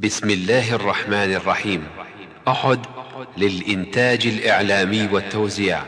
[0.00, 1.88] بسم الله الرحمن الرحيم.
[2.48, 2.80] أحد
[3.36, 5.82] للإنتاج الإعلامي والتوزيع.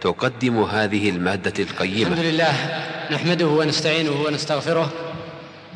[0.00, 2.12] تقدم هذه المادة القيمة.
[2.12, 2.54] الحمد لله
[3.10, 4.92] نحمده ونستعينه ونستغفره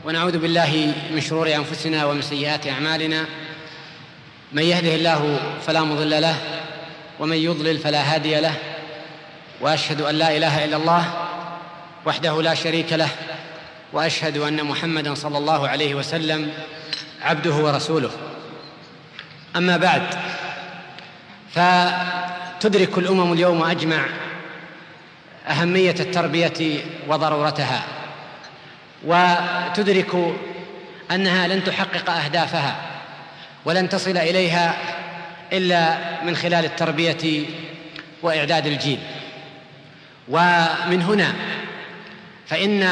[0.05, 3.27] ونعوذ بالله من شرور أنفسنا ومن سيئات أعمالنا.
[4.53, 6.37] من يهده الله فلا مضل له
[7.21, 8.55] ومن يضلل فلا هادي له.
[9.61, 11.05] وأشهد أن لا إله إلا الله
[12.07, 13.09] وحده لا شريك له
[13.93, 16.51] وأشهد أن محمدا صلى الله عليه وسلم.
[17.25, 18.11] عبده ورسوله.
[19.57, 20.03] أما بعد
[21.55, 24.05] فتدرك الأمم اليوم أجمع
[25.49, 27.83] أهمية التربية وضرورتها
[29.05, 30.35] وتدرك
[31.11, 32.77] أنها لن تحقق أهدافها
[33.65, 34.77] ولن تصل إليها
[35.53, 37.47] إلا من خلال التربية
[38.23, 38.99] وإعداد الجيل.
[40.29, 41.35] ومن هنا
[42.47, 42.89] فإن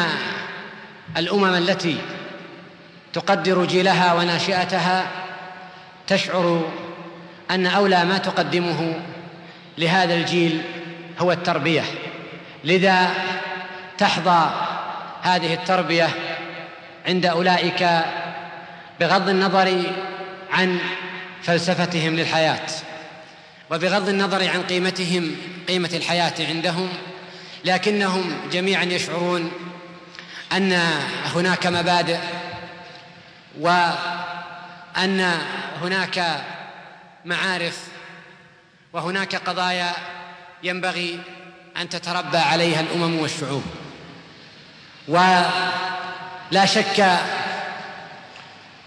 [1.16, 1.96] الأمم التي
[3.12, 5.06] تقدر جيلها وناشئتها
[6.06, 6.70] تشعر
[7.50, 8.94] أن أولى ما تقدمه
[9.78, 10.62] لهذا الجيل
[11.18, 11.84] هو التربية.
[12.64, 13.10] لذا
[13.98, 14.50] تحظى
[15.22, 16.08] هذه التربية
[17.06, 17.88] عند أولئك
[19.00, 19.82] بغض النظر
[20.52, 20.78] عن
[21.42, 22.66] فلسفتهم للحياة
[23.70, 25.36] وبغض النظر عن قيمتهم
[25.68, 26.88] قيمة الحياة عندهم
[27.64, 29.52] لكنهم جميعا يشعرون
[30.52, 30.72] أن
[31.34, 32.18] هناك مبادئ
[33.58, 35.38] وأن
[35.82, 36.44] هناك
[37.24, 37.78] معارف
[38.92, 39.92] وهناك قضايا
[40.62, 41.20] ينبغي
[41.76, 43.64] أن تتربى عليها الأمم والشعوب.
[45.08, 47.00] ولا شك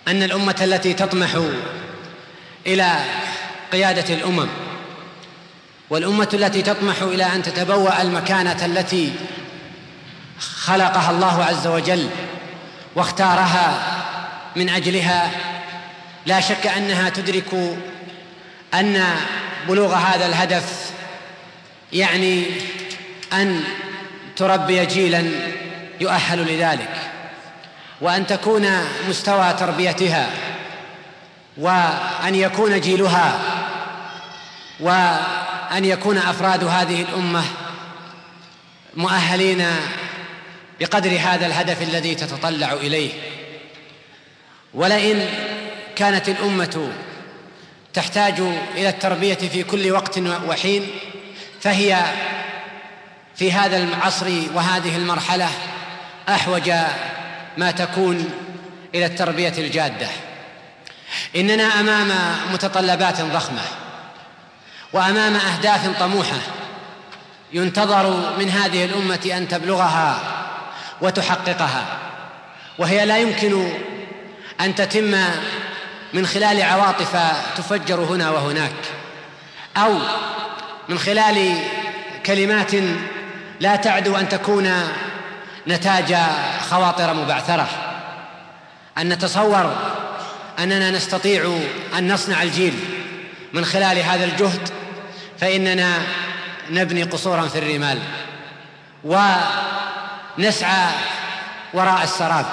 [0.07, 1.39] أن الأمة التي تطمح
[2.67, 2.99] إلى
[3.71, 4.47] قيادة الأمم
[5.89, 9.13] والأمة التي تطمح إلى أن تتبوأ المكانة التي
[10.39, 12.09] خلقها الله عز وجل
[12.95, 14.02] واختارها
[14.55, 15.31] من أجلها
[16.25, 17.77] لا شك أنها تدرك
[18.73, 19.03] أن
[19.67, 20.91] بلوغ هذا الهدف
[21.93, 22.45] يعني
[23.33, 23.63] أن
[24.35, 25.23] تربي جيلا
[26.01, 26.95] يؤهل لذلك
[28.01, 28.67] وأن تكون
[29.09, 30.29] مستوى تربيتها
[31.57, 33.39] وأن يكون جيلها
[34.79, 37.43] وأن يكون أفراد هذه الأمة
[38.95, 39.65] مؤهلين
[40.79, 43.11] بقدر هذا الهدف الذي تتطلع إليه.
[44.73, 45.29] ولئن
[45.95, 46.89] كانت الأمة
[47.93, 48.39] تحتاج
[48.75, 50.87] إلى التربية في كل وقت وحين
[51.61, 52.03] فهي
[53.35, 55.49] في هذا العصر وهذه المرحلة
[56.29, 56.71] أحوج
[57.57, 58.29] ما تكون
[58.95, 60.07] إلى التربية الجادة.
[61.35, 62.11] إننا أمام
[62.53, 63.61] متطلبات ضخمة
[64.93, 66.37] وأمام أهداف طموحة
[67.53, 70.19] ينتظر من هذه الأمة أن تبلغها
[71.01, 71.85] وتحققها
[72.77, 73.69] وهي لا يمكن
[74.61, 75.15] أن تتم
[76.13, 77.17] من خلال عواطف
[77.57, 78.73] تفجر هنا وهناك
[79.77, 79.99] أو
[80.89, 81.57] من خلال
[82.25, 82.71] كلمات
[83.59, 84.73] لا تعدو أن تكون
[85.67, 86.15] نتاج
[86.69, 87.67] خواطر مبعثرة.
[88.97, 89.75] أن نتصور
[90.59, 91.57] أننا نستطيع
[91.97, 92.73] أن نصنع الجيل
[93.53, 94.69] من خلال هذا الجهد
[95.39, 96.01] فإننا
[96.69, 97.99] نبني قصورا في الرمال
[99.03, 100.89] ونسعى
[101.73, 102.45] وراء السراب.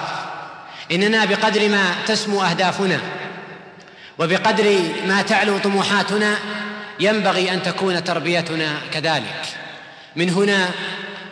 [0.93, 3.01] إننا بقدر ما تسمو أهدافنا
[4.19, 6.37] وبقدر ما تعلو طموحاتنا
[7.01, 9.45] ينبغي أن تكون تربيتنا كذلك.
[10.17, 10.71] من هنا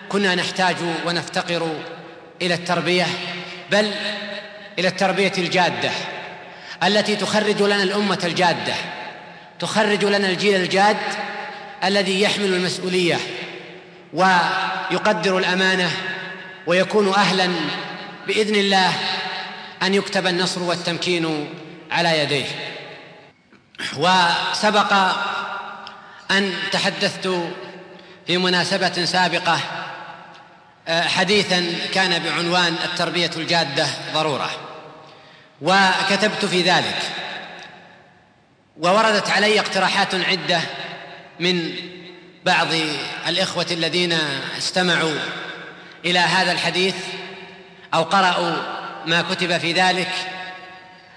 [0.09, 0.77] كنا نحتاج
[1.07, 1.69] ونفتقر
[2.43, 3.07] إلى التربية
[3.71, 3.91] بل
[4.79, 5.91] إلى التربية الجادة
[6.85, 8.75] التي تخرج لنا الأمة الجادة
[9.61, 10.97] تخرج لنا الجيل الجاد
[11.85, 13.19] الذي يحمل المسؤولية
[14.13, 15.91] ويقدر الأمانة
[16.67, 17.51] ويكون أهلا
[18.27, 18.93] بإذن الله
[19.83, 21.55] أن يكتب النصر والتمكين
[21.91, 22.47] على يديه.
[23.97, 24.93] وسبق
[26.31, 27.53] أن تحدثت
[28.27, 29.59] في مناسبة سابقة
[30.88, 34.50] حديثا كان بعنوان التربية الجادة ضرورة.
[35.62, 37.03] وكتبت في ذلك.
[38.81, 40.61] ووردت علي اقتراحات عدة
[41.41, 41.75] من
[42.44, 42.69] بعض
[43.29, 44.19] الإخوة الذين
[44.58, 45.19] استمعوا
[46.05, 46.94] إلى هذا الحديث
[47.94, 48.78] أو قرأوا
[49.08, 50.10] ما كتب في ذلك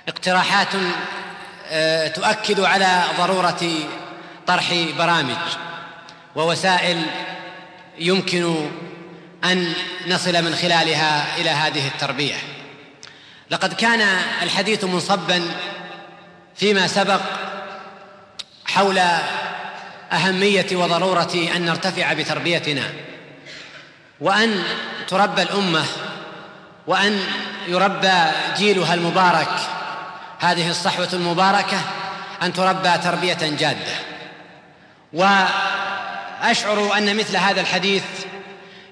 [0.08, 0.68] اقتراحات
[2.16, 3.70] تؤكد على ضرورة
[4.48, 5.38] طرح برامج
[6.36, 7.02] ووسائل
[8.00, 8.70] يمكن
[9.44, 9.74] أن
[10.08, 12.36] نصل من خلالها إلى هذه التربية.
[13.50, 14.02] لقد كان
[14.42, 15.42] الحديث منصبا
[16.56, 17.22] فيما سبق
[18.66, 19.02] حول
[20.12, 22.84] أهمية وضرورة أن نرتفع بتربيتنا
[24.22, 24.64] وأن
[25.08, 25.86] تربى الأمة
[26.88, 27.24] وأن
[27.68, 28.24] يربى
[28.58, 29.50] جيلها المبارك.
[30.40, 31.82] هذه الصحوة المباركة
[32.44, 33.94] أن تربى تربية جادة.
[35.14, 38.04] وأشعر أن مثل هذا الحديث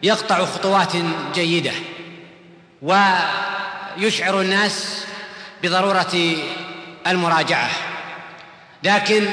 [0.04, 0.94] يقطع خطوات
[1.33, 1.74] جيدة.
[2.81, 5.06] ويشعر الناس
[5.63, 6.36] بضرورة
[7.07, 7.69] المراجعة.
[8.83, 9.25] لكن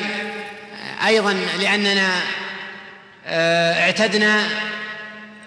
[1.06, 2.08] أيضا لأننا
[3.28, 4.48] آه، اعتدنا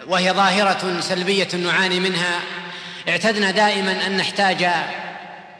[0.07, 2.39] وهي ظاهرة سلبية نعاني منها
[3.09, 4.67] اعتدنا دائما أن نحتاج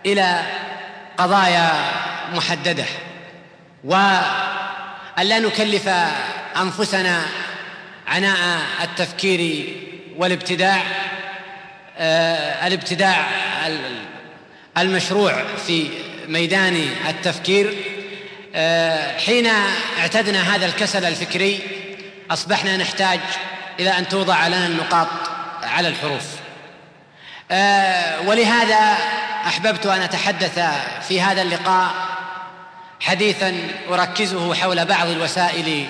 [0.06, 0.42] إلى
[1.18, 1.72] قضايا
[2.34, 2.86] محددة
[3.84, 5.90] وأن لا نكلف
[6.62, 7.22] أنفسنا
[8.08, 9.66] عناء التفكير
[10.18, 10.84] والابتداع
[12.02, 13.28] آه، الابتداع
[14.78, 15.88] المشروع في
[16.28, 17.74] ميدان التفكير.
[18.56, 19.48] آه، حين
[20.00, 21.60] اعتدنا هذا الكسل الفكري
[22.32, 23.20] أصبحنا نحتاج
[23.80, 25.08] إلى أن توضع لنا النقاط
[25.64, 26.26] على الحروف.
[28.26, 28.98] ولهذا
[29.48, 30.60] أحببت أن أتحدث
[31.08, 31.92] في هذا اللقاء
[33.00, 33.58] حديثا
[33.90, 35.86] أركزه حول بعض الوسائل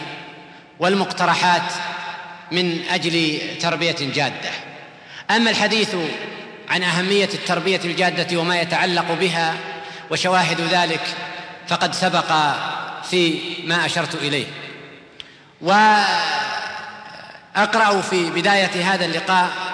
[0.79, 1.71] والمقترحات
[2.51, 4.49] من أجل تربية جادة.
[5.31, 5.95] أما الحديث
[6.69, 9.55] عن أهمية التربية الجادة وما يتعلق بها
[10.11, 11.01] وشواهد ذلك
[11.67, 12.31] فقد سبق
[13.09, 14.45] في ما أشرت إليه.
[15.61, 16.01] وأقرأ
[18.01, 19.68] في بداية هذا اللقاء آه،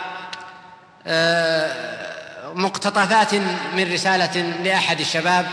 [2.55, 3.33] مقتطفات
[3.75, 5.47] من رسالة لأحد الشباب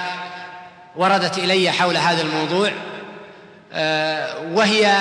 [0.96, 2.72] وردت إلي حول هذا الموضوع
[3.72, 4.98] آه، وهي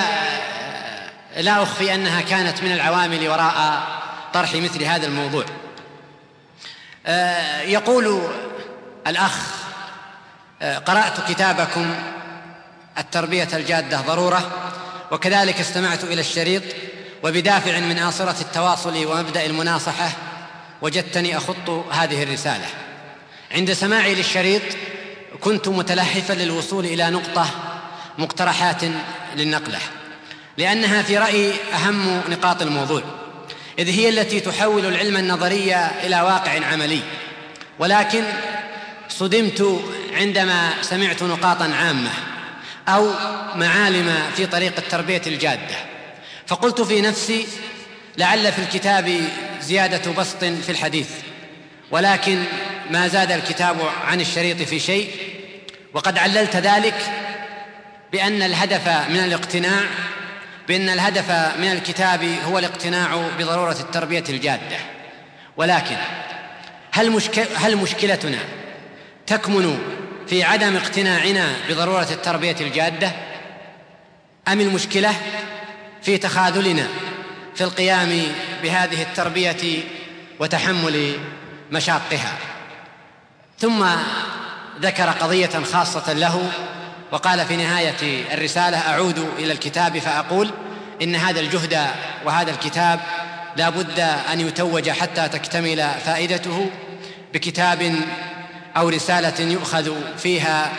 [1.36, 3.82] لا أخفي أنها كانت من العوامل وراء
[4.34, 5.44] طرح مثل هذا الموضوع.
[7.06, 8.22] آه، يقول
[9.06, 9.38] الأخ
[10.62, 11.94] آه، قرأت كتابكم
[12.98, 14.50] التربية الجادة ضرورة
[15.10, 16.62] وكذلك استمعت إلى الشريط
[17.22, 20.10] وبدافع من آصرة التواصل ومبدأ المناصحة
[20.82, 22.66] وجدتني أخط هذه الرسالة.
[23.52, 24.62] عند سماعي للشريط
[25.40, 27.46] كنت متلهفا للوصول إلى نقطة
[28.18, 28.80] مقترحات
[29.36, 29.78] للنقلة
[30.58, 33.02] لأنها في رأيي أهم نقاط الموضوع
[33.78, 37.00] إذ هي التي تحول العلم النظري إلى واقع عملي.
[37.78, 38.24] ولكن
[39.08, 39.80] صدمت
[40.14, 42.10] عندما سمعت نقاطا عامة
[42.88, 43.10] أو
[43.54, 45.76] معالم في طريق التربية الجادة.
[46.46, 47.46] فقلت في نفسي
[48.18, 49.20] لعل في الكتاب
[49.60, 51.08] زيادة بسط في الحديث
[51.90, 52.44] ولكن
[52.90, 55.10] ما زاد الكتاب عن الشريط في شيء.
[55.94, 56.94] وقد عللت ذلك
[58.12, 59.82] بأن الهدف من الاقتناع
[60.68, 64.76] بأن الهدف من الكتاب هو الاقتناع بضرورة التربية الجادة.
[65.56, 65.96] ولكن
[66.92, 68.38] هل, مشكل هل مشكلتنا
[69.26, 69.78] تكمن
[70.28, 73.12] في عدم اقتناعنا بضرورة التربية الجادة؟
[74.48, 75.14] أم المشكلة
[76.02, 76.86] في تخاذلنا
[77.54, 78.22] في القيام
[78.62, 79.82] بهذه التربية
[80.40, 81.16] وتحمل
[81.72, 82.38] مشاقها.
[83.58, 83.86] ثم
[84.80, 86.50] ذكر قضية خاصة له
[87.12, 90.50] وقال في نهاية الرسالة أعود إلى الكتاب فأقول
[91.02, 91.86] إن هذا الجهد
[92.24, 93.00] وهذا الكتاب
[93.56, 94.00] لا بد
[94.32, 96.70] أن يتوج حتى تكتمل فائدته
[97.34, 97.94] بكتاب
[98.76, 100.72] أو رسالة يؤخذ فيها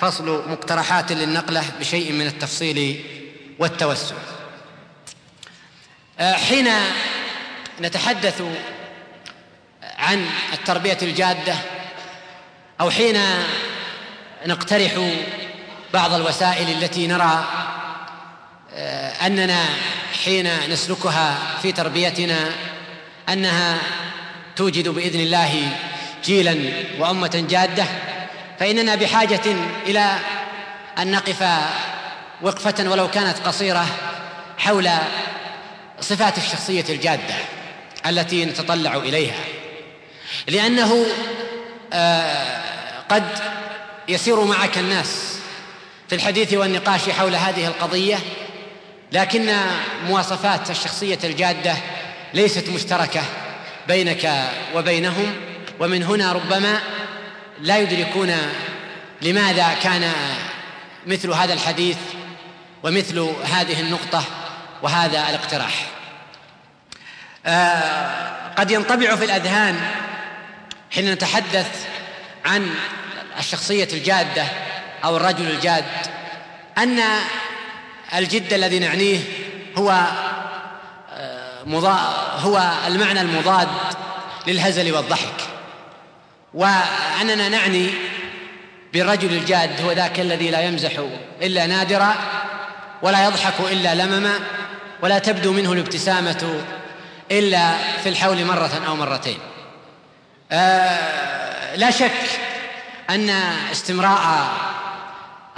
[0.00, 3.04] فصل مقترحات للنقلة بشيء من التفصيل
[3.58, 4.14] والتوسع
[6.20, 6.68] حين
[7.80, 8.42] نتحدث
[9.98, 11.54] عن التربية الجادة
[12.80, 13.18] أو حين
[14.46, 15.10] نقترح
[15.94, 17.44] بعض الوسائل التي نرى
[18.74, 19.64] آه، أننا
[20.24, 22.50] حين نسلكها في تربيتنا
[23.28, 23.78] أنها
[24.56, 25.68] توجد بإذن الله
[26.24, 26.56] جيلا
[26.98, 27.84] وأمة جادة
[28.58, 29.56] فإننا بحاجة
[29.86, 30.18] إلى
[30.98, 31.44] أن نقف
[32.42, 33.86] وقفة ولو كانت قصيرة
[34.58, 34.88] حول
[36.00, 37.34] صفات الشخصية الجادة
[38.06, 39.40] التي نتطلع إليها.
[40.48, 41.06] لأنه
[41.92, 43.38] آه، قد
[44.08, 45.38] يسير معك الناس
[46.08, 48.18] في الحديث والنقاش حول هذه القضية
[49.12, 49.52] لكن
[50.06, 51.76] مواصفات الشخصية الجادة
[52.34, 53.22] ليست مشتركة
[53.88, 55.34] بينك وبينهم.
[55.80, 56.80] ومن هنا ربما
[57.60, 58.36] لا يدركون
[59.22, 60.12] لماذا كان
[61.06, 61.96] مثل هذا الحديث
[62.82, 64.24] ومثل هذه النقطة.
[64.82, 65.86] وهذا الاقتراح.
[67.46, 69.80] آه قد ينطبع في الأذهان
[70.90, 71.86] حين نتحدث
[72.44, 72.74] عن
[73.38, 74.44] الشخصية الجادة
[75.04, 75.84] أو الرجل الجاد
[76.78, 77.00] أن
[78.14, 79.20] الجد الذي نعنيه
[79.76, 80.06] هو
[81.12, 81.62] آه،
[82.38, 83.68] هو المعنى المضاد
[84.46, 85.40] للهزل والضحك.
[86.54, 87.90] وأننا نعني
[88.92, 90.92] بالرجل الجاد هو ذاك الذي لا يمزح
[91.42, 92.14] إلا نادرا
[93.02, 94.38] ولا يضحك إلا لمما
[95.06, 96.64] ولا تبدو منه الابتسامة
[97.30, 99.38] إلا في الحول مرة أو مرتين.
[100.52, 102.40] آه لا شك
[103.10, 103.30] أن
[103.72, 104.48] استمراء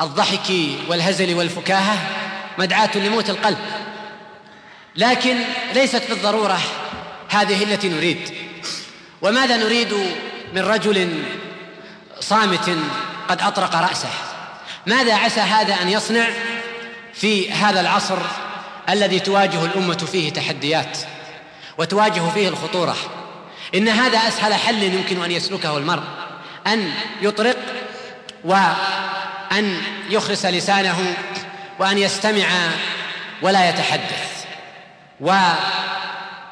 [0.01, 0.53] الضحك
[0.89, 1.97] والهزل والفكاهة
[2.59, 3.59] مدعاة لموت القلب.
[4.97, 5.37] لكن
[5.75, 6.61] ليست بالضرورة
[7.29, 8.35] هذه التي نريد.
[9.23, 9.95] وماذا نريد
[10.55, 11.23] من رجل
[12.21, 12.79] صامت
[13.29, 14.11] قد أطرق رأسه؟
[14.87, 16.27] ماذا عسى هذا أن يصنع
[17.15, 18.19] في هذا العصر
[18.89, 20.99] الذي تواجه الأمة فيه تحديات
[21.79, 22.97] وتواجه فيه الخطورة.
[23.75, 26.03] إن هذا أسهل حل يمكن أن يسلكه المرء
[26.67, 26.93] أن
[27.23, 27.57] يطرق
[28.45, 31.17] وأن يخرس لسانه
[31.79, 32.47] وأن يستمع
[33.43, 34.45] ولا يتحدث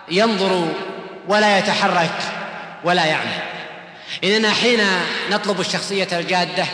[0.08, 0.68] وينظر
[1.28, 2.18] ولا يتحرك
[2.84, 3.42] ولا يعمل.
[4.24, 4.80] إننا حين
[5.30, 6.66] نطلب الشخصية الجادة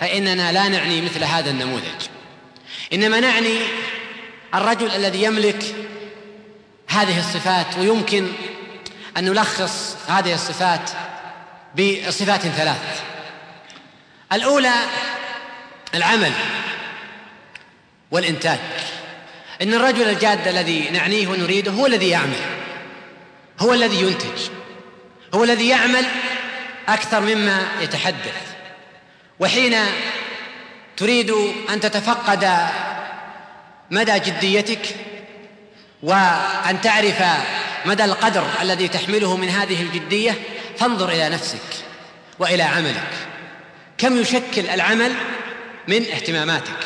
[0.00, 2.08] فإننا لا نعني مثل هذا النموذج.
[2.92, 3.58] إنما نعني
[4.54, 5.74] الرجل الذي يملك
[6.88, 8.28] هذه الصفات ويمكن
[9.16, 10.90] أن نلخص هذه الصفات
[11.78, 13.02] بصفات ثلاث.
[14.32, 14.74] الأولى
[15.94, 16.32] العمل
[18.10, 18.58] والإنتاج.
[19.62, 22.40] إن الرجل الجاد الذي نعنيه ونريده هو الذي يعمل
[23.58, 24.50] هو الذي ينتج
[25.34, 26.04] هو الذي يعمل
[26.88, 28.54] أكثر مما يتحدث.
[29.40, 29.76] وحين
[30.96, 31.30] تريد
[31.70, 32.44] أن تتفقد
[33.92, 34.96] مدى جديتك
[36.02, 37.22] وأن تعرف
[37.84, 40.38] مدى القدر الذي تحمله من هذه الجدية
[40.78, 41.84] فانظر إلى نفسك
[42.38, 43.10] وإلى عملك.
[43.98, 45.12] كم يشكل العمل
[45.88, 46.78] من اهتماماتك؟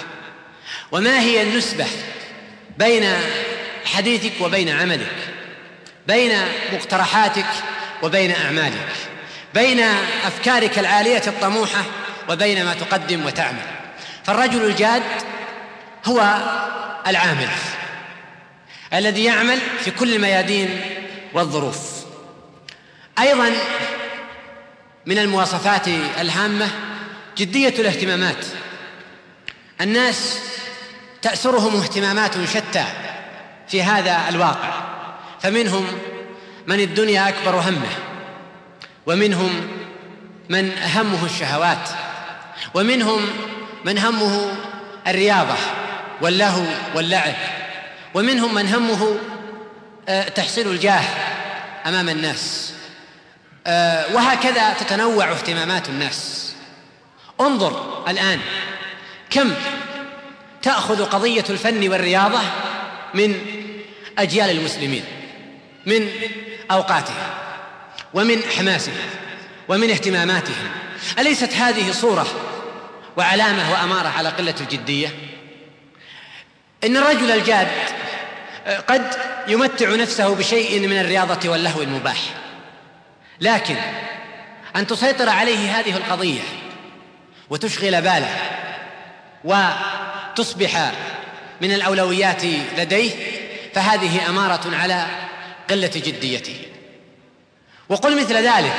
[0.92, 1.86] وما هي النسبة
[2.78, 3.04] بين
[3.84, 5.16] حديثك وبين عملك؟
[6.06, 6.32] بين
[6.72, 7.46] مقترحاتك
[8.02, 8.88] وبين أعمالك؟
[9.54, 9.80] بين
[10.26, 11.84] أفكارك العالية الطموحة
[12.28, 13.66] وبين ما تقدم وتعمل؟
[14.24, 15.02] فالرجل الجاد
[16.06, 16.36] هو
[17.06, 17.48] العامل
[18.94, 20.80] الذي يعمل في كل الميادين
[21.32, 22.04] والظروف.
[23.18, 23.52] أيضا
[25.06, 25.88] من المواصفات
[26.20, 26.70] الهامة
[27.38, 28.46] جدية الاهتمامات.
[29.80, 30.38] الناس
[31.22, 32.84] تاسرهم اهتمامات شتى
[33.68, 34.80] في هذا الواقع.
[35.42, 35.86] فمنهم
[36.66, 37.90] من الدنيا أكبر همه
[39.06, 39.68] ومنهم
[40.48, 41.88] من همه الشهوات
[42.74, 43.20] ومنهم
[43.84, 44.52] من همه
[45.06, 45.56] الرياضة.
[46.20, 47.34] واللهو واللعب.
[48.14, 49.16] ومنهم من همه
[50.08, 51.02] آه، تحصيل الجاه
[51.86, 52.72] أمام الناس.
[53.66, 56.52] آه، وهكذا تتنوع اهتمامات الناس.
[57.40, 58.40] انظر الآن
[59.30, 59.54] كم
[60.62, 62.40] تأخذ قضية الفن والرياضة
[63.14, 63.34] من
[64.18, 65.04] أجيال المسلمين
[65.86, 66.08] من
[66.70, 67.16] اوقاتهم
[68.14, 68.94] ومن حماسهم
[69.68, 70.68] ومن اهتماماتهم
[71.18, 72.26] أليست هذه صورة
[73.16, 75.08] وعلامة وأمارة على قلة الجدية؟
[76.84, 77.68] إن الرجل الجاد
[78.88, 79.16] قد
[79.48, 82.18] يمتع نفسه بشيء من الرياضة واللهو المباح.
[83.40, 83.76] لكن
[84.76, 86.40] أن تسيطر عليه هذه القضية
[87.50, 88.36] وتشغل باله
[89.44, 90.92] وتصبح
[91.60, 92.44] من الأولويات
[92.78, 93.10] لديه
[93.74, 95.06] فهذه أمارة على
[95.70, 96.56] قلة جديته.
[97.88, 98.76] وقل مثل ذلك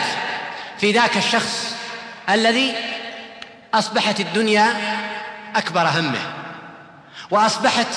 [0.80, 1.76] في ذاك الشخص
[2.30, 2.76] الذي
[3.74, 4.74] أصبحت الدنيا
[5.56, 6.37] أكبر همه.
[7.32, 7.88] وأصبحت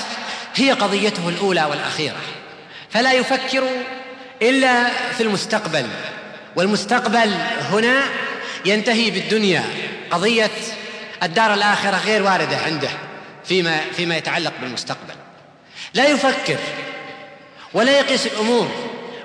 [0.55, 2.21] هي قضيته الأولى والأخيرة.
[2.91, 3.65] فلا يفكر
[4.43, 5.87] إلا في المستقبل
[6.57, 7.35] والمستقبل
[7.71, 8.03] هنا
[8.65, 9.65] ينتهي بالدنيا.
[10.11, 10.51] قضية
[11.23, 12.91] الدار الآخرة غير واردة عنده
[13.45, 15.15] فيما فيما يتعلق بالمستقبل.
[15.95, 16.59] لا يفكر
[17.75, 18.71] ولا يقيس الأمور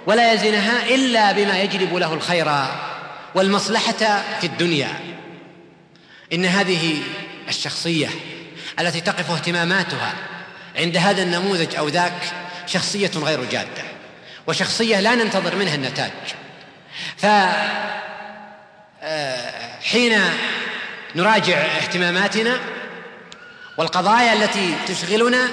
[0.08, 2.52] ولا يزنها إلا بما يجلب له الخير
[3.36, 4.90] والمصلحة في الدنيا.
[6.34, 6.98] إن هذه
[7.48, 8.10] الشخصية
[8.80, 10.14] التي تقف اهتماماتها
[10.76, 12.14] عند هذا النموذج أو ذاك
[12.68, 13.84] شخصية غير جادة
[14.48, 16.12] وشخصية لا ننتظر منها النتاج.
[17.18, 17.26] ف
[19.02, 19.80] آه،
[21.16, 22.60] نراجع اهتماماتنا
[23.78, 25.50] والقضايا التي تشغلنا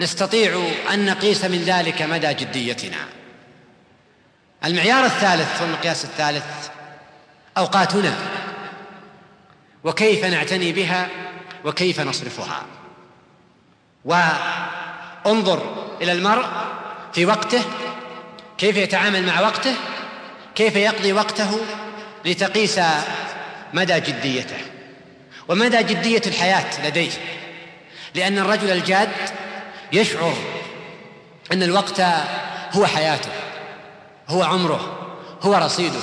[0.00, 2.98] نستطيع أن نقيس من ذلك مدى جديتنا.
[4.64, 6.44] المعيار الثالث والمقياس الثالث
[7.58, 8.14] أوقاتنا
[9.84, 11.08] وكيف نعتني بها
[11.64, 12.62] وكيف نصرفها.
[14.04, 16.46] وانظر إلى المرء
[17.12, 17.62] في وقته
[18.58, 19.74] كيف يتعامل مع وقته
[20.54, 21.60] كيف يقضي وقته
[22.24, 22.80] لتقيس
[23.72, 24.58] مدى جديته.
[25.48, 27.10] ومدى جدية الحياة لديه.
[28.14, 29.10] لأن الرجل الجاد
[29.92, 30.34] يشعر
[31.52, 32.02] أن الوقت
[32.72, 33.30] هو حياته
[34.28, 34.96] هو عمره
[35.42, 36.00] هو رصيده.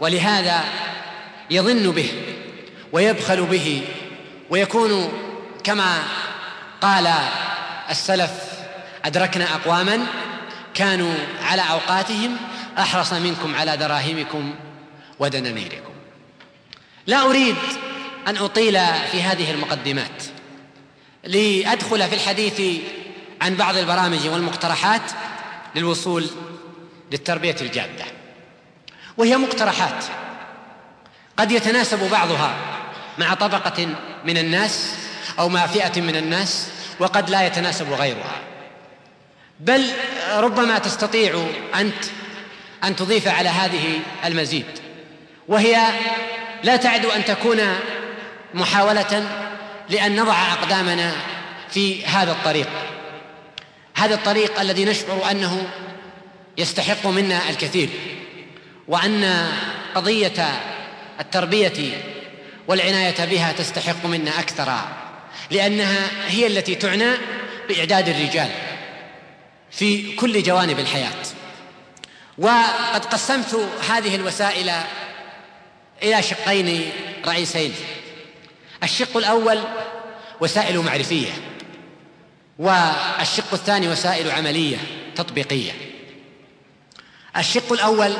[0.00, 0.64] ولهذا
[1.50, 2.10] يظن به
[2.92, 3.82] ويبخل به
[4.50, 5.12] ويكون
[5.64, 6.02] كما
[6.80, 7.12] قال
[7.90, 8.30] السلف
[9.04, 10.06] أدركنا أقواما
[10.74, 12.36] كانوا على أوقاتهم
[12.78, 14.54] أحرص منكم على دراهمكم
[15.18, 15.92] ودنانيركم.
[17.06, 17.56] لا أريد
[18.28, 18.80] أن أطيل
[19.12, 20.24] في هذه المقدمات
[21.24, 22.82] لأدخل في الحديث
[23.42, 25.02] عن بعض البرامج والمقترحات
[25.74, 26.26] للوصول
[27.12, 28.04] للتربية الجادة.
[29.16, 30.04] وهي مقترحات
[31.36, 32.73] قد يتناسب بعضها.
[33.18, 33.88] مع طبقة
[34.24, 34.94] من الناس
[35.38, 36.68] أو مع فئة من الناس
[36.98, 38.40] وقد لا يتناسب غيرها.
[39.60, 39.90] بل
[40.36, 42.04] ربما تستطيع أنت
[42.84, 44.66] أن تضيف على هذه المزيد
[45.48, 45.76] وهي
[46.64, 47.60] لا تعد أن تكون
[48.54, 49.28] محاولة
[49.90, 51.12] لأن نضع أقدامنا
[51.70, 52.68] في هذا الطريق.
[53.94, 55.68] هذا الطريق الذي نشعر أنه
[56.58, 57.88] يستحق منا الكثير
[58.88, 59.48] وأن
[59.94, 60.60] قضية
[61.20, 61.92] التربية
[62.68, 64.78] والعناية بها تستحق منا أكثر
[65.50, 67.10] لأنها هي التي تعنى
[67.68, 68.50] بإعداد الرجال
[69.70, 71.22] في كل جوانب الحياة.
[72.38, 74.72] وقد قسمت هذه الوسائل
[76.02, 76.92] إلى شقين
[77.26, 77.74] رئيسين.
[78.82, 79.60] الشق الأول
[80.40, 81.32] وسائل معرفية
[82.58, 84.76] والشق الثاني وسائل عملية
[85.16, 85.72] تطبيقية.
[87.36, 88.12] الشق الأول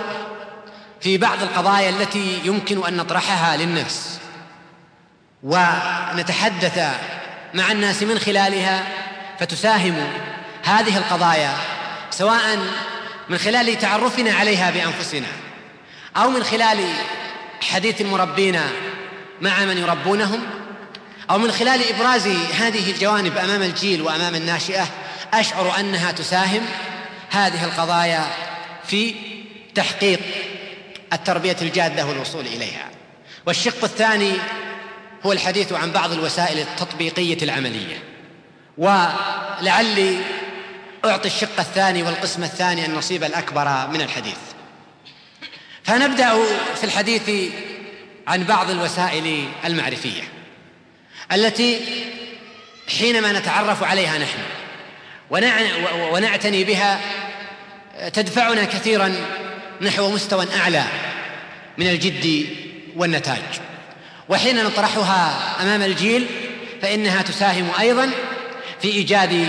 [1.00, 4.13] في بعض القضايا التي يمكن أن نطرحها للناس.
[5.44, 6.78] ونتحدث
[7.54, 8.86] مع الناس من خلالها
[9.40, 9.94] فتساهم
[10.62, 11.54] هذه القضايا
[12.10, 12.58] سواء
[13.28, 15.26] من خلال تعرفنا عليها بأنفسنا
[16.16, 16.78] أو من خلال
[17.60, 18.60] حديث المربين
[19.40, 20.40] مع من يربونهم
[21.30, 22.26] أو من خلال إبراز
[22.58, 24.86] هذه الجوانب أمام الجيل وأمام الناشئة
[25.34, 26.62] أشعر أنها تساهم
[27.30, 28.24] هذه القضايا
[28.86, 29.14] في
[29.74, 30.20] تحقيق
[31.12, 32.88] التربية الجادة والوصول إليها.
[33.46, 34.32] والشق الثاني
[35.26, 38.02] هو الحديث عن بعض الوسائل التطبيقية العملية.
[38.78, 40.19] ولعلي
[41.04, 44.38] أعطي الشق الثاني والقسم الثاني النصيب الأكبر من الحديث.
[45.83, 46.35] فنبدأ
[46.75, 47.31] في الحديث
[48.26, 50.23] عن بعض الوسائل المعرفية
[51.33, 51.81] التي
[52.99, 54.38] حينما نتعرف عليها نحن
[56.13, 57.00] ونعتني بها
[58.13, 59.15] تدفعنا كثيرا
[59.80, 60.84] نحو مستوى أعلى
[61.78, 62.47] من الجد
[62.97, 63.43] والنتاج.
[64.28, 66.26] وحين نطرحها أمام الجيل
[66.82, 68.10] فإنها تساهم أيضا
[68.82, 69.49] في إيجاد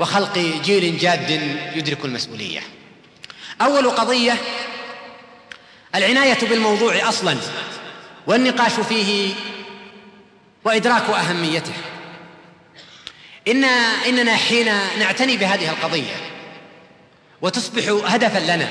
[0.00, 1.30] وخلق جيل جاد
[1.74, 2.60] يدرك المسؤولية.
[3.60, 4.36] أول قضية
[5.94, 7.36] العناية بالموضوع أصلا
[8.26, 9.34] والنقاش فيه
[10.64, 11.72] وإدراك أهميته.
[13.48, 13.64] ان
[14.08, 14.66] إننا حين
[14.98, 16.16] نعتني بهذه القضية
[17.42, 18.68] وتصبح هدفا لنا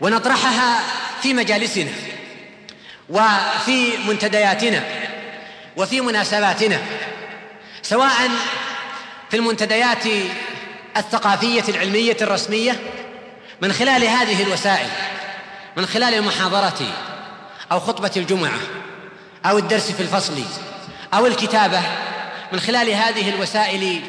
[0.00, 0.84] ونطرحها
[1.22, 1.90] في مجالسنا
[3.08, 4.82] وفي منتدياتنا
[5.76, 6.80] وفي مناسباتنا
[7.82, 8.30] سواء
[9.30, 10.04] في المنتديات
[10.96, 12.80] الثقافية العلمية الرسمية
[13.62, 14.88] من خلال هذه الوسائل
[15.76, 16.86] من خلال المحاضرة
[17.72, 18.58] أو خطبة الجمعة
[19.46, 20.42] أو الدرس في الفصل
[21.14, 21.80] أو الكتابة
[22.52, 24.00] من خلال هذه الوسائل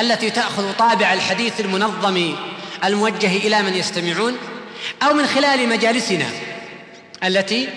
[0.00, 2.36] التي تأخذ طابع الحديث المنظم
[2.84, 4.36] الموجه إلى من يستمعون
[5.02, 6.26] أو من خلال مجالسنا
[7.24, 7.68] التي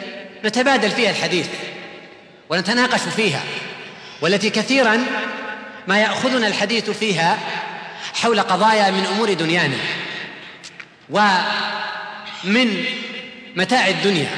[0.46, 1.48] نتبادل فيها الحديث
[2.50, 3.42] ونتناقش فيها
[4.22, 5.06] والتي كثيرا
[5.88, 7.38] ما يأخذنا الحديث فيها
[8.14, 9.78] حول قضايا من أمور دنيانا
[11.10, 12.86] ومن
[13.56, 14.30] متاع الدنيا.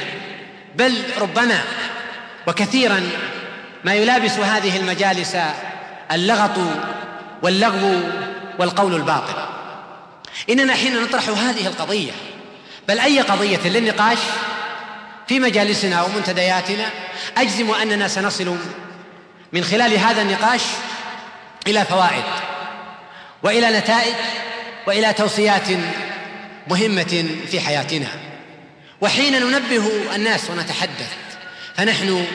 [0.76, 1.60] بل ربما
[2.46, 3.10] وكثيرا
[3.84, 5.36] ما يلابس هذه المجالس
[6.12, 6.58] اللغط
[7.42, 8.00] واللغو
[8.58, 9.34] والقول الباطل.
[10.50, 12.12] إننا حين نطرح هذه القضية
[12.88, 14.18] بل أي قضية للنقاش
[15.28, 16.90] في مجالسنا ومنتدياتنا
[17.36, 18.56] أجزم أننا سنصل
[19.52, 20.62] من خلال هذا النقاش
[21.66, 22.24] إلى فوائد
[23.42, 24.14] وإلى نتائج
[24.86, 25.68] وإلى توصيات
[26.68, 28.06] مهمة في حياتنا.
[29.00, 31.14] وحين ننبه الناس ونتحدث
[31.76, 32.26] فنحن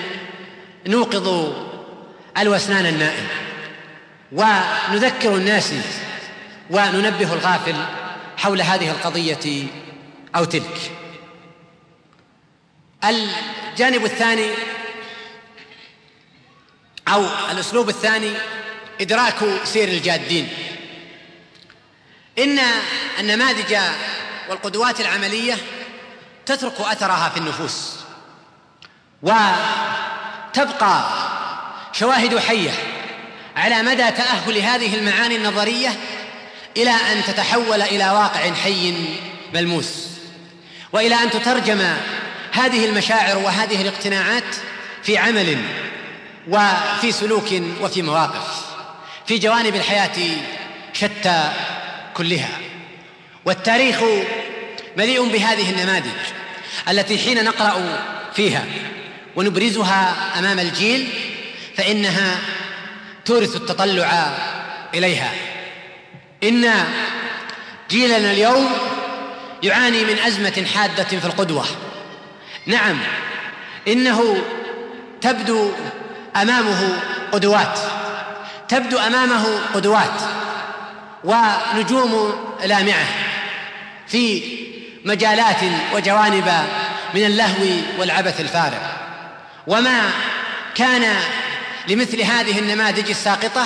[0.88, 1.54] نوقظ
[2.38, 3.28] الوسنان النائم
[4.32, 5.74] ونذكر الناس
[6.70, 7.76] وننبه الغافل
[8.38, 9.68] حول هذه القضية
[10.36, 11.03] أو تلك.
[13.06, 14.50] الجانب الثاني
[17.08, 18.32] أو الأسلوب الثاني
[19.02, 20.50] إدراك سير الجادين.
[22.40, 22.60] إن
[23.20, 23.78] النماذج
[24.50, 25.58] والقدوات العملية
[26.46, 27.96] تترك أثرها في النفوس
[29.24, 31.04] وتبقى
[31.94, 32.72] شواهد حية
[33.56, 35.90] على مدى تأهل هذه المعاني النظرية
[36.78, 38.96] إلى أن تتحول إلى واقع حي
[39.54, 40.08] ملموس
[40.94, 41.98] وإلى أن تترجم
[42.54, 44.44] هذه المشاعر وهذه الاقتناعات
[45.04, 45.58] في عمل
[46.48, 47.48] وفي سلوك
[47.82, 48.66] وفي مواقف
[49.28, 50.38] في جوانب الحياة
[50.94, 51.52] شتى
[52.14, 52.50] كلها.
[53.46, 54.00] والتاريخ
[54.98, 56.20] مليء بهذه النماذج
[56.90, 58.00] التي حين نقرأ
[58.36, 58.66] فيها
[59.36, 61.08] ونبرزها أمام الجيل
[61.78, 62.38] فإنها
[63.26, 64.38] تورث التطلع
[64.94, 65.32] إليها.
[66.44, 66.72] إن
[67.90, 68.70] جيلنا اليوم
[69.64, 71.66] يعاني من أزمة حادة في القدوة.
[72.66, 73.00] نعم
[73.88, 74.42] إنه
[75.22, 75.72] تبدو
[76.36, 77.00] أمامه
[77.32, 77.80] قدوات
[78.70, 80.22] تبدو أمامه قدوات
[81.24, 83.06] ونجوم لامعة
[84.08, 84.44] في
[85.06, 85.58] مجالات
[85.94, 86.52] وجوانب
[87.14, 87.66] من اللهو
[87.98, 88.78] والعبث الفارغ.
[89.68, 90.12] وما
[90.76, 91.16] كان
[91.88, 93.66] لمثل هذه النماذج الساقطة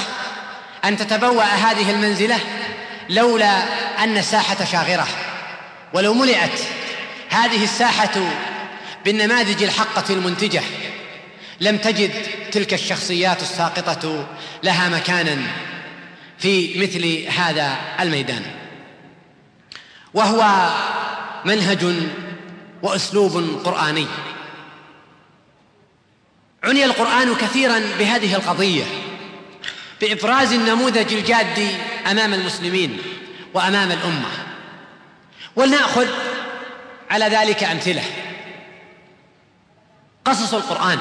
[0.86, 2.40] أن تتبوأ هذه المنزلة
[3.10, 3.64] لولا
[4.04, 5.08] أن الساحة شاغرة
[5.94, 6.60] ولو ملئت
[7.30, 8.14] هذه الساحة
[9.06, 10.62] بالنماذج الحقة المنتجة.
[11.60, 12.12] لم تجد
[12.52, 14.28] تلك الشخصيات الساقطة
[14.64, 15.38] لها مكانا
[16.40, 18.42] في مثل هذا الميدان.
[20.14, 20.70] وهو
[21.46, 21.86] منهج
[22.84, 24.08] وأسلوب قرآني.
[26.64, 28.84] عني القرآن كثيرا بهذه القضية
[30.02, 31.68] بإبراز النموذج الجاد
[32.12, 32.98] أمام المسلمين
[33.54, 34.30] وأمام الأمة.
[35.56, 36.08] ولنأخذ
[37.10, 38.04] على ذلك أمثلة.
[40.28, 41.00] قصص القرآن.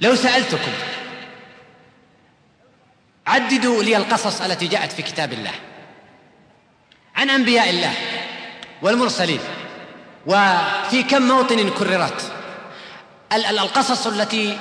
[0.00, 0.72] لو سألتكم
[3.26, 5.52] عددوا لي القصص التي جاءت في كتاب الله.
[7.16, 7.94] عن أنبياء الله
[8.82, 9.40] والمرسلين
[10.26, 12.32] وفي كم موطن كررت.
[13.32, 14.58] القصص التي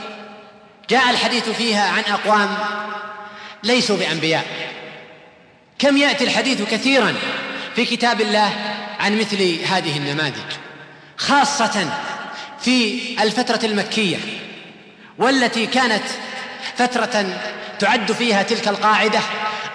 [0.89, 2.57] جاء الحديث فيها عن أقوام
[3.63, 4.45] ليسوا بأنبياء.
[5.79, 7.15] كم يأتي الحديث كثيرا
[7.75, 8.53] في كتاب الله
[8.99, 10.51] عن مثل هذه النماذج.
[11.17, 11.91] خاصة
[12.61, 14.17] في الفترة المكية
[15.17, 16.03] والتي كانت
[16.75, 17.39] فترة
[17.79, 19.19] تعد فيها تلك القاعدة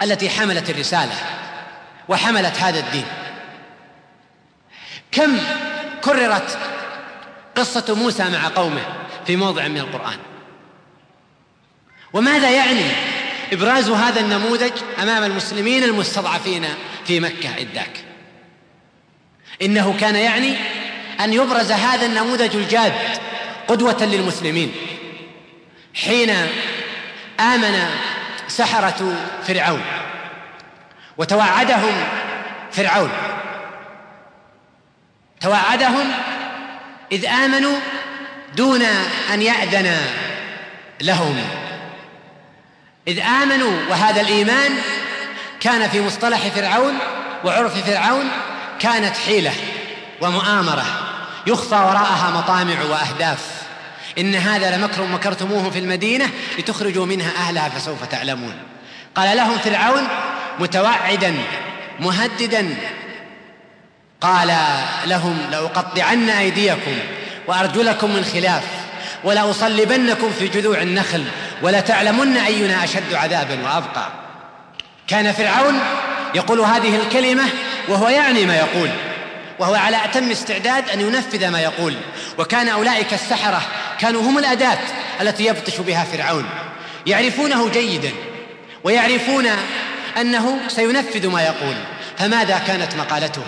[0.02, 1.14] التي حملت الرسالة
[2.08, 3.06] وحملت هذا الدين.
[5.12, 5.38] كم
[6.04, 6.58] كررت
[7.56, 8.82] قصة موسى مع قومه
[9.26, 10.18] في موضع من القرآن؟
[12.12, 12.82] وماذا يعني
[13.52, 16.64] إبراز هذا النموذج أمام المسلمين المستضعفين
[17.06, 18.04] في مكة اذ ذاك
[19.62, 20.56] إنه كان يعني
[21.20, 22.92] أن يبرز هذا النموذج الجاد
[23.68, 24.72] قدوة للمسلمين.
[25.94, 26.30] حين
[27.40, 27.90] آمن
[28.48, 29.82] سحرة فرعون
[31.18, 31.92] وتوعدهم
[32.72, 33.10] فرعون
[35.40, 36.12] توعدهم
[37.12, 37.78] إذ آمنوا
[38.56, 38.82] دون
[39.32, 39.96] أن يأذن
[41.00, 41.44] لهم.
[43.08, 44.72] إذ آمنوا وهذا الإيمان
[45.60, 46.98] كان في مصطلح فرعون
[47.44, 48.30] وعرف فرعون
[48.80, 49.52] كانت حيلة
[50.20, 51.03] ومؤامرة.
[51.46, 53.38] يخفى وراءها مطامع وأهداف.
[54.18, 58.54] إن هذا لمكر مكرتموه في المدينة لتخرجوا منها أهلها فسوف تعلمون.
[59.14, 60.08] قال لهم فرعون
[60.58, 61.34] متوعدا
[62.00, 62.76] مهددا.
[64.20, 64.56] قال
[65.06, 66.98] لهم لأقطعن أيديكم
[67.46, 68.62] وأرجلكم من خلاف
[69.24, 71.24] ولأصلبنكم في جذوع النخل
[71.62, 74.08] ولتعلمن أينا أشد عذابا وأبقى.
[75.08, 75.80] كان فرعون
[76.34, 77.44] يقول هذه الكلمة
[77.88, 78.90] وهو يعني ما يقول.
[79.58, 81.96] وهو على أتم استعداد أن ينفذ ما يقول.
[82.38, 83.62] وكان أولئك السحرة
[83.98, 84.78] كانوا هم الأداة
[85.20, 86.44] التي يبطش بها فرعون.
[87.06, 88.10] يعرفونه جيدا
[88.84, 89.46] ويعرفون
[90.20, 91.76] أنه سينفذ ما يقول.
[92.18, 93.44] فماذا كانت مقالتهم؟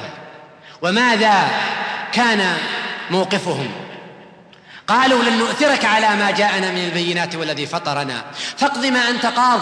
[0.83, 1.49] وماذا
[2.13, 2.57] كان
[3.11, 3.86] موقفهم؟
[4.89, 8.25] قالوا لن نؤثرك على ما جاءنا من البينات والذي فطرنا.
[8.57, 9.61] فاقض ما أنت قاض.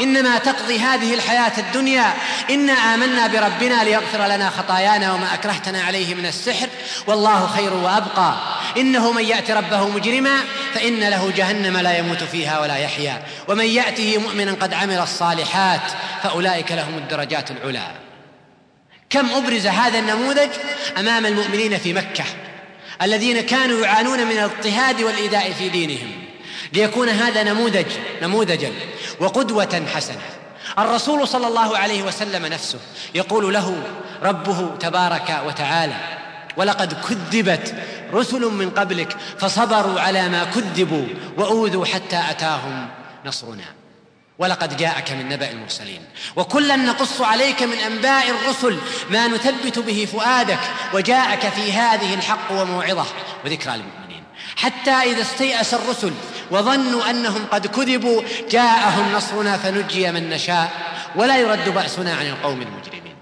[0.00, 2.14] إنما تقضي هذه الحياة الدنيا.
[2.50, 6.68] انا آمنا بربنا ليغفر لنا خطايانا وما أكرهتنا عليه من السحر.
[7.06, 8.34] والله خير وأبقى.
[8.76, 10.36] إنه من يأت ربه مجرما
[10.74, 13.22] فإن له جهنم لا يموت فيها ولا يحيا.
[13.48, 17.86] ومن يأته مؤمنا قد عمل الصالحات فأولئك لهم الدرجات العلى
[19.10, 20.50] كم أبرز هذا النموذج
[20.98, 22.24] أمام المؤمنين في مكة.
[23.02, 26.12] الذين كانوا يعانون من الاضطهاد والإيذاء في دينهم.
[26.72, 27.86] ليكون هذا نموذج
[28.22, 28.72] نموذجا
[29.20, 30.22] وقدوة حسنة.
[30.78, 32.78] الرسول صلى الله عليه وسلم نفسه
[33.14, 33.82] يقول له
[34.22, 35.96] ربه تبارك وتعالى
[36.56, 37.74] ولقد كذبت
[38.12, 42.88] رسل من قبلك فصبروا على ما كذبوا وأوذوا حتى أتاهم
[43.26, 43.83] نصرنا.
[44.38, 46.04] ولقد جاءك من نبأ المرسلين.
[46.36, 48.78] وكلا نقص عليك من أنباء الرسل
[49.10, 50.60] ما نثبت به فؤادك
[50.92, 53.06] وجاءك في هذه الحق وموعظة.
[53.44, 54.24] وذكرى للمؤمنين.
[54.56, 56.12] حتى إذا استيأس الرسل
[56.50, 60.72] وظنوا أنهم قد كذبوا جاءهم نصرنا فنجي من نشاء
[61.16, 63.16] ولا يرد بأسنا عن القوم المجرمين.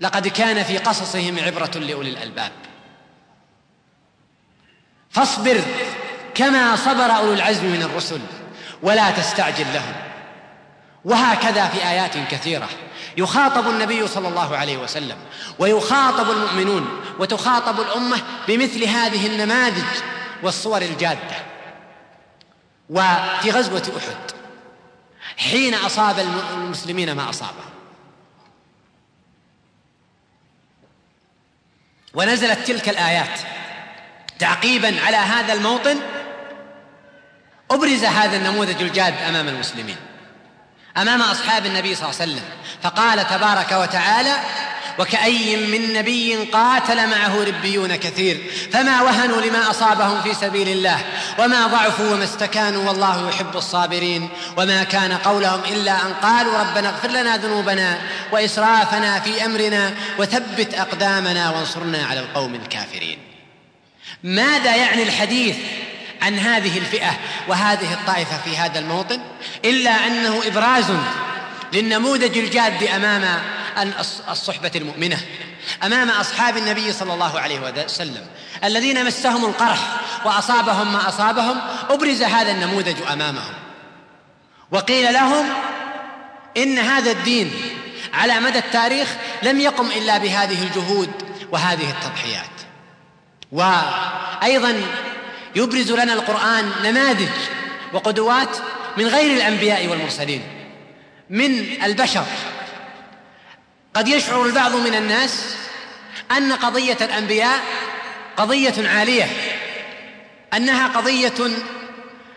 [0.00, 2.52] لقد كان في قصصهم عبرة لأولي الألباب.
[5.10, 5.60] فاصبر
[6.34, 8.20] كما صبر أولو العزم من الرسل.
[8.82, 9.94] ولا تستعجل لهم.
[11.04, 12.68] وهكذا في آيات كثيرة.
[13.16, 15.16] يخاطب النبي صلى الله عليه وسلم
[15.58, 19.84] ويخاطب المؤمنون وتخاطب الأمة بمثل هذه النماذج
[20.42, 21.36] والصور الجادة.
[22.90, 24.30] وفي غزوة أحد
[25.36, 26.18] حين أصاب
[26.54, 27.68] المسلمين ما أصابهم.
[32.14, 33.40] ونزلت تلك الآيات
[34.38, 35.96] تعقيبا على هذا الموطن
[37.70, 39.96] أبرز هذا النموذج الجاد أمام المسلمين
[40.96, 42.44] أمام أصحاب النبي صلى الله عليه وسلم.
[42.82, 44.36] فقال تبارك وتعالى
[44.98, 48.40] وكأي من نبي قاتل معه ربيون كثير
[48.72, 50.98] فما وهنوا لما أصابهم في سبيل الله
[51.38, 54.28] وما ضعفوا وما استكانوا والله يحب الصابرين.
[54.56, 57.98] وما كان قولهم إلا أن قالوا ربنا اغفر لنا ذنوبنا
[58.32, 63.18] وإسرافنا في أمرنا وثبت أقدامنا وانصرنا على القوم الكافرين.
[64.22, 65.56] ماذا يعني الحديث
[66.22, 67.10] عن هذه الفئة
[67.48, 69.20] وهذه الطائفة في هذا الموطن
[69.64, 70.92] إلا أنه إبراز
[71.72, 73.40] للنموذج الجاد أمام
[74.30, 75.18] الصحبة المؤمنة
[75.82, 78.26] أمام أصحاب النبي صلى الله عليه وسلم
[78.64, 79.78] الذين مسهم القرح
[80.24, 81.56] وأصابهم ما أصابهم
[81.90, 83.54] أبرز هذا النموذج أمامهم.
[84.70, 85.46] وقيل لهم
[86.56, 87.52] إن هذا الدين
[88.14, 89.08] على مدى التاريخ
[89.42, 91.10] لم يقم إلا بهذه الجهود
[91.52, 92.50] وهذه التضحيات.
[93.52, 94.82] وأيضا
[95.56, 97.28] يبرز لنا القرآن نماذج
[97.92, 98.56] وقدوات
[98.96, 100.42] من غير الأنبياء والمرسلين
[101.30, 102.24] من البشر.
[103.94, 105.56] قد يشعر البعض من الناس
[106.36, 107.60] أن قضية الأنبياء
[108.36, 109.26] قضية عالية
[110.54, 111.50] أنها قضية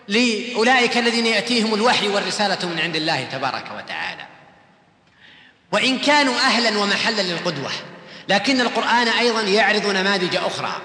[0.08, 4.26] لأولئك الذين يأتيهم الوحي والرسالة من عند الله تبارك وتعالى.
[5.71, 7.71] وإن كانوا أهلا ومحلا للقدوة
[8.30, 10.82] لكن القرآن أيضا يعرض نماذج أخرى.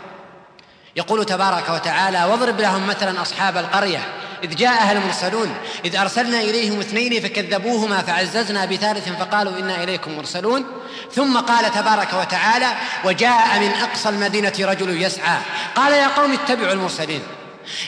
[0.97, 3.99] يقول تبارك وتعالى واضرب لهم مثلا أصحاب القرية
[4.45, 5.55] إذ جاءها المرسلون
[5.85, 10.65] إذ أرسلنا إليهم اثنين فكذبوهما فعززنا بثالث فقالوا إنا إليكم مرسلون.
[11.15, 12.67] ثم قال تبارك وتعالى
[13.05, 15.39] وجاء من أقصى المدينة رجل يسعى.
[15.75, 17.23] قال يا قوم اتبعوا المرسلين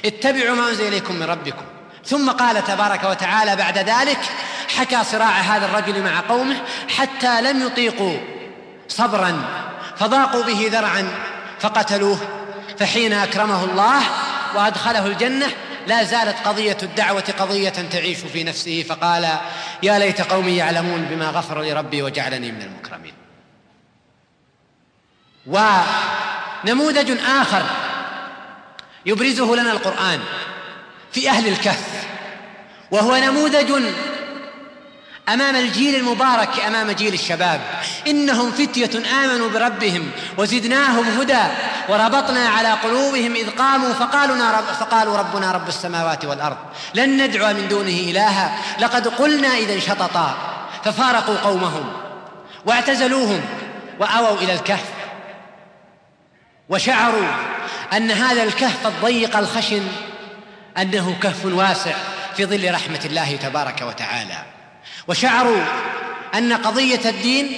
[0.05, 1.65] اتبعوا ما أنزل إليكم من ربكم.
[2.07, 4.21] ثم قال تبارك وتعالى بعد ذلك
[4.77, 6.57] حكى صراع هذا الرجل مع قومه
[6.89, 8.17] حتى لم يطيقوا
[8.89, 9.43] صبرا
[9.97, 11.09] فضاقوا به ذرعا
[11.61, 12.38] فقتلوه.
[12.79, 14.03] فحين أكرمه الله
[14.55, 15.47] وأدخله الجنة
[15.87, 19.29] لا زالت قضية الدعوة قضية تعيش في نفسه فقال
[19.83, 23.15] يا ليت قومي يعلمون بما غفر لي ربي وجعلني من المكرمين.
[25.47, 27.63] ونموذج آخر
[29.07, 30.21] يبرزه لنا القرآن
[31.13, 32.07] في أهل الكهف
[32.91, 33.73] وهو نموذج
[35.29, 37.61] أمام الجيل المبارك أمام جيل الشباب.
[38.07, 41.45] إنهم فتية آمنوا بربهم وزدناهم هدى
[41.89, 46.57] وربطنا على قلوبهم إذ قاموا فقالوا رب فقالوا ربنا رب السماوات والأرض
[46.95, 50.35] لن ندعو من دونه إلها لقد قلنا إذا شططا.
[50.85, 51.93] ففارقوا قومهم
[52.67, 53.41] واعتزلوهم
[54.01, 54.85] وأووا إلى الكهف
[56.69, 57.27] وشعروا
[57.93, 59.83] أن هذا الكهف الضيق الخشن
[60.79, 61.95] أنه كهف واسع
[62.37, 64.58] في ظل رحمة الله تبارك وتعالى.
[65.09, 65.65] وشعروا
[66.35, 67.57] أن قضية الدين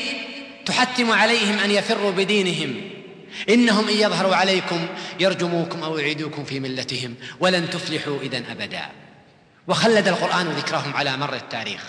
[0.67, 2.91] تحتم عليهم أن يفروا بدينهم.
[3.49, 4.87] إنهم إن يظهروا عليكم
[5.21, 8.83] يرجموكم أو يعيدوكم في ملتهم ولن تفلحوا إذا أبدا.
[9.69, 11.83] وخلد القرآن ذكرهم على مر التاريخ.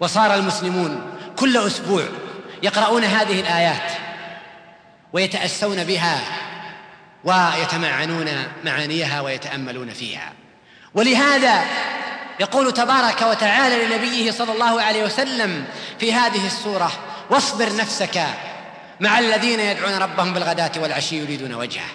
[0.00, 1.00] وصار المسلمون
[1.36, 2.04] كل أسبوع
[2.62, 3.92] يقرؤون هذه الآيات
[5.12, 6.20] ويتأسون بها
[7.24, 8.26] ويتمعنون
[8.64, 10.32] معانيها ويتأملون فيها.
[10.94, 11.64] ولهذا
[12.40, 15.64] يقول تبارك وتعالى لنبيه صلى الله عليه وسلم
[16.00, 16.92] في هذه السورة
[17.30, 18.22] واصبر نفسك
[19.00, 21.88] مع الذين يدعون ربهم بالغداة والعشي يريدون وجهه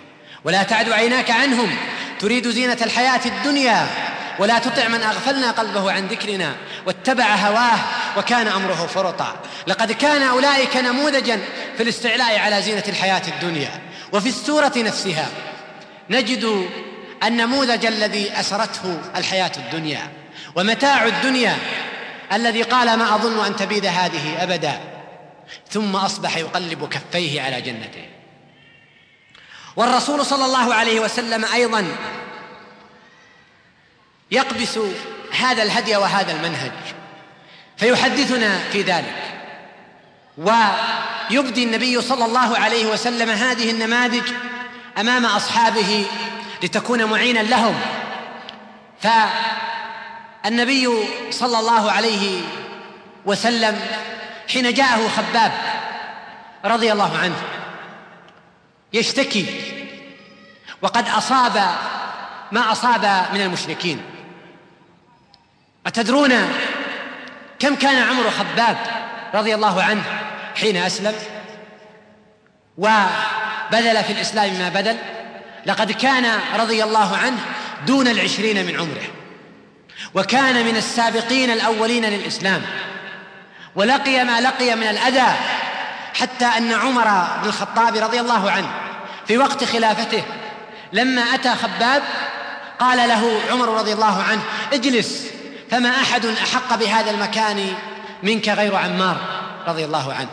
[0.43, 1.75] ولا تعد عيناك عنهم
[2.19, 3.87] تريد زينة الحياة الدنيا
[4.39, 7.79] ولا تطع من أغفلنا قلبه عن ذكرنا واتبع هواه
[8.17, 9.35] وكان أمره فرطا.
[9.67, 11.39] لقد كان أولئك نموذجا
[11.77, 13.71] في الاستعلاء على زينة الحياة الدنيا.
[14.13, 15.27] وفي السورة نفسها
[16.09, 16.67] نجد
[17.23, 20.22] النموذج الذي أسرته الحياة الدنيا.
[20.55, 21.57] ومتاع الدنيا
[22.33, 24.79] الذي قال ما أظن أن تبيد هذه أبدا.
[25.69, 28.09] ثم أصبح يقلب كفيه على جنته.
[29.75, 31.85] والرسول صلى الله عليه وسلم أيضا
[34.31, 34.79] يقبس
[35.39, 36.71] هذا الهدي وهذا المنهج.
[37.77, 39.23] فيحدثنا في ذلك.
[40.37, 44.31] ويبدي النبي صلى الله عليه وسلم هذه النماذج
[44.97, 46.05] أمام أصحابه
[46.63, 47.79] لتكون معينا لهم.
[50.43, 50.89] فالنبي
[51.31, 52.41] صلى الله عليه
[53.25, 53.79] وسلم
[54.53, 55.51] حين جاءه خباب
[56.65, 57.35] رضي الله عنه
[58.93, 59.45] يشتكي
[60.81, 61.75] وقد أصاب
[62.51, 64.01] ما أصاب من المشركين.
[65.87, 66.33] أتدرون
[67.59, 68.77] كم كان عمر خباب
[69.33, 70.03] رضي الله عنه
[70.55, 71.15] حين أسلم؟
[72.77, 74.97] وبذل في الإسلام ما بذل؟
[75.65, 77.39] لقد كان رضي الله عنه
[77.87, 79.22] دون العشرين من عمره.
[80.15, 82.61] وكان من السابقين الأولين للإسلام
[83.75, 85.33] ولقي ما لقي من الأذى
[86.13, 87.03] حتى أن عمر
[87.41, 88.69] بن الخطاب رضي الله عنه
[89.27, 90.23] في وقت خلافته
[90.93, 92.03] لما أتى خباب
[92.79, 94.41] قال له عمر رضي الله عنه
[94.73, 95.27] اجلس
[95.71, 97.73] فما أحد أحق بهذا المكان
[98.23, 99.17] منك غير عمار
[99.67, 100.29] رضي الله عنه.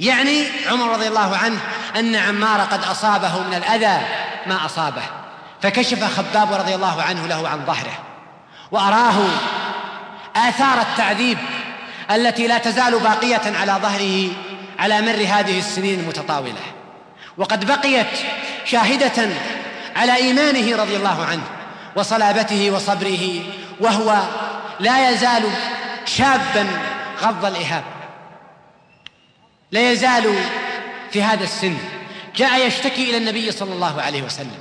[0.00, 1.58] يعني عمر رضي الله عنه
[1.96, 4.06] أن عمار قد أصابه من الأذى
[4.46, 5.02] ما أصابه
[5.62, 8.05] فكشف خباب رضي الله عنه له عن ظهره.
[8.70, 9.14] وأراه
[10.36, 11.38] آثار التعذيب
[12.10, 14.28] التي لا تزال باقية على ظهره
[14.78, 16.60] على مر هذه السنين المتطاولة.
[17.38, 18.06] وقد بقيت
[18.64, 19.28] شاهدة
[19.96, 21.42] على إيمانه رضي الله عنه
[21.96, 23.42] وصلابته وصبره
[23.80, 24.16] وهو
[24.80, 25.42] لا يزال
[26.06, 26.66] شابا
[27.22, 27.84] غض الإهاب.
[29.72, 30.34] لا يزال
[31.12, 31.76] في هذا السن.
[32.36, 34.58] جاء يشتكي إلى النبي صلى الله عليه وسلم.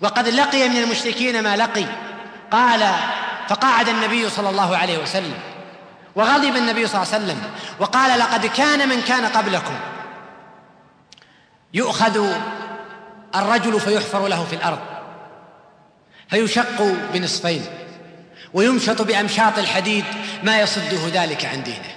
[0.00, 1.84] وقد لقي من المشركين ما لقي.
[2.52, 2.94] قال
[3.48, 5.34] فقعد النبي صلى الله عليه وسلم
[6.14, 7.42] وغضب النبي صلى الله عليه وسلم
[7.78, 9.74] وقال لقد كان من كان قبلكم.
[11.74, 12.26] يؤخذ
[13.34, 14.78] الرجل فيحفر له في الأرض
[16.30, 17.64] فيشق بنصفين
[18.54, 20.04] ويمشط بأمشاط الحديد
[20.42, 21.96] ما يصده ذلك عن دينه.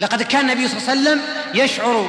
[0.00, 1.20] لقد كان النبي صلى الله عليه وسلم
[1.54, 2.08] يشعر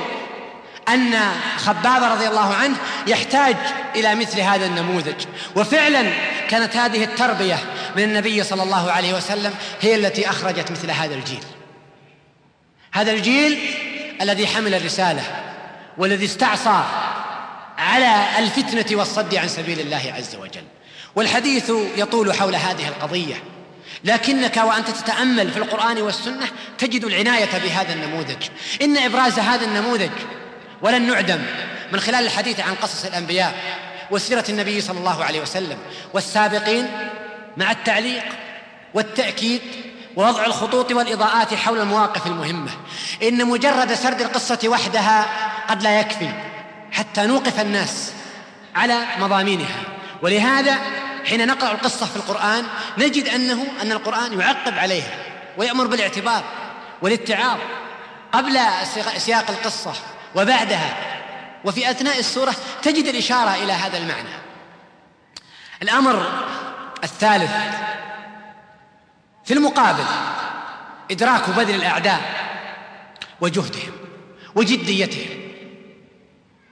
[0.93, 2.75] أن خباب رضي الله عنه
[3.07, 3.55] يحتاج
[3.95, 5.25] إلى مثل هذا النموذج.
[5.55, 6.11] وفعلا
[6.49, 7.59] كانت هذه التربية
[7.95, 11.43] من النبي صلى الله عليه وسلم هي التي أخرجت مثل هذا الجيل.
[12.91, 13.59] هذا الجيل
[14.21, 15.23] الذي حمل الرسالة
[15.97, 16.83] والذي استعصى
[17.77, 20.63] على الفتنة والصد عن سبيل الله عز وجل.
[21.15, 23.43] والحديث يطول حول هذه القضية.
[24.03, 26.47] لكنك وأنت تتأمل في القرآن والسنة
[26.77, 28.43] تجد العناية بهذا النموذج.
[28.81, 30.11] إن إبراز هذا النموذج
[30.81, 31.41] ولن نعدم
[31.91, 33.55] من خلال الحديث عن قصص الأنبياء
[34.11, 35.77] وسيرة النبي صلى الله عليه وسلم
[36.13, 37.09] والسابقين
[37.57, 38.23] مع التعليق
[38.93, 39.61] والتأكيد
[40.15, 42.71] ووضع الخطوط والإضاءات حول المواقف المهمة.
[43.23, 45.25] إن مجرد سرد القصة وحدها
[45.69, 46.29] قد لا يكفي
[46.91, 48.11] حتى نوقف الناس
[48.75, 49.81] على مضامينها.
[50.21, 50.77] ولهذا
[51.25, 52.63] حين نقرأ القصة في القرآن
[52.97, 55.17] نجد انه أن القرآن يعقب عليها
[55.57, 56.43] ويأمر بالإعتبار
[57.01, 57.57] والاتعاظ
[58.33, 58.59] قبل
[59.17, 59.93] سياق القصة.
[60.35, 60.97] وبعدها
[61.65, 64.29] وفي أثناء السورة تجد الإشارة إلى هذا المعنى.
[65.81, 66.25] الأمر
[67.03, 67.51] الثالث
[69.45, 70.03] في المقابل
[71.11, 72.21] إدراك بذل الأعداء
[73.41, 73.91] وجهدهم
[74.55, 75.39] وجديتهم.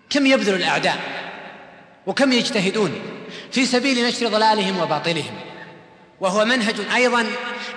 [0.10, 0.98] كم يبذل الأعداء
[2.08, 3.02] وكم يجتهدون
[3.52, 5.40] في سبيل نشر ضلالهم وباطلهم.
[6.20, 7.26] وهو منهج أيضا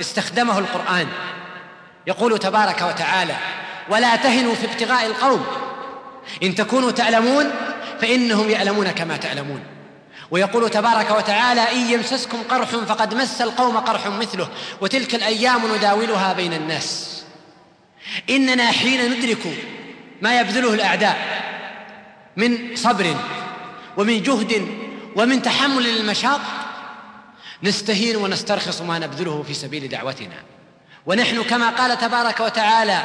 [0.01, 1.09] استخدمه القرآن.
[2.07, 3.37] يقول تبارك وتعالى
[3.89, 5.47] ولا تهنوا في ابتغاء القوم
[6.43, 7.51] إن تكونوا تعلمون
[8.01, 9.63] فإنهم يعلمون كما تعلمون.
[10.31, 14.49] ويقول تبارك وتعالى إن يمسسكم قرح فقد مس القوم قرح مثله
[14.81, 17.23] وتلك الأيام نداولها بين الناس.
[18.31, 19.47] إننا حين ندرك
[20.23, 21.19] ما يبذله الأعداء
[22.37, 23.17] من صبر
[23.97, 24.69] ومن جهد
[25.17, 26.41] ومن تحمل للمشاق
[27.63, 30.43] نستهين ونسترخص ما نبذله في سبيل دعوتنا.
[31.07, 33.03] ونحن كما قال تبارك وتعالى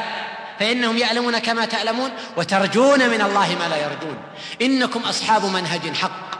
[0.60, 4.18] فإنهم يعلمون كما تعلمون وترجون من الله ما لا يرجون.
[4.62, 6.36] إنكم أصحاب منهج حق.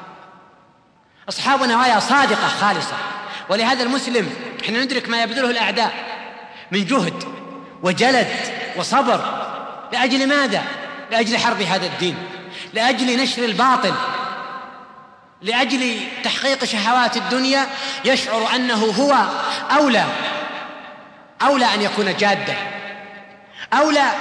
[1.29, 2.96] أصحاب نوايا صادقة خالصة.
[3.48, 4.31] ولهذا المسلم
[4.66, 5.92] حين ندرك ما يبذله الأعداء
[6.72, 7.24] من جهد
[7.83, 8.29] وجلد
[8.76, 9.46] وصبر.
[9.92, 10.62] لأجل ماذا؟
[11.11, 12.16] لأجل حرب هذا الدين.
[12.74, 13.94] لأجل نشر الباطل.
[15.42, 17.66] لأجل تحقيق شهوات الدنيا
[18.05, 19.16] يشعر أنه هو
[19.79, 20.05] أولى
[21.42, 22.75] أولى أن يكون جادا.
[23.76, 24.12] أولى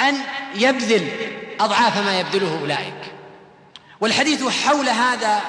[0.00, 0.16] أن
[0.54, 1.08] يبذل
[1.60, 3.12] أضعاف ما يبذله أولئك.
[4.00, 5.40] والحديث حول هذا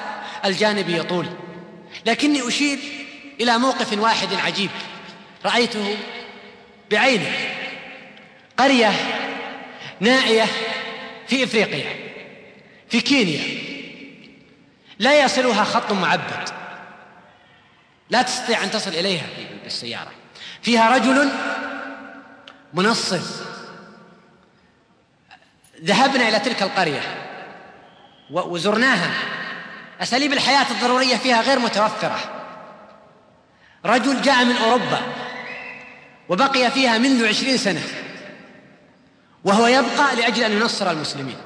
[0.44, 1.26] الجانب يطول.
[2.06, 2.78] لكني أشير
[3.40, 4.70] إلى موقف واحد عجيب
[5.44, 5.96] رأيته
[6.90, 7.28] بعيني
[8.56, 8.92] قرية
[10.00, 10.46] نائية
[11.28, 11.94] في إفريقيا
[12.88, 13.66] في كينيا.
[14.98, 16.48] لا يصلها خط معبد.
[18.10, 19.26] لا تستطيع أن تصل إليها
[19.64, 20.10] بالسيارة
[20.62, 21.30] فيها رجل
[22.76, 23.46] منصف.
[25.84, 27.00] ذهبنا إلى تلك القرية
[28.30, 29.10] وزرناها.
[30.02, 32.18] أساليب الحياة الضرورية فيها غير متوفرة.
[33.84, 35.00] رجل جاء من أوروبا
[36.28, 37.82] وبقي فيها منذ عشرين سنة
[39.44, 41.36] وهو يبقى لأجل أن ينصر المسلمين.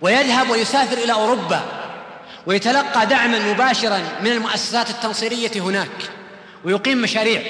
[0.00, 1.62] ويذهب ويسافر إلى أوروبا
[2.46, 6.10] ويتلقى دعما مباشرا من المؤسسات التنصيرية هناك
[6.64, 7.42] ويقيم مشاريع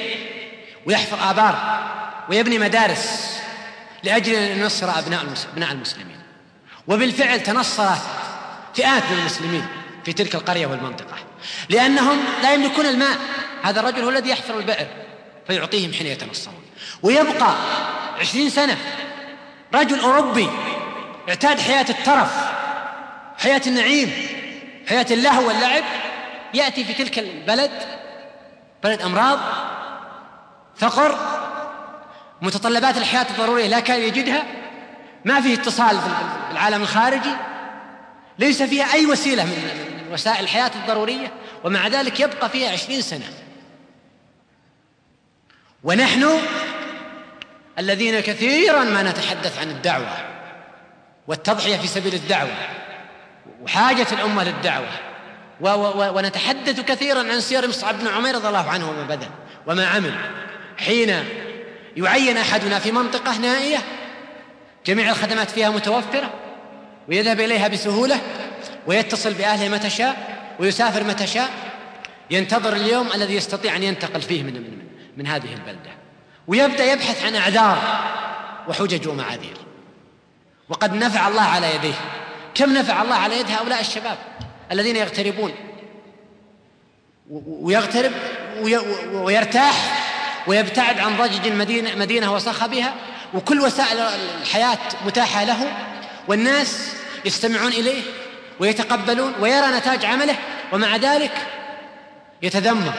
[0.86, 1.88] ويحفر آبار.
[2.28, 3.38] ويبني مدارس
[4.02, 6.18] لأجل أن ينصر أبناء أبناء المسلمين.
[6.88, 8.02] وبالفعل تنصرت
[8.74, 9.66] فئات من المسلمين
[10.04, 11.16] في تلك القرية والمنطقة.
[11.68, 13.18] لأنهم لا يملكون الماء.
[13.62, 14.86] هذا الرجل هو الذي يحفر البئر
[15.46, 16.62] فيعطيهم حين يتنصرون
[17.02, 17.54] ويبقى
[18.20, 18.76] عشرين سنة.
[19.74, 20.48] رجل أوروبي
[21.28, 22.32] اعتاد حياة الترف
[23.38, 24.12] حياة النعيم
[24.88, 25.84] حياة اللهو واللعب.
[26.54, 27.70] يأتي في تلك البلد
[28.84, 29.38] بلد أمراض
[30.76, 31.37] فقر
[32.42, 34.42] متطلبات الحياة الضرورية لا كان يجدها
[35.24, 35.98] ما فيه اتصال
[36.48, 37.34] بالعالم الخارجي
[38.38, 41.32] ليس فيها أي وسيلة من وسائل الحياة الضرورية
[41.64, 43.26] ومع ذلك يبقى فيها عشرين سنة.
[45.84, 46.38] ونحن
[47.78, 50.16] الذين كثيرا ما نتحدث عن الدعوة
[51.26, 52.56] والتضحية في سبيل الدعوة
[53.62, 54.88] وحاجة الأمة للدعوة
[56.14, 59.28] ونتحدث كثيرا عن سير مصعب بن عمير رضي الله عنه وما بذل
[59.66, 60.14] وما عمل.
[60.78, 61.24] حين
[61.98, 63.78] يعين أحدنا في منطقة نائية.
[64.86, 66.30] جميع الخدمات فيها متوفرة
[67.08, 68.20] ويذهب إليها بسهولة
[68.86, 71.50] ويتصل بأهله متى شاء ويسافر متى شاء.
[72.30, 74.78] ينتظر اليوم الذي يستطيع أن ينتقل فيه من, من,
[75.16, 75.90] من هذه البلدة.
[76.46, 77.78] ويبدأ يبحث عن أعذار
[78.68, 79.56] وحجج ومعاذير.
[80.68, 81.94] وقد نفع الله على يديه.
[82.54, 84.18] كم نفع الله على يد هؤلاء الشباب
[84.72, 85.52] الذين يغتربون؟
[87.30, 88.12] ويغترب
[89.12, 89.97] ويرتاح
[90.48, 92.94] ويبتعد عن ضجج المدينة مدينة وصخبها
[93.34, 93.98] وكل وسائل
[94.42, 95.72] الحياة متاحة له
[96.28, 96.92] والناس
[97.24, 98.02] يستمعون إليه
[98.60, 100.36] ويتقبلون ويرى نتاج عمله
[100.72, 101.32] ومع ذلك
[102.42, 102.92] يتذمر.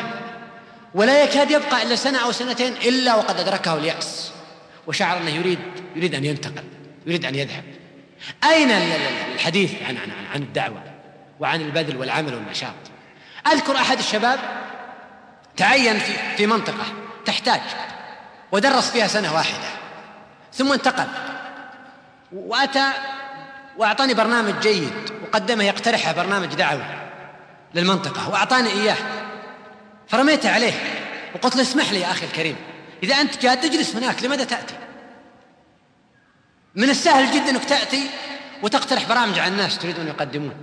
[0.94, 4.32] ولا يكاد يبقى إلا سنة أو سنتين إلا وقد أدركه اليأس.
[4.88, 5.60] وشعر أنه يريد
[5.96, 6.64] يريد أن ينتقل
[7.06, 7.64] يريد أن يذهب.
[8.44, 8.72] أين
[9.36, 10.84] الحديث عن عن عن الدعوة
[11.40, 12.74] وعن البذل والعمل والنشاط؟
[13.48, 14.40] أذكر أحد الشباب
[15.58, 17.09] تعين في في منطقة.
[17.30, 17.62] تحتاج.
[18.52, 19.68] ودرس فيها سنة واحدة.
[20.54, 21.08] ثم انتقل.
[22.32, 22.92] وأتى
[23.78, 24.94] وأعطاني برنامج جيد.
[25.24, 26.84] وقدمه يقترحه برنامج دعوي
[27.76, 28.30] للمنطقة.
[28.30, 28.98] وأعطاني إياه.
[30.08, 30.74] فرميته عليه.
[31.36, 32.56] وقلت له اسمح لي يا أخي الكريم.
[33.04, 34.76] إذا أنت جاد اجلس هناك لماذا تأتي؟
[36.76, 38.10] من السهل جدا أنك تأتي
[38.64, 40.54] وتقترح برامج على الناس تريدون يقدمون.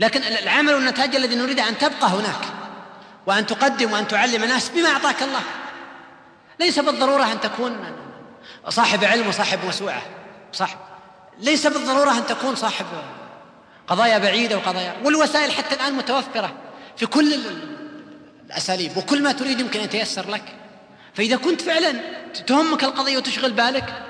[0.00, 2.44] لكن العمل والنتاج الذي نريده أن تبقى هناك.
[3.26, 5.42] وأن تقدم وأن تعلم الناس بما أعطاك الله.
[6.60, 7.76] ليس بالضرورة أن تكون
[8.68, 10.02] صاحب علم وصاحب مسوعة
[10.52, 10.78] صاحب.
[11.40, 12.86] ليس بالضرورة أن تكون صاحب
[13.86, 14.96] قضايا بعيدة وقضايا.
[15.04, 16.52] والوسائل حتى الآن متوفرة
[16.96, 17.34] في كل
[18.46, 20.44] الأساليب وكل ما تريد يمكن أن يتيسر لك.
[21.14, 21.92] فإذا كنت فعلا
[22.46, 24.02] تهمك القضية وتشغل بالك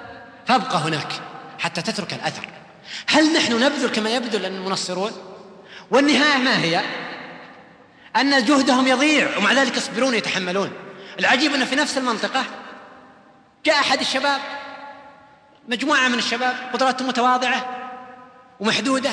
[0.47, 1.13] فابقى هناك
[1.59, 2.49] حتى تترك الأثر.
[3.07, 5.13] هل نحن نبذل كما يبذل المنصرون؟
[5.91, 6.81] والنهاية ما هي؟
[8.17, 10.73] أن جهدهم يضيع ومع ذلك يصبرون يتحملون.
[11.19, 12.45] العجيب أنه في نفس المنطقة
[13.65, 14.41] جاء أحد الشباب
[15.69, 17.67] مجموعة من الشباب قدراتهم متواضعة
[18.61, 19.11] ومحدودة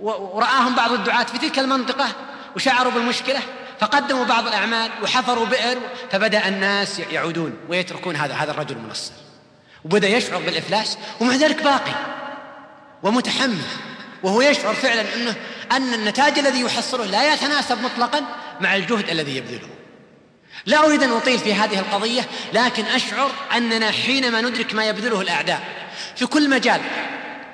[0.00, 2.08] ورآهم بعض الدعاة في تلك المنطقة
[2.56, 3.40] وشعروا بالمشكلة
[3.80, 5.78] فقدموا بعض الأعمال وحفروا بئر
[6.10, 9.12] فبدأ الناس يعودون ويتركون هذا هذا الرجل المنصر
[9.84, 11.92] وبدأ يشعر بالإفلاس ومع ذلك باقي
[13.02, 13.62] ومتحمل
[14.22, 15.36] وهو يشعر فعلا أنه
[15.72, 18.22] أن النتاج الذي يحصله لا يتناسب مطلقا
[18.60, 19.68] مع الجهد الذي يبذله.
[20.66, 25.60] لا أريد أن أطيل في هذه القضية لكن أشعر أننا حينما ندرك ما يبذله الأعداء
[26.16, 26.80] في كل مجال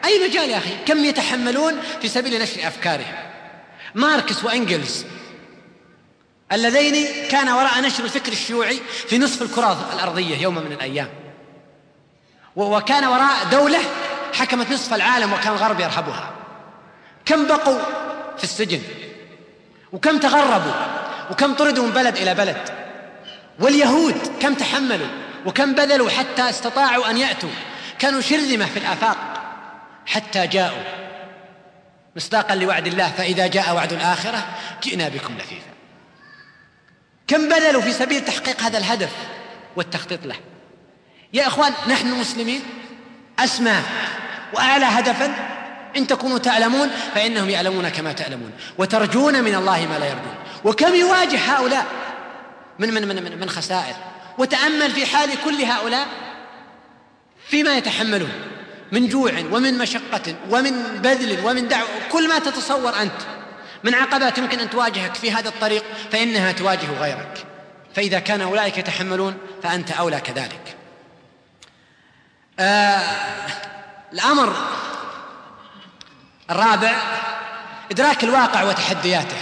[0.05, 3.15] أي مجال يا أخي؟ كم يتحملون في سبيل نشر أفكارهم؟
[3.95, 5.05] ماركس وإنجلز
[6.53, 11.09] اللذين كان وراء نشر الفكر الشيوعي في نصف الكرة الأرضية يوما من الأيام.
[12.57, 13.79] وكان وراء دولة
[14.33, 16.33] حكمت نصف العالم وكان الغرب يرهبها.
[17.25, 17.79] كم بقوا
[18.39, 18.83] في السجن؟
[19.93, 20.73] وكم تغربوا؟
[21.31, 22.86] وكم طردوا من بلد إلى بلد؟
[23.61, 25.09] واليهود كم تحملوا
[25.47, 27.51] وكم بذلوا حتى استطاعوا أن يأتوا.
[27.99, 29.17] كانوا شرذمة في الآفاق
[30.07, 30.83] حتى جاءوا.
[32.17, 34.47] مصداقا لوعد الله فإذا جاء وعد الآخرة
[34.83, 35.71] جئنا بكم لفيفا.
[37.29, 39.13] كم بذلوا في سبيل تحقيق هذا الهدف
[39.77, 40.37] والتخطيط له.
[41.33, 42.63] يا إخوان نحن المسلمين
[43.39, 43.83] أسمى
[44.55, 45.35] وأعلى هدفا
[45.97, 50.35] إن تكونوا تعلمون فإنهم يعلمون كما تعلمون وترجون من الله ما لا يرجون.
[50.65, 51.87] وكم يواجه هؤلاء؟
[52.79, 53.95] من من من من خسائر.
[54.39, 56.07] وتأمل في حال كل هؤلاء
[57.49, 58.33] فيما يتحملون
[58.93, 61.89] من جوع ومن مشقة ومن بذل ومن دعوة.
[62.13, 63.21] كل ما تتصور أنت
[63.85, 67.47] من عقبات يمكن أن تواجهك في هذا الطريق فإنها تواجه غيرك.
[67.95, 70.77] فإذا كان أولئك يتحملون فأنت أولى كذلك.
[72.61, 73.01] آه
[74.13, 74.57] الأمر
[76.51, 76.95] الرابع
[77.91, 79.37] إدراك الواقع وتحدياته.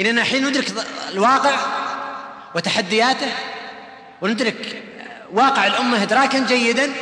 [0.00, 0.72] إننا حين ندرك
[1.12, 1.56] الواقع
[2.54, 3.32] وتحدياته
[4.20, 4.82] وندرك
[5.32, 6.92] واقع الأمة إدراكا جيدا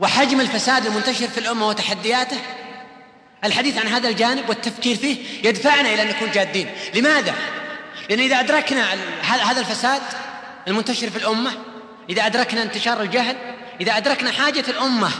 [0.00, 2.36] وحجم الفساد المنتشر في الأمة وتحدياته
[3.44, 7.34] الحديث عن هذا الجانب والتفكير فيه يدفعنا إلى أن نكون جادين لماذا؟
[8.10, 8.86] لأن إذا أدركنا
[9.22, 10.02] هذا الفساد
[10.68, 11.50] المنتشر في الأمة
[12.10, 13.36] إذا أدركنا انتشار الجهل
[13.80, 15.10] إذا أدركنا حاجة الأمة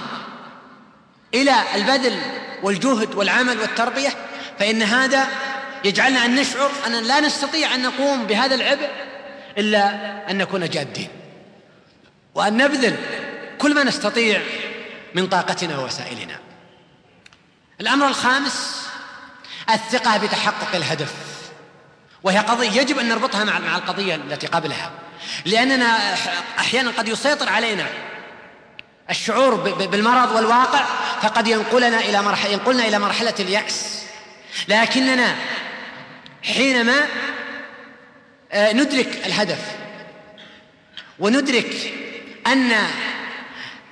[1.35, 2.19] إلى البذل
[2.63, 4.11] والجهد والعمل والتربية
[4.59, 5.29] فإن هذا
[5.85, 8.91] يجعلنا أن نشعر أننا لا نستطيع أن نقوم بهذا العبء
[9.59, 9.91] إلا
[10.31, 11.09] أن نكون جادين.
[12.35, 12.97] وأن نبذل
[13.59, 14.43] كل ما نستطيع
[15.15, 16.39] من طاقتنا ووسائلنا.
[17.81, 18.87] الأمر الخامس
[19.71, 21.15] الثقة بتحقق الهدف.
[22.23, 24.91] وهي قضية يجب أن نربطها مع القضية التي قبلها.
[25.45, 26.15] لأننا
[26.59, 27.87] أحيانا قد يسيطر علينا
[29.11, 29.55] الشعور
[29.87, 30.85] بالمرض والواقع
[31.23, 34.03] فقد ينقلنا إلى مرحلة ينقلنا إلى مرحلة اليأس.
[34.69, 35.37] لكننا
[36.43, 37.01] حينما
[38.53, 39.77] آه، ندرك الهدف.
[41.19, 41.95] وندرك
[42.47, 42.73] أن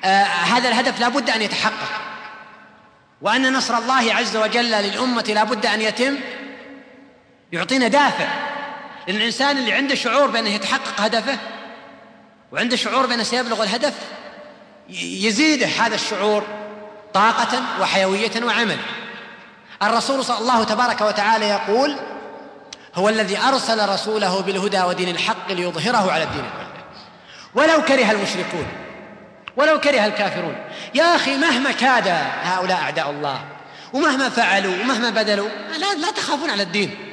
[0.05, 2.01] آه، هذا الهدف لا بد أن يتحقق.
[3.23, 6.17] وأن نصر الله عز وجل للأمة لا بد أن يتم.
[7.53, 8.29] يعطينا دافع
[9.07, 11.39] لأن الإنسان اللي عنده شعور بأنه يتحقق هدفه
[12.53, 13.95] وعنده شعور بأنه سيبلغ الهدف.
[14.89, 16.47] يزيده هذا الشعور
[17.15, 18.79] طاقة وحيوية وعمل.
[19.83, 21.97] الرسول صلى الله تبارك وتعالى يقول
[22.95, 26.71] هو الذي أرسل رسوله بالهدى ودين الحق ليظهره على الدين كله
[27.55, 28.67] ولو كره المشركون
[29.57, 30.57] ولو كره الكافرون
[30.95, 32.09] يا أخي مهما كاد
[32.43, 33.41] هؤلاء أعداء الله
[33.93, 37.11] ومهما فعلوا ومهما بذلوا لا, لا تخافون على الدين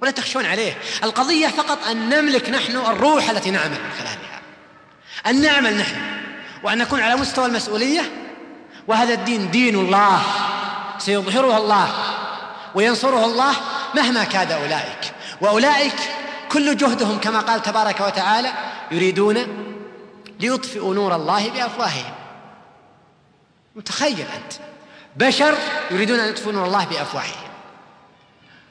[0.00, 0.78] ولا تخشون عليه.
[1.04, 4.40] القضية فقط أن نملك نحن الروح التي نعمل من خلالها.
[5.26, 5.96] أن نعمل نحن
[6.62, 8.02] وأن نكون على مستوى المسؤولية
[8.88, 10.22] وهذا الدين دين الله
[10.98, 11.88] سيظهره الله
[12.74, 13.54] وينصره الله
[13.94, 15.14] مهما كاد أولئك.
[15.40, 15.96] وأولئك
[16.52, 18.52] كل جهدهم كما قال تبارك وتعالى
[18.90, 19.36] يريدون
[20.40, 22.14] ليطفئوا نور الله بأفواههم.
[23.76, 24.52] متخيل أنت.
[25.16, 25.54] بشر
[25.90, 27.48] يريدون أن يطفئوا نور الله بأفواههم.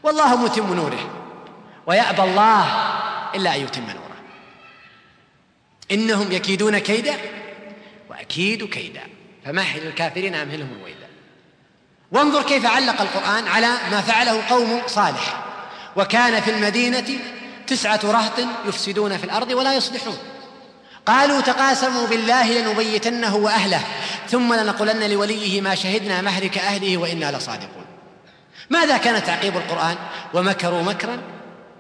[0.04, 1.10] والله متم نوره.
[1.86, 2.66] ويأبى الله
[3.36, 4.18] إلا أن يتم نوره.
[5.92, 7.16] إنهم يكيدون كيدا
[8.10, 9.04] وأكيد كيدا.
[9.46, 11.07] فمهل الكافرين امهلهم رويدا
[12.12, 15.44] وانظر كيف علق القرآن على ما فعله قوم صالح.
[15.96, 17.20] وكان في المدينة
[17.68, 18.34] تسعة رهط
[18.66, 20.18] يفسدون في الأرض ولا يصلحون.
[21.06, 23.82] قالوا تقاسموا بالله لنبيتنه وأهله
[24.30, 27.86] ثم لنقولن لوليه ما شهدنا مهلك أهله وإنا لصادقون.
[28.70, 29.96] ماذا كان تعقيب القرآن؟
[30.34, 31.22] ومكروا مكرا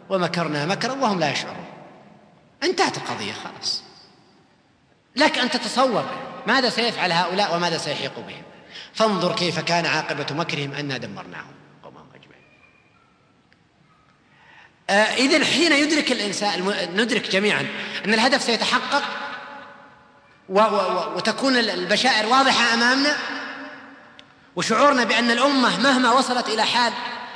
[0.09, 1.65] ومكرنا مكرا وهم لا يشعرون.
[2.63, 3.84] انتهت القضية خلاص.
[5.15, 6.05] لك أن تتصور
[6.47, 8.43] ماذا سيفعل هؤلاء وماذا سيحيق بهم.
[8.93, 11.57] فانظر كيف كان عاقبة مكرهم أنا دمرناهم.
[14.89, 17.68] آه، إذا حين يدرك الإنسان ندرك جميعا
[18.05, 19.03] أن الهدف سيتحقق
[20.49, 23.18] و و وتكون البشائر واضحة أمامنا
[24.55, 26.93] وشعورنا بأن الأمة مهما وصلت إلى حال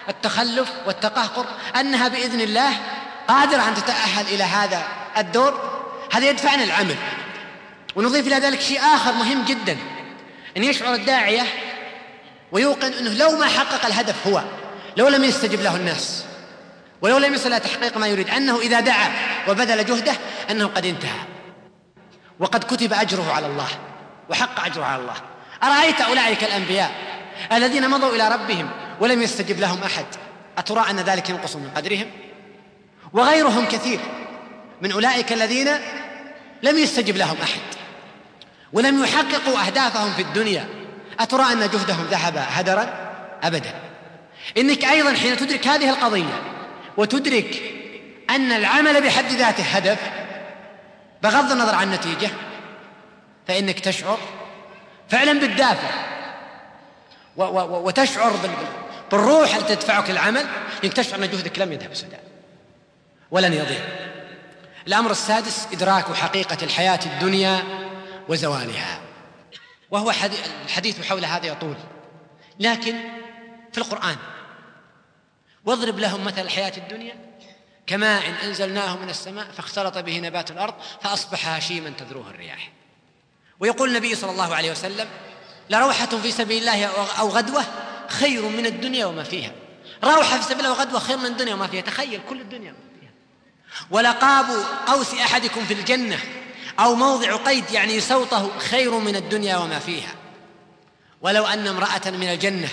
[0.10, 1.46] التخلف والتقهقر
[1.80, 2.74] أنها بإذن الله
[3.28, 6.96] قادرة أن تتأهل إلى هذا الدور هذا يدفعنا العمل.
[7.96, 9.78] ونضيف إلى ذلك شيء آخر مهم جدا.
[10.58, 11.44] أن يشعر الداعية
[12.52, 14.44] ويوقن أنه لو ما حقق الهدف هو
[14.98, 16.26] لو لم يستجب له الناس
[17.02, 19.12] ولو لم يصل إلى تحقيق ما يريد أنه إذا دعا
[19.48, 20.14] وبذل جهده
[20.52, 21.20] أنه قد انتهى.
[22.40, 23.68] وقد كتب أجره على الله
[24.30, 25.16] وحق أجره على الله.
[25.64, 26.92] أرأيت أولئك الأنبياء
[27.52, 30.06] الذين مضوا إلى ربهم ولم يستجب لهم أحد؟
[30.58, 32.12] أترى أن ذلك ينقص من قدرهم؟
[33.14, 34.00] وغيرهم كثير
[34.82, 35.70] من أولئك الذين
[36.64, 37.81] لم يستجب لهم أحد.
[38.74, 40.66] ولم يحققوا أهدافهم في الدنيا.
[41.20, 43.12] أترى أن جهدهم ذهب هدرا؟
[43.44, 43.74] أبدا.
[44.58, 46.42] إنك أيضا حين تدرك هذه القضية
[46.98, 47.62] وتدرك
[48.30, 50.00] أن العمل بحد ذاته هدف
[51.24, 52.30] بغض النظر عن النتيجة
[53.48, 54.18] فإنك تشعر.
[55.10, 55.90] فعلا بالدافع.
[57.38, 58.34] وتشعر
[59.12, 60.46] بالروح التي تدفعك للعمل.
[60.84, 62.18] إنك تشعر أن جهدك لم يذهب سدى
[63.32, 63.80] ولن يضيع.
[64.88, 67.64] الأمر السادس إدراك حقيقة الحياة الدنيا
[68.32, 69.02] وزوالها.
[69.92, 70.14] وهو
[70.66, 71.76] الحديث حول هذا يطول.
[72.60, 72.96] لكن
[73.72, 74.16] في القرآن.
[75.66, 77.16] واضرب لهم مثل الحياة الدنيا.
[77.88, 82.72] كماء أنزلناه من السماء فاختلط به نبات الأرض فأصبح هشيما تذروه الرياح.
[83.60, 85.08] ويقول النبي صلى الله عليه وسلم
[85.70, 86.86] لروحة في سبيل الله
[87.20, 87.64] أو غدوة
[88.10, 89.52] خير من الدنيا وما فيها.
[90.04, 91.82] روحة في سبيل الله وغدوة خير من الدنيا وما فيها.
[91.82, 93.12] تخيل كل الدنيا وما فيها.
[93.92, 94.46] ولقاب
[94.88, 96.20] قوس أحدكم في الجنة
[96.80, 100.16] أو موضع قيد يعني صوته خير من الدنيا وما فيها.
[101.22, 102.70] ولو أن امرأة من الجنة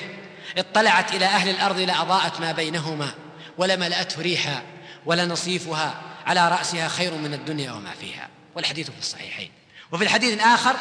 [0.59, 3.15] اطلعت إلى أهل الأرض لأضاءت ما بينهما
[3.59, 4.63] ولملأته ريحا
[5.07, 8.29] ولنصيفها على رأسها خير من الدنيا وما فيها.
[8.57, 9.51] والحديث في الصحيحين.
[9.93, 10.77] وفي الحديث الآخر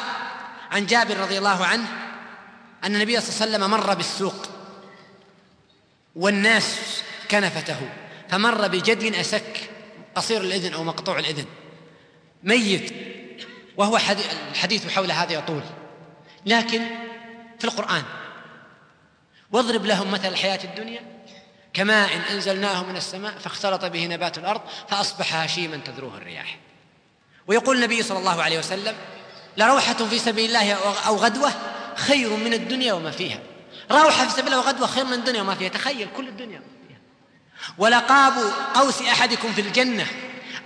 [0.72, 1.86] عن جابر رضي الله عنه
[2.84, 4.48] أن النبي صلى الله عليه وسلم مر بالسوق
[6.16, 6.78] والناس
[7.32, 7.90] كنفته
[8.30, 9.70] فمر بجد أسك
[10.16, 11.46] قصير الإذن أو مقطوع الإذن.
[12.48, 12.94] ميت.
[13.78, 13.98] وهو
[14.52, 15.62] الحديث حول هذا يطول.
[16.46, 16.82] لكن
[17.60, 18.04] في القرآن.
[19.52, 21.02] واضرب لهم مثل الحياة الدنيا.
[21.74, 26.58] كماء إن أنزلناه من السماء فاختلط به نبات الأرض فأصبح هشيما تذروه الرياح.
[27.48, 28.96] ويقول النبي صلى الله عليه وسلم
[29.58, 30.74] لروحة في سبيل الله
[31.08, 31.54] أو غدوة
[31.96, 33.40] خير من الدنيا وما فيها.
[33.92, 35.70] روحة في سبيل الله وغدوة خير من الدنيا وما فيها.
[35.70, 37.00] تخيل كل الدنيا فيها.
[37.78, 38.34] ولقاب
[38.74, 40.08] قوس أحدكم في الجنة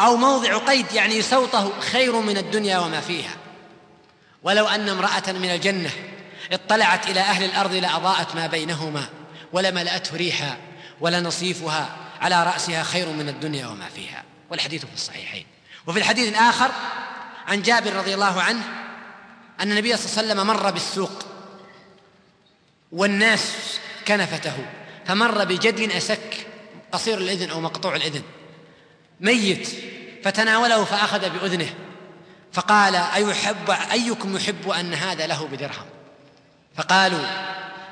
[0.02, 3.36] أو موضع قيد يعني صوته خير من الدنيا وما فيها.
[4.44, 5.92] ولو أن امرأة من الجنة
[6.52, 9.10] اطلعت إلى أهل الأرض لأضاءت ما بينهما
[9.54, 10.58] ولملأته ريحا
[11.02, 14.24] ولنصيفها على رأسها خير من الدنيا وما فيها.
[14.50, 15.46] والحديث في الصحيحين.
[15.88, 16.72] وفي الحديث الآخر
[17.48, 18.64] عن جابر رضي الله عنه
[19.60, 21.26] أن النبي صلى الله عليه وسلم مر بالسوق
[22.92, 24.54] والناس كنفته
[25.06, 26.48] فمر بجد أسك
[26.92, 28.22] قصير الإذن أو مقطوع الإذن.
[29.22, 29.69] ميت
[30.24, 31.69] فتناوله فأخذ بأذنه.
[32.53, 35.86] فقال أيحب أيكم يحب أن هذا له بدرهم؟
[36.76, 37.26] فقالوا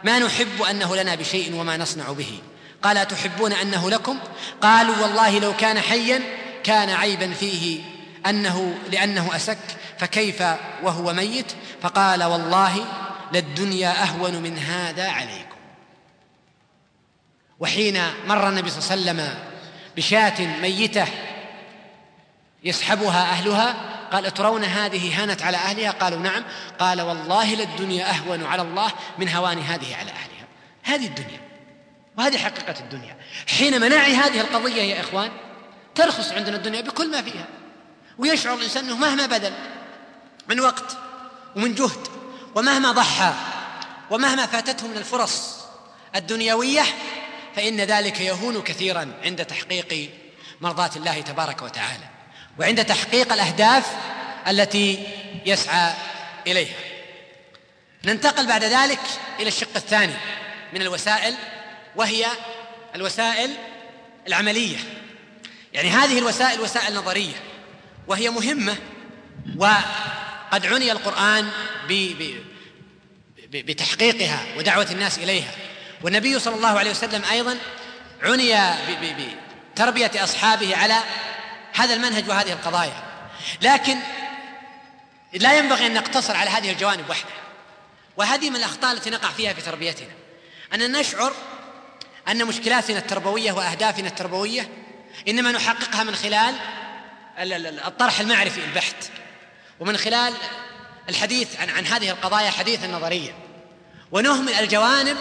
[0.04, 2.40] ما نحب أنه لنا بشيء وما نصنع به.
[2.84, 4.20] قال أتحبون أنه لكم؟
[4.62, 6.22] قالوا والله لو كان حيا
[6.64, 7.82] كان عيبا فيه
[8.26, 9.58] أنه لأنه أسك
[10.00, 10.44] فكيف
[10.84, 11.52] وهو ميت؟
[11.82, 12.86] فقال والله
[13.34, 15.56] للدنيا أهون من هذا عليكم.
[17.60, 19.49] وحين مر النبي صلى الله عليه وسلم
[20.00, 21.08] بشاة ميتة
[22.64, 23.76] يسحبها أهلها؟
[24.12, 26.44] قال أترون هذه هانت على أهلها؟ قالوا نعم.
[26.80, 30.48] قال والله للدنيا أهون على الله من هوان هذه على أهلها.
[30.84, 31.40] هذه الدنيا
[32.18, 33.18] وهذه حقيقة الدنيا.
[33.48, 35.32] حين منعي هذه القضية يا إخوان
[35.96, 37.48] ترخص عندنا الدنيا بكل ما فيها
[38.18, 39.54] ويشعر الإنسان أنه مهما بذل
[40.50, 40.98] من وقت
[41.56, 42.08] ومن جهد
[42.56, 43.34] ومهما ضحى
[44.10, 45.60] ومهما فاتته من الفرص
[46.16, 46.84] الدنيوية
[47.56, 50.10] فإن ذلك يهون كثيرا عند تحقيق
[50.62, 52.06] مرضاة الله تبارك وتعالى
[52.60, 53.86] وعند تحقيق الأهداف
[54.48, 55.08] التي
[55.46, 55.94] يسعى
[56.48, 56.76] إليها.
[58.06, 59.00] ننتقل بعد ذلك
[59.40, 60.14] إلى الشق الثاني
[60.74, 61.36] من الوسائل
[61.96, 62.26] وهي
[62.96, 63.52] الوسائل
[64.28, 64.78] العملية.
[65.74, 67.36] يعني هذه الوسائل وسائل نظرية
[68.08, 68.76] وهي مهمة
[69.58, 71.50] وقد عني القرآن
[73.52, 75.52] بتحقيقها ودعوة الناس إليها.
[76.04, 77.58] والنبي صلى الله عليه وسلم أيضا
[78.24, 78.56] عني
[79.74, 80.96] بتربية أصحابه على
[81.74, 83.04] هذا المنهج وهذه القضايا.
[83.62, 83.98] لكن
[85.34, 87.40] لا ينبغي أن نقتصر على هذه الجوانب وحدها
[88.18, 90.14] وهذه من الأخطاء التي نقع فيها في تربيتنا.
[90.74, 91.34] أن نشعر
[92.28, 94.70] أن مشكلاتنا التربوية وأهدافنا التربوية
[95.28, 96.56] إنما نحققها من خلال
[97.86, 99.12] الطرح المعرفي البحت.
[99.80, 100.34] ومن خلال
[101.10, 103.34] الحديث عن عن هذه القضايا حديثا نظريا.
[104.12, 105.18] ونهمل الجوانب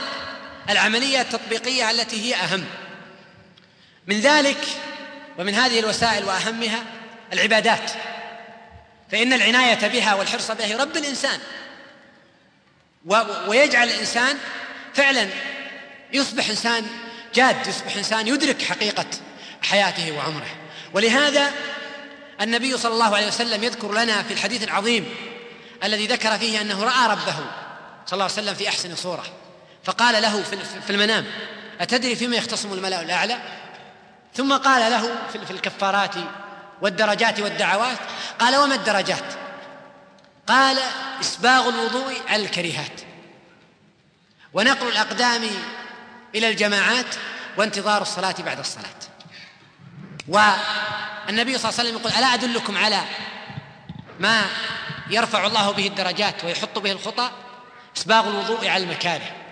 [0.68, 2.64] العملية التطبيقية التي هي أهم.
[4.06, 4.64] من ذلك
[5.38, 6.84] ومن هذه الوسائل وأهمها
[7.32, 7.90] العبادات.
[9.10, 11.40] فإن العناية بها والحرص بها يربي الإنسان.
[13.46, 14.38] ويجعل الإنسان
[14.94, 15.28] فعلا
[16.12, 16.86] يصبح إنسان
[17.34, 19.06] جاد يصبح إنسان يدرك حقيقة
[19.62, 20.56] حياته وعمره.
[20.94, 21.52] ولهذا
[22.40, 25.14] النبي صلى الله عليه وسلم يذكر لنا في الحديث العظيم
[25.84, 27.36] الذي ذكر فيه أنه رأى ربه
[28.06, 29.24] صلى الله عليه وسلم في أحسن صورة.
[29.88, 30.42] فقال له
[30.86, 31.24] في المنام
[31.80, 33.38] أتدري فيما يختصم الملأ الأعلى؟
[34.34, 35.16] ثم قال له
[35.46, 36.14] في الكفارات
[36.82, 37.98] والدرجات والدعوات
[38.38, 39.24] قال وما الدرجات؟
[40.46, 40.78] قال
[41.20, 43.00] إسباغ الوضوء على الكريهات
[44.52, 45.42] ونقل الأقدام
[46.34, 47.14] إلى الجماعات
[47.56, 49.00] وانتظار الصلاة بعد الصلاة.
[50.28, 53.00] والنبي صلى الله عليه وسلم يقول ألا أدلكم على
[54.20, 54.44] ما
[55.10, 57.30] يرفع الله به الدرجات ويحط به الخطى؟
[57.96, 59.47] إسباغ الوضوء على المكاره.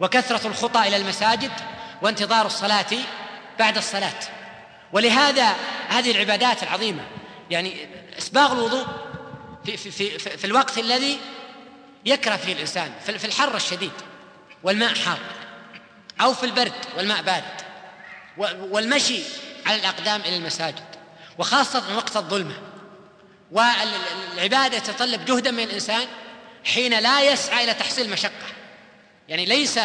[0.00, 1.52] وكثرة الخطى إلى المساجد
[2.02, 2.86] وانتظار الصلاة
[3.58, 4.20] بعد الصلاة.
[4.92, 5.56] ولهذا
[5.88, 7.02] هذه العبادات العظيمة
[7.50, 7.88] يعني
[8.18, 8.86] إسباغ الوضوء
[9.64, 11.18] في, في, في, في, الوقت الذي
[12.04, 13.92] يكره فيه الإنسان في الحر الشديد
[14.62, 15.18] والماء حار
[16.20, 17.42] أو في البرد والماء بارد
[18.70, 19.22] والمشي
[19.66, 20.84] على الأقدام إلى المساجد
[21.38, 22.54] وخاصة وقت الظلمة.
[23.52, 26.06] والعبادة تتطلب جهدا من الإنسان
[26.64, 28.57] حين لا يسعى إلى تحصيل المشقة
[29.28, 29.78] يعني ليس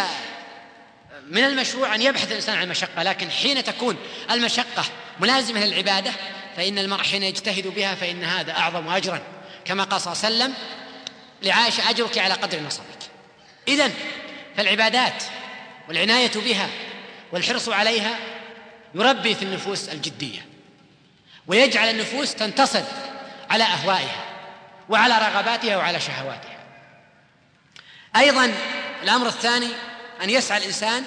[1.29, 3.97] من المشروع أن يبحث الإنسان عن المشقة لكن حين تكون
[4.31, 4.85] المشقة
[5.19, 6.11] ملازمة للعبادة
[6.57, 9.21] فإن المرء حين يجتهد بها فإن هذا أعظم أجرا.
[9.65, 10.53] كما قال صلى الله عليه وسلم
[11.43, 12.85] لعائشة أجرك على قدر نصبك.
[13.67, 13.91] إذا
[14.57, 15.23] فالعبادات
[15.87, 16.69] والعناية بها
[17.31, 18.15] والحرص عليها
[18.95, 20.45] يربي في النفوس الجدية
[21.47, 22.83] ويجعل النفوس تنتصر
[23.49, 24.23] على أهوائها
[24.89, 26.59] وعلى رغباتها وعلى شهواتها.
[28.15, 28.53] أيضا
[29.03, 29.69] الأمر الثاني
[30.23, 31.05] أن يسعى الإنسان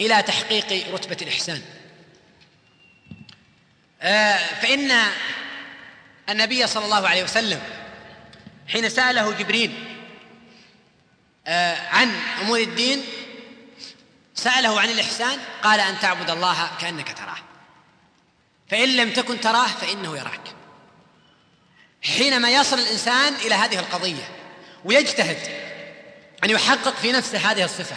[0.00, 1.62] إلى تحقيق رتبة الإحسان.
[4.02, 4.90] آه، فإن
[6.28, 7.62] النبي صلى الله عليه وسلم
[8.68, 9.84] حين سأله جبريل
[11.46, 13.04] آه، عن أمور الدين
[14.34, 17.38] سأله عن الإحسان قال أن تعبد الله كأنك تراه.
[18.70, 20.55] فإن لم تكن تراه فإنه يراك.
[22.06, 24.28] حينما يصل الإنسان إلى هذه القضية
[24.84, 25.38] ويجتهد
[26.44, 27.96] أن يحقق في نفسه هذه الصفة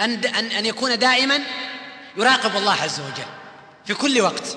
[0.00, 1.40] أن ان أن يكون دائما
[2.16, 3.26] يراقب الله عز وجل
[3.86, 4.56] في كل وقت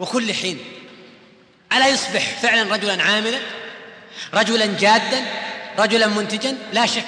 [0.00, 0.58] وكل حين.
[1.72, 3.38] ألا يصبح فعلا رجلا عاملا
[4.34, 5.24] رجلا جادا
[5.78, 7.04] رجلا منتجا؟ لا شك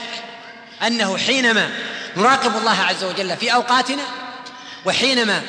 [0.87, 1.71] أنه حينما
[2.17, 4.03] نراقب الله عز وجل في أوقاتنا
[4.85, 5.43] وحينما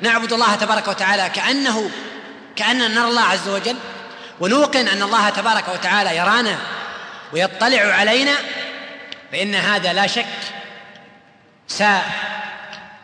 [0.00, 1.90] نعبد الله تبارك وتعالى كأنه
[2.56, 3.76] كأننا نرى الله عز وجل
[4.40, 6.58] ونوقن أن الله تبارك وتعالى يرانا
[7.32, 8.34] ويطلع علينا
[9.32, 10.26] فإن هذا لا شك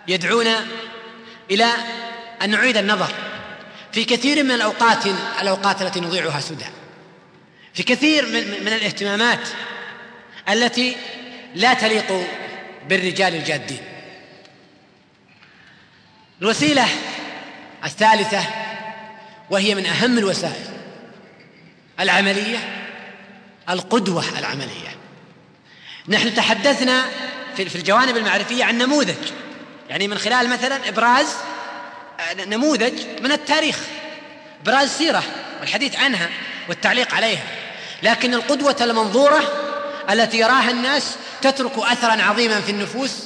[0.07, 0.67] سيدعونا
[1.51, 1.67] إلى
[2.43, 3.15] أن نعيد النظر.
[3.93, 5.07] في كثير من الأوقات
[5.43, 6.65] الأوقات التي نضيعها سدى.
[7.75, 9.49] في كثير من, الاهتمامات
[10.49, 10.97] التي
[11.55, 12.27] لا تليق
[12.89, 13.83] بالرجال الجادين.
[16.43, 16.87] الوسيلة
[17.85, 18.45] الثالثة
[19.51, 20.76] وهي من أهم الوسائل.
[22.01, 22.59] العملية
[23.71, 24.97] القدوة العملية.
[26.09, 27.05] نحن تحدثنا
[27.57, 29.33] في الجوانب المعرفية عن نموذج.
[29.89, 31.27] يعني من خلال مثلا إبراز
[32.47, 32.93] نموذج
[33.23, 33.79] من التاريخ.
[34.63, 35.23] إبراز سيرة
[35.61, 36.31] والحديث عنها
[36.69, 37.45] والتعليق عليها.
[38.03, 39.43] لكن القدوة المنظورة
[40.11, 43.25] التي يراها الناس تترك اثرا عظيما في النفوس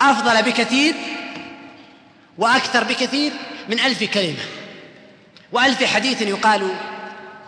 [0.00, 0.94] أفضل بكثير
[2.38, 3.32] وأكثر بكثير
[3.68, 4.44] من ألف كلمة.
[5.52, 6.74] وألف حديث يقال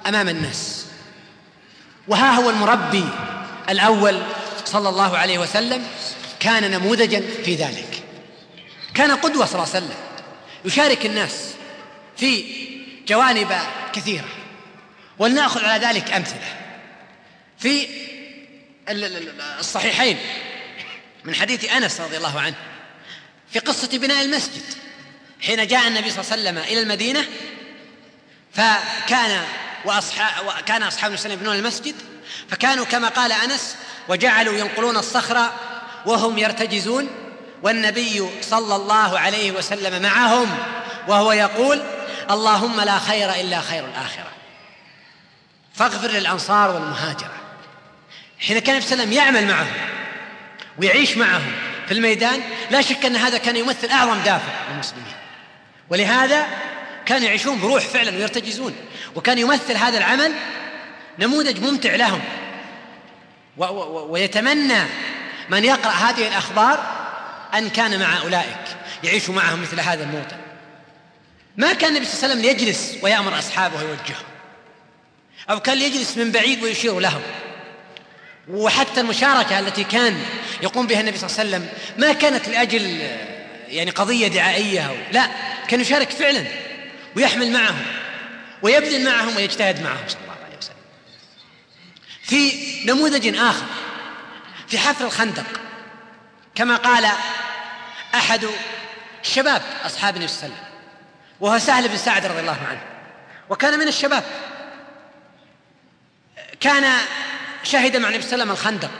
[0.07, 0.87] أمام الناس.
[2.09, 3.09] وها هو المربي
[3.69, 4.23] الأول
[4.65, 5.87] صلى الله عليه وسلم
[6.41, 8.03] كان نموذجا في ذلك.
[8.95, 9.97] كان قدوة صلى الله عليه وسلم.
[10.65, 11.51] يشارك الناس
[12.17, 12.45] في
[13.09, 13.57] جوانب
[13.93, 14.29] كثيرة.
[15.19, 16.57] ولنأخذ على ذلك أمثلة.
[17.59, 17.89] في
[19.59, 20.19] الصحيحين
[21.25, 22.57] من حديث أنس رضي الله عنه
[23.53, 24.63] في قصة بناء المسجد.
[25.41, 27.27] حين جاء النبي صلى الله عليه وسلم إلى المدينة
[28.53, 29.45] فكان
[29.85, 31.95] واصحاب كان أصحاب النبي يبنون المسجد.
[32.51, 33.77] فكانوا كما قال أنس
[34.09, 35.51] وجعلوا ينقلون الصخر
[36.07, 37.09] وهم يرتجزون
[37.63, 40.59] والنبي صلى الله عليه وسلم معهم
[41.09, 41.83] وهو يقول
[42.31, 44.31] اللهم لا خير إلا خير الآخرة.
[45.75, 47.35] فاغفر للأنصار والمهاجرة.
[48.39, 49.91] حين كان النبي صلى الله عليه وسلم يعمل معهم
[50.79, 51.53] ويعيش معهم
[51.87, 55.15] في الميدان لا شك أن هذا كان يمثل أعظم دافع للمسلمين.
[55.91, 56.47] ولهذا
[57.11, 58.75] كانوا يعيشون بروح فعلا ويرتجزون.
[59.15, 60.33] وكان يمثل هذا العمل
[61.19, 62.21] نموذج ممتع لهم.
[64.09, 64.83] ويتمنى
[65.49, 66.85] من يقرأ هذه الأخبار
[67.55, 70.37] أن كان مع أولئك يعيش معهم مثل هذا الموطن.
[71.57, 74.27] ما كان النبي صلى الله عليه وسلم يجلس ويأمر أصحابه ويوجههم.
[75.51, 77.23] أو كان يجلس من بعيد ويشير لهم.
[78.49, 80.23] وحتى المشاركة التي كان
[80.63, 83.01] يقوم بها النبي صلى الله عليه وسلم ما كانت لأجل
[83.69, 85.27] يعني قضية دعائية أو لا
[85.69, 86.70] كان يشارك فعلا.
[87.17, 87.85] ويحمل معهم
[88.63, 90.77] ويبذل معهم ويجتهد معهم صلى الله عليه وسلم.
[92.23, 92.53] في
[92.87, 93.67] نموذج آخر
[94.69, 95.47] في حفر الخندق
[96.55, 97.07] كما قال
[98.15, 98.47] أحد
[99.23, 100.71] شباب أصحاب النبي صلى الله عليه وسلم
[101.41, 102.83] وهو سهل بن سعد رضي الله عنه
[103.49, 104.25] وكان من الشباب
[106.61, 106.99] كان
[107.63, 108.91] شهد مع النبي صلى الله عليه وسلم الخندق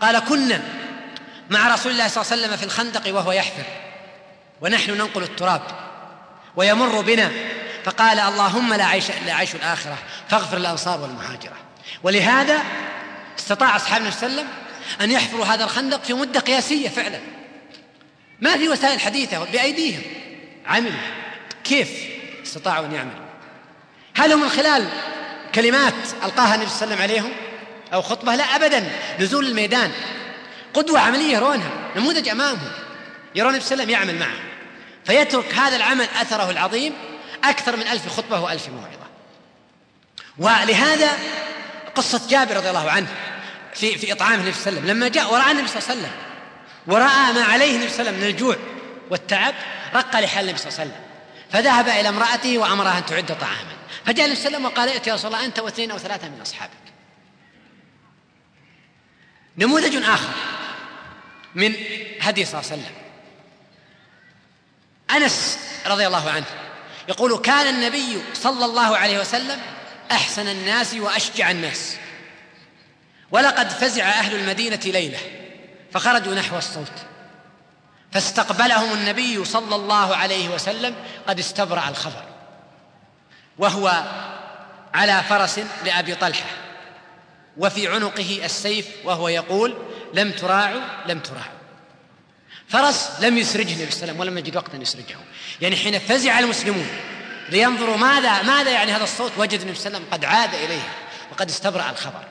[0.00, 0.62] قال كنا
[1.50, 3.64] مع رسول الله صلى الله عليه وسلم في الخندق وهو يحفر
[4.60, 5.62] ونحن ننقل التراب.
[6.56, 7.30] ويمر بنا.
[7.84, 9.98] فقال اللهم لا عيش الا عيش الآخرة
[10.28, 11.56] فاغفر الأنصار والمهاجرة.
[12.02, 12.62] ولهذا
[13.38, 14.64] استطاع أصحاب النبي صلى الله عليه وسلم
[15.00, 17.20] أن يحفروا هذا الخندق في مدة قياسية فعلا.
[18.40, 20.02] ما في وسائل حديثة بأيديهم.
[20.66, 20.92] عملوا.
[21.64, 21.90] كيف
[22.42, 23.24] استطاعوا أن يعملوا؟
[24.16, 24.88] هل هم من خلال
[25.54, 25.94] كلمات
[26.24, 27.32] ألقاها النبي صلى الله عليه وسلم عليهم؟
[27.92, 28.90] أو خطبة؟ لا ابدا.
[29.20, 29.92] نزول الميدان.
[30.74, 31.70] قدوة عملية يرونها.
[31.96, 32.70] نموذج أمامهم.
[33.34, 34.53] يرون النبي صلى الله عليه وسلم يعمل معهم.
[35.06, 36.92] فيترك هذا العمل أثره العظيم
[37.44, 39.04] أكثر من ألف خطبة وألف موعظة.
[40.38, 41.18] ولهذا
[41.94, 43.08] قصة جابر رضي الله عنه
[43.74, 46.00] في في إطعام النبي صلى الله عليه وسلم لما جاء وراى النبي صلى الله عليه
[46.00, 46.12] وسلم
[46.86, 48.56] ورأى ما عليه النبي صلى الله عليه وسلم من الجوع
[49.10, 49.54] والتعب
[49.94, 51.04] رق لحال النبي صلى الله عليه وسلم.
[51.50, 53.74] فذهب إلى امرأته وأمرها أن تعد طعاما.
[54.06, 56.28] فجاء النبي صلى الله عليه وسلم وقال ائت يا رسول الله أنت واثنين أو ثلاثة
[56.28, 56.72] من أصحابك.
[59.58, 60.30] نموذج آخر
[61.54, 61.74] من
[62.20, 63.03] هدي صلى الله عليه وسلم.
[65.16, 66.46] أنس رضي الله عنه
[67.08, 69.60] يقول كان النبي صلى الله عليه وسلم
[70.10, 71.96] أحسن الناس وأشجع الناس
[73.30, 75.18] ولقد فزع أهل المدينة ليلة
[75.92, 76.92] فخرجوا نحو الصوت
[78.12, 80.94] فاستقبلهم النبي صلى الله عليه وسلم
[81.26, 82.24] قد استبرأ الخبر
[83.58, 84.04] وهو
[84.94, 86.46] على فرس لأبي طلحة
[87.56, 89.76] وفي عنقه السيف وهو يقول
[90.14, 91.63] لم تراعوا لم تراعوا
[92.68, 95.16] فرس لم يسرجه النبي صلى الله عليه وسلم ولم يجد وقتا يسرجه.
[95.60, 96.86] يعني حين فزع المسلمون
[97.50, 100.82] لينظروا ماذا ماذا يعني هذا الصوت وجد النبي صلى الله عليه وسلم قد عاد إليه
[101.32, 102.24] وقد استبرأ الخبر.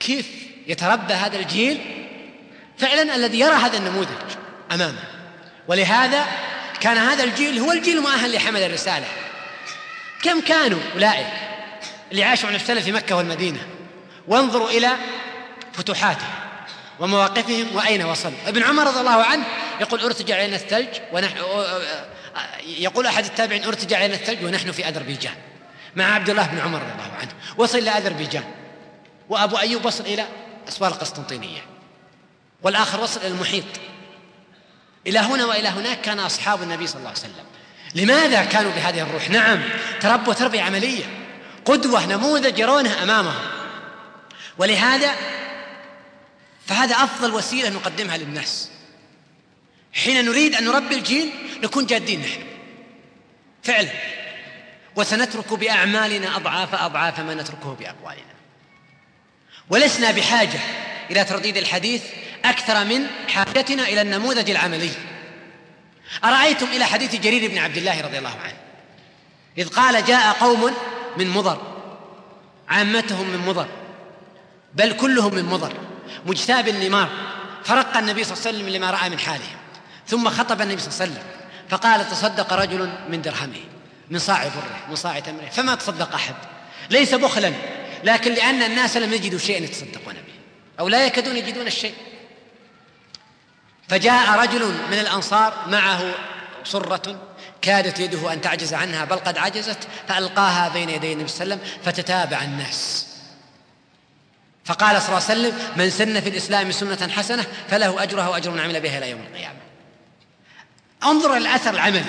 [0.00, 0.26] كيف
[0.66, 1.80] يتربى هذا الجيل؟
[2.78, 4.08] فعلا الذي يرى هذا النموذج
[4.72, 5.04] أمامه.
[5.68, 6.26] ولهذا
[6.80, 9.06] كان هذا الجيل هو الجيل المؤهل لحمل الرسالة.
[10.22, 11.26] كم كانوا أولئك
[12.12, 13.66] اللي عاشوا النبي في مكة والمدينة؟
[14.28, 14.96] وانظروا إلى
[15.72, 16.26] فتوحاته.
[17.00, 19.44] ومواقفهم وأين وصلوا ابن عمر رضي الله عنه
[19.80, 21.36] يقول ارتجع علينا الثلج ونحن
[22.66, 25.34] يقول أحد التابعين ارتجع علينا الثلج ونحن في أذربيجان.
[25.96, 27.30] مع عبد الله بن عمر رضي الله عنه.
[27.56, 28.44] وصل إلى أذربيجان.
[29.28, 30.26] وأبو أيوب وصل إلى
[30.68, 31.60] أسوار القسطنطينية.
[32.62, 33.64] والآخر وصل إلى المحيط.
[35.06, 37.44] إلى هنا وإلى هناك كان أصحاب النبي صلى الله عليه وسلم.
[37.94, 39.62] لماذا كانوا بهذه الروح؟ نعم
[40.00, 41.04] تربوا تربية عملية.
[41.64, 43.44] قدوة نموذج يرونها أمامهم.
[44.58, 45.10] ولهذا
[46.66, 48.70] فهذا أفضل وسيلة نقدمها للناس.
[49.92, 51.30] حين نريد أن نربي الجيل
[51.62, 52.42] نكون جادين نحن.
[53.62, 53.90] فعلا.
[54.96, 58.36] وسنترك بأعمالنا أضعاف أضعاف ما نتركه بأقوالنا.
[59.70, 60.60] ولسنا بحاجة
[61.10, 62.02] إلى ترديد الحديث
[62.44, 64.90] أكثر من حاجتنا إلى النموذج العملي.
[66.24, 68.56] أرأيتم إلى حديث جرير بن عبد الله رضي الله عنه؟
[69.58, 70.74] إذ قال جاء قوم
[71.16, 71.76] من مضر.
[72.68, 73.68] عامتهم من مضر.
[74.74, 75.95] بل كلهم من مضر.
[76.26, 77.08] مجتاب النمار
[77.64, 79.56] فرق النبي صلى الله عليه وسلم لما رأى من حالهم
[80.06, 81.22] ثم خطب النبي صلى الله عليه وسلم
[81.68, 83.60] فقال تصدق رجل من درهمه
[84.10, 86.34] من صاع بره من صاع تمره فما تصدق أحد
[86.90, 87.52] ليس بخلا
[88.04, 90.34] لكن لأن الناس لم يجدوا شيئا يتصدقون به
[90.80, 91.94] أو لا يكادون يجدون الشيء.
[93.88, 96.14] فجاء رجل من الأنصار معه
[96.64, 97.20] صره
[97.62, 99.78] كادت يده أن تعجز عنها بل قد عجزت
[100.08, 103.06] فألقاها بين يدي النبي صلى الله عليه وسلم فتتابع الناس.
[104.66, 108.60] فقال صلى الله عليه وسلم من سن في الإسلام سنة حسنة فله أجرها وأجر من
[108.60, 109.58] عمل بها إلى يوم القيامة.
[111.04, 112.04] انظر إلى الاثر العملي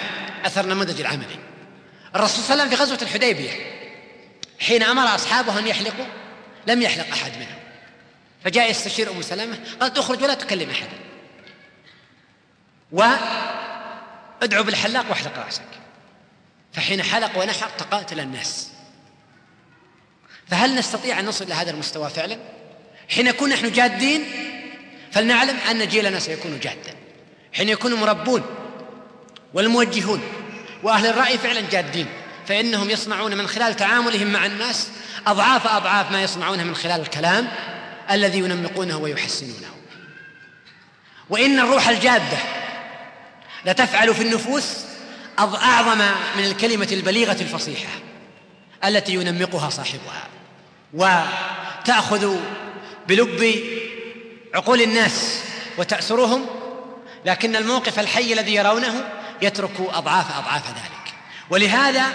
[0.46, 1.40] أثر النموذج العملي
[2.16, 3.52] الرسول صلى الله عليه وسلم في غزوة الحديبية
[4.60, 6.06] حين أمر أصحابه أن يحلقوا
[6.68, 7.60] لم يحلق أحد منهم.
[8.44, 10.98] فجاء يستشير ام سلمة قالت اخرج ولا تكلم احدا
[12.92, 15.64] وادعو بالحلاق واحلق رأسك.
[16.74, 18.70] فحين حلق ونحر تقاتل الناس.
[20.50, 22.38] فهل نستطيع أن نصل إلى هذا المستوى فعلا؟
[23.10, 24.26] حين نكون نحن جادين
[25.12, 26.96] فلنعلم أن جيلنا سيكون جادا.
[27.54, 28.44] حين يكون مربون
[29.54, 30.22] والموجهون
[30.84, 32.08] وأهل الرأي فعلا جادين
[32.48, 34.88] فإنهم يصنعون من خلال تعاملهم مع الناس
[35.28, 37.48] أضعاف أضعاف ما يصنعونه من خلال الكلام
[38.12, 39.72] الذي ينمقونه ويحسنونه.
[41.30, 42.38] وإن الروح الجادة
[43.66, 44.78] لتفعل في النفوس
[45.40, 45.98] أعظم
[46.38, 48.00] من الكلمة البليغة الفصيحة
[48.86, 50.28] التي ينمقها صاحبها.
[50.94, 52.36] وتأخذ
[53.08, 53.64] بلب
[54.56, 55.44] عقول الناس
[55.78, 56.46] وتأسرهم
[57.26, 59.10] لكن الموقف الحي الذي يرونه
[59.42, 61.14] يترك أضعاف أضعاف ذلك.
[61.50, 62.06] ولهذا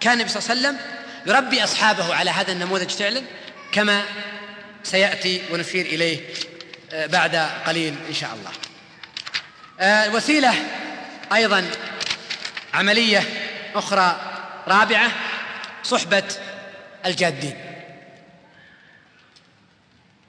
[0.00, 3.22] كان النبي صلى الله عليه وسلم يربي أصحابه على هذا النموذج فعلا
[3.72, 4.02] كما
[4.82, 6.20] سيأتي ونشير إليه
[6.92, 8.50] آه، بعد قليل إن شاء الله.
[9.80, 10.54] آه، وسيلة
[11.32, 11.70] أيضا
[12.74, 13.22] عملية
[13.74, 14.20] أخرى
[14.68, 15.10] رابعة
[15.84, 16.22] صحبة
[17.06, 17.56] الجادين.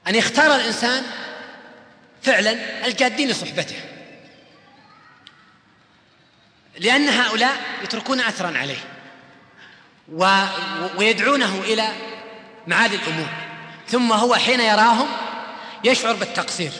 [0.08, 1.04] أن يختار الإنسان
[2.22, 3.76] فعلا الجادين لصحبته.
[6.78, 8.78] لأن هؤلاء يتركون اثرا عليه
[10.96, 11.88] ويدعونه إلى
[12.66, 13.28] معالي الأمور.
[13.88, 15.08] ثم هو حين يراهم
[15.84, 16.72] يشعر بالتقصير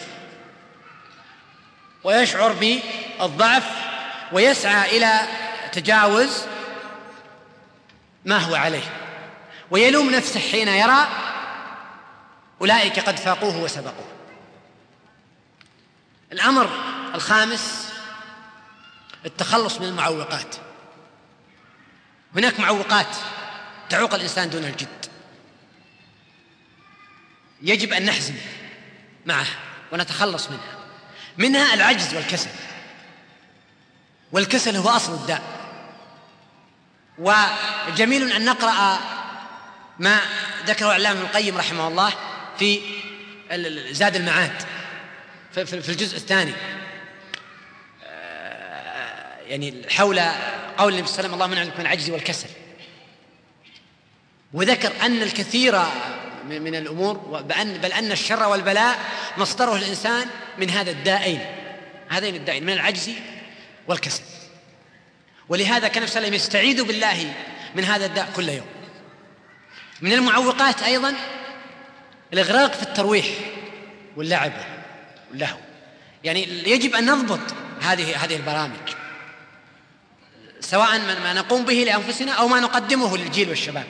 [2.04, 3.64] ويشعر بالضعف
[4.32, 5.20] ويسعى إلى
[5.72, 6.42] تجاوز
[8.24, 9.01] ما هو عليه.
[9.72, 11.08] ويلوم نفسه حين يرى
[12.60, 14.12] أولئك قد فاقوه وسبقوه.
[16.32, 16.70] الأمر
[17.14, 17.92] الخامس
[19.26, 20.56] التخلص من المعوقات.
[22.36, 23.16] هناك معوقات
[23.88, 25.06] تعوق الإنسان دون الجد.
[27.62, 28.34] يجب أن نحزم
[29.26, 29.56] معها
[29.92, 30.78] ونتخلص منها.
[31.38, 32.50] منها العجز والكسل.
[34.32, 35.42] والكسل هو أصل الداء.
[37.18, 39.00] وجميل أن نقرأ
[39.98, 40.20] ما
[40.66, 42.12] ذكره العلامه ابن القيم رحمه الله
[42.58, 42.80] في
[43.90, 44.62] زاد المعاد
[45.52, 46.52] في الجزء الثاني.
[48.04, 50.20] آه، يعني حول
[50.78, 52.48] قول النبي صلى الله عليه وسلم اللهم من العجز والكسل.
[54.52, 55.82] وذكر أن الكثير
[56.44, 58.98] من الأمور بأن بل أن الشر والبلاء
[59.36, 60.26] مصدره الإنسان
[60.58, 61.40] من هذا الدائين
[62.08, 63.10] هذين الدائين من العجز
[63.88, 64.22] والكسل.
[65.48, 67.34] ولهذا كان النبي صلى الله عليه وسلم يستعيذ بالله
[67.74, 68.71] من هذا الداء كل يوم.
[70.02, 71.14] من المعوقات أيضا
[72.32, 73.26] الإغراق في الترويح
[74.16, 74.52] واللعب
[75.30, 75.58] واللهو.
[76.24, 78.94] يعني يجب أن نضبط هذه هذه البرامج
[80.60, 83.86] سواء ما نقوم به لأنفسنا أو ما نقدمه للجيل والشباب.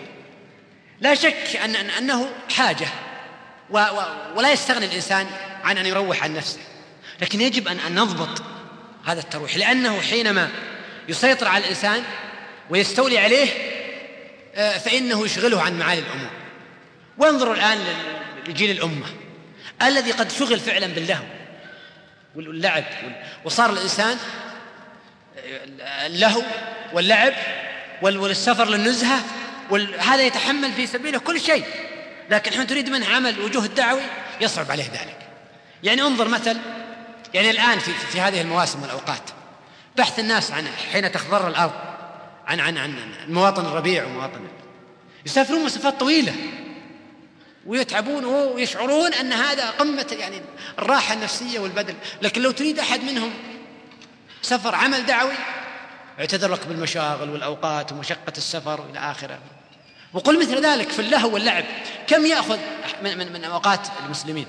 [1.01, 2.89] لا شك أن أنه حاجة
[4.35, 5.27] ولا يستغني الإنسان
[5.65, 6.61] عن أن يروح عن نفسه.
[7.21, 8.43] لكن يجب أن نضبط
[9.05, 10.51] هذا الترويح لأنه حينما
[11.09, 12.03] يسيطر على الإنسان
[12.71, 13.72] ويستولي عليه
[14.55, 16.31] فإنه يشغله عن معالي الأمور.
[17.19, 17.79] وانظروا الآن
[18.49, 19.07] لجيل الأمة
[19.83, 21.25] الذي قد شغل فعلا باللهو
[22.35, 22.85] واللعب
[23.45, 24.17] وصار الإنسان
[25.81, 26.43] آه، اللهو
[26.93, 27.35] واللعب
[28.03, 29.21] والسفر للنزهة
[29.71, 31.65] وهذا يتحمل في سبيله كل شيء.
[32.31, 34.01] لكن حين تريد منه عمل وجوه الدعوي
[34.41, 35.19] يصعب عليه ذلك.
[35.83, 36.57] يعني انظر مثل
[37.35, 39.31] يعني الآن في, في هذه المواسم والأوقات
[39.97, 41.92] بحث الناس عن حين تخضر الأرض.
[42.47, 44.41] عن عن عن مواطن الربيع ومواطن
[45.27, 46.35] يسافرون مسافات طويلة.
[47.67, 50.41] ويتعبون ويشعرون أن هذا قمة يعني
[50.79, 53.31] الراحة النفسية والبدن لكن لو تريد أحد منهم
[54.43, 55.33] سفر عمل دعوي
[56.21, 59.39] اعتذر لك بالمشاغل والأوقات ومشقة السفر إلى آخره.
[60.13, 61.65] وقل مثل ذلك في اللهو واللعب.
[62.07, 62.59] كم يأخذ
[63.03, 64.47] من, من, من أوقات المسلمين؟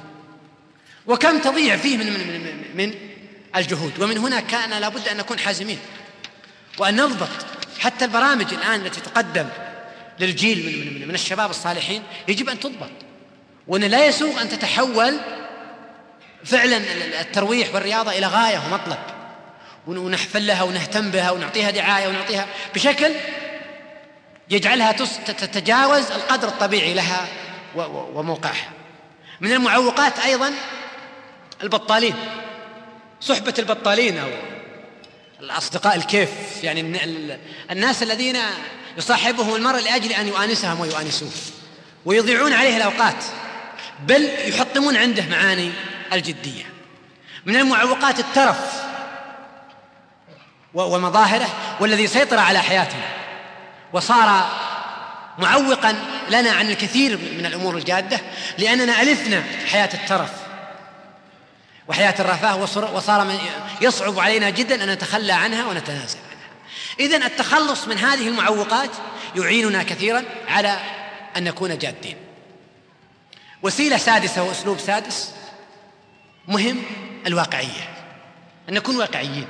[1.08, 2.96] وكم تضيع فيه من, من, من, من
[3.56, 5.80] الجهود؟ ومن هنا كان لابد أن نكون حازمين.
[6.78, 7.30] وأن نضبط.
[7.80, 9.50] حتى البرامج الآن التي تقدم
[10.20, 12.90] للجيل من, من, من الشباب الصالحين يجب أن تضبط.
[13.68, 15.18] وأن لا يسوغ أن تتحول
[16.46, 16.78] فعلا
[17.22, 19.00] الترويح والرياضة إلى غاية ومطلب.
[19.88, 23.12] ونحفل لها ونهتم بها ونعطيها دعاية ونعطيها بشكل
[24.50, 24.92] يجعلها
[25.28, 27.28] تتجاوز القدر الطبيعي لها
[28.14, 28.70] وموقعها.
[29.42, 30.52] من المعوقات أيضا
[31.64, 32.16] البطالين.
[33.22, 34.30] صحبة البطالين أو
[35.44, 36.30] الأصدقاء الكيف
[36.64, 37.00] يعني
[37.72, 38.38] الناس الذين
[38.98, 41.32] يصاحبهم المرء لأجل أن يؤانسهم ويؤانسوه
[42.06, 43.24] ويضيعون عليه الأوقات
[44.08, 45.72] بل يحطمون عنده معاني
[46.14, 46.64] الجدية
[47.46, 48.84] من المعوقات الترف
[50.74, 53.06] ومظاهره والذي سيطر على حياتنا
[53.94, 54.50] وصار
[55.40, 55.96] معوقا
[56.30, 58.20] لنا عن الكثير من الأمور الجادة
[58.58, 60.43] لأننا ألفنا حياة الترف.
[61.88, 62.58] وحياة الرفاه
[62.96, 63.40] وصار
[63.82, 66.50] يصعب علينا جدا أن نتخلى عنها ونتنازل عنها.
[67.00, 68.90] اذا التخلص من هذه المعوقات
[69.36, 70.80] يعيننا كثيرا على
[71.38, 72.18] أن نكون جادين.
[73.64, 75.32] وسيلة سادسة وأسلوب سادس
[76.48, 76.84] مهم
[77.28, 77.90] الواقعية.
[78.70, 79.48] أن نكون واقعيين.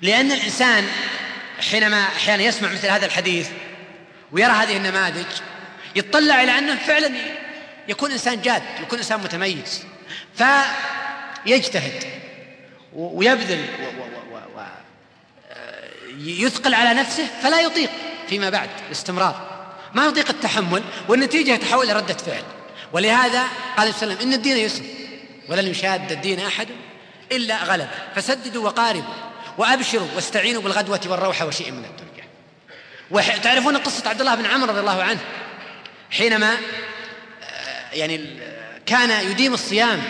[0.00, 0.88] لأن الإنسان
[1.70, 3.48] حينما أحيانا يسمع مثل هذا الحديث
[4.32, 5.26] ويرى هذه النماذج
[5.96, 7.10] يطلع إلى أنه فعلا
[7.88, 9.84] يكون إنسان جاد يكون إنسان متميز.
[10.36, 12.04] فيجتهد
[12.92, 13.66] ويبذل
[16.18, 17.90] يثقل على نفسه فلا يطيق
[18.28, 19.54] فيما بعد الاستمرار.
[19.94, 22.42] ما يطيق التحمل والنتيجة يتحول إلى ردة فعل.
[22.92, 24.82] ولهذا قال صلى الله عليه وسلم إن الدين يسر
[25.48, 26.68] ولن يشاد الدين أحد
[27.32, 29.14] إلا غلبه فسددوا وقاربوا
[29.58, 32.24] وأبشروا واستعينوا بالغدوة والروحة وشيء من الدنيا.
[33.10, 35.20] وتعرفون قصة عبد الله بن عمرو رضي الله عنه؟
[36.10, 38.20] حينما آه، يعني
[38.86, 40.02] كان يديم الصيام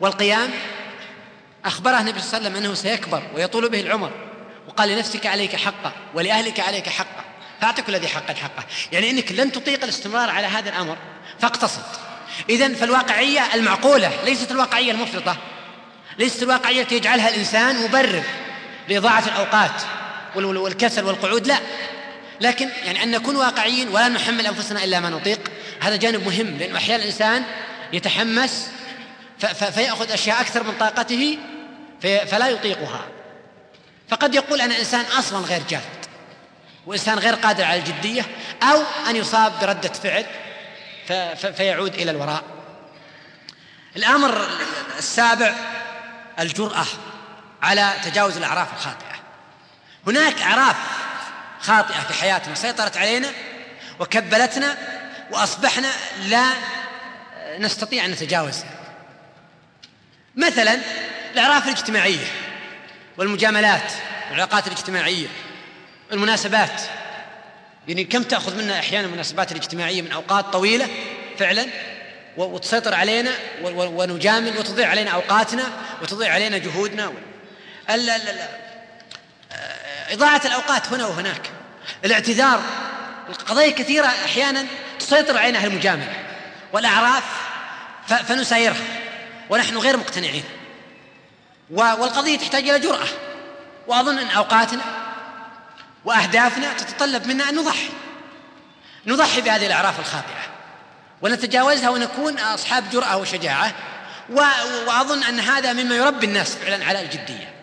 [0.00, 0.50] والقيام
[1.64, 4.10] أخبره النبي صلى الله عليه وسلم أنه سيكبر ويطول به العمر
[4.68, 7.24] وقال لنفسك عليك حقا ولأهلك عليك حقا
[7.60, 8.64] فأعطي كل ذي حقا حقه.
[8.92, 10.96] يعني أنك لن تطيق الاستمرار على هذا الأمر.
[11.40, 11.82] فاقتصد.
[12.50, 15.36] إذا فالواقعية المعقولة ليست الواقعية المفرطة.
[16.18, 18.22] ليست الواقعية التي يجعلها الإنسان مبرر
[18.88, 19.82] لإضاعة الأوقات
[20.36, 21.58] والكسل والقعود لا.
[22.40, 25.40] لكن يعني أن نكون واقعيين ولا نحمل أنفسنا إلا ما نطيق
[25.80, 27.42] هذا جانب مهم لأنه أحيانا الإنسان
[27.92, 28.70] يتحمس
[29.74, 31.38] فيأخذ أشياء أكثر من طاقته
[32.02, 33.06] فلا يطيقها.
[34.08, 35.80] فقد يقول أنا إنسان أصلا غير جاد
[36.86, 38.26] وإنسان غير قادر على الجدية
[38.62, 40.26] أو أن يصاب بردة فعل
[41.56, 42.42] فيعود إلى الوراء.
[43.96, 44.48] الأمر
[44.98, 45.54] السابع
[46.38, 46.84] الجرأة
[47.62, 49.14] على تجاوز الأعراف الخاطئة.
[50.06, 50.76] هناك أعراف
[51.60, 53.28] خاطئة في حياتنا سيطرت علينا
[54.00, 54.76] وكبلتنا
[55.30, 56.44] وأصبحنا لا
[57.58, 58.70] نستطيع أن نتجاوزها
[60.36, 60.78] مثلا
[61.32, 62.26] الأعراف الاجتماعية
[63.16, 63.92] والمجاملات
[64.30, 65.26] والعلاقات الاجتماعية
[66.12, 66.82] المناسبات.
[67.88, 70.88] يعني كم تأخذ منا أحيانا المناسبات الاجتماعية من أوقات طويلة
[71.38, 71.66] فعلا
[72.36, 73.30] وتسيطر علينا
[73.62, 75.64] ونجامل وتضيع علينا أوقاتنا
[76.02, 77.12] وتضيع علينا جهودنا.
[80.10, 81.50] إضاعة الأوقات هنا وهناك.
[82.04, 82.60] الاعتذار
[83.28, 84.66] القضايا كثيرة أحيانا
[84.98, 86.23] تسيطر علينا المجاملة.
[86.74, 87.24] والأعراف
[88.06, 88.84] فنسايرها
[89.50, 90.44] ونحن غير مقتنعين
[91.70, 93.06] والقضية تحتاج إلى جرأة
[93.86, 94.82] وأظن أن أوقاتنا
[96.04, 97.88] وأهدافنا تتطلب منا أن نضحي
[99.06, 100.42] نضحي بهذه الأعراف الخاطئة
[101.22, 103.72] ونتجاوزها ونكون أصحاب جرأة وشجاعة
[104.86, 107.54] وأظن أن هذا مما يربي الناس فعلا على الجدية.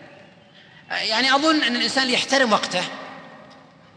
[0.92, 2.84] يعني أظن أن الإنسان يحترم وقته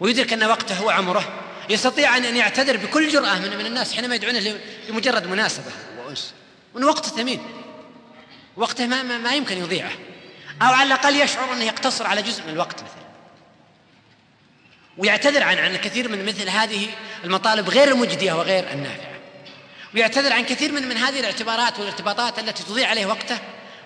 [0.00, 4.58] ويدرك أن وقته هو عمره يستطيع أن يعتذر بكل جرأة من, من الناس حينما يدعونه
[4.88, 5.72] لمجرد مناسبة.
[5.98, 6.34] وأنس
[6.74, 7.42] وأن وقته ثمين.
[8.56, 9.92] وقته ما, ما, ما يمكن يضيعه.
[10.62, 13.04] أو على الأقل يشعر أنه يقتصر على جزء من الوقت مثلا.
[14.98, 16.86] ويعتذر عن عن كثير من مثل هذه
[17.24, 19.14] المطالب غير المجدية وغير النافعة.
[19.94, 23.38] ويعتذر عن كثير من من هذه الاعتبارات والارتباطات التي تضيع عليه وقته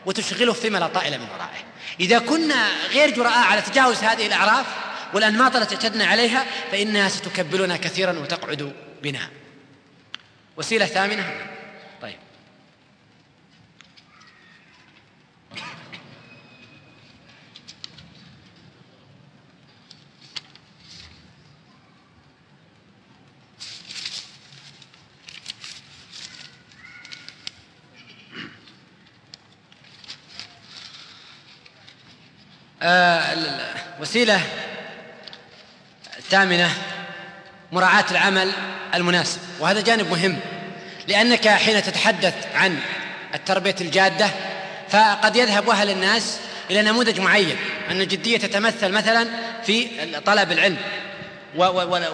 [0.06, 1.64] وتشغله فيما لا طائل من ورائه.
[2.00, 4.66] إذا كنا غير جراء على تجاوز هذه الأعراف
[5.14, 9.30] والأنماط التي اعتدنا عليها فإنها ستكبلنا كثيرا وتقعد بنا.
[10.56, 11.32] وسيلة ثامنة.
[12.02, 12.16] طيب.
[32.82, 33.34] آه
[34.00, 34.67] وسيلة
[36.28, 36.70] الثامنة
[37.72, 38.52] مراعاة العمل
[38.94, 40.38] المناسب وهذا جانب مهم
[41.06, 42.78] لأنك حين تتحدث عن
[43.34, 44.30] التربية الجادة
[44.88, 46.38] فقد يذهب وهل الناس
[46.70, 47.56] إلى نموذج معين
[47.90, 49.26] أن الجدية تتمثل مثلا
[49.66, 49.88] في
[50.26, 50.76] طلب العلم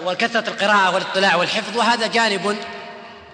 [0.05, 2.57] وكثرة القراءة والاطلاع والحفظ وهذا جانب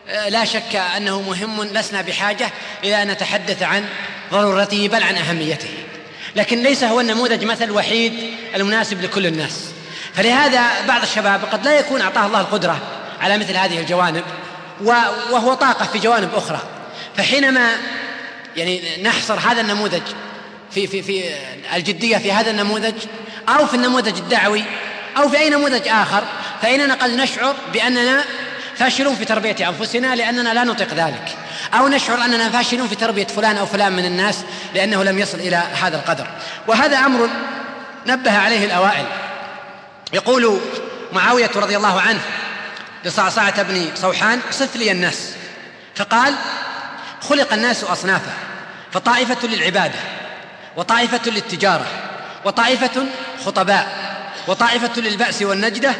[0.09, 2.49] آه، لا شك أنه مهم لسنا بحاجة
[2.83, 3.85] إلى أن نتحدث عن
[4.31, 5.69] ضرورته بل عن أهميته
[6.35, 8.13] لكن ليس هو النموذج مثل الوحيد
[8.55, 9.80] المناسب لكل الناس.
[10.15, 12.77] فلهذا بعض الشباب قد لا يكون أعطاه الله القدرة
[13.21, 14.23] على مثل هذه الجوانب
[15.31, 16.59] وهو طاقة في جوانب أخرى.
[17.17, 17.71] فحينما
[18.55, 20.01] يعني نحصر هذا النموذج
[20.71, 21.23] في في في
[21.75, 22.95] الجدية في هذا النموذج
[23.49, 24.63] أو في النموذج الدعوي
[25.17, 26.23] أو في أي نموذج آخر
[26.61, 28.23] فإننا قد نشعر بأننا
[28.75, 31.35] فاشلون في تربية أنفسنا لأننا لا نطيق ذلك.
[31.73, 34.37] أو نشعر أننا فاشلون في تربية فلان أو فلان من الناس
[34.75, 36.27] لأنه لم يصل إلى هذا القدر.
[36.67, 37.29] وهذا أمر
[38.07, 39.05] نبه عليه الأوائل.
[40.13, 40.59] يقول
[41.13, 42.21] معاوية رضي الله عنه
[43.05, 45.33] لصعصعة بن صوحان صف لي الناس.
[45.95, 46.35] فقال
[47.21, 48.33] خلق الناس أصنافا
[48.91, 49.99] فطائفة للعبادة
[50.77, 51.85] وطائفة للتجارة
[52.45, 53.05] وطائفة
[53.45, 54.11] خطباء
[54.47, 55.95] وطائفة للبأس والنجدة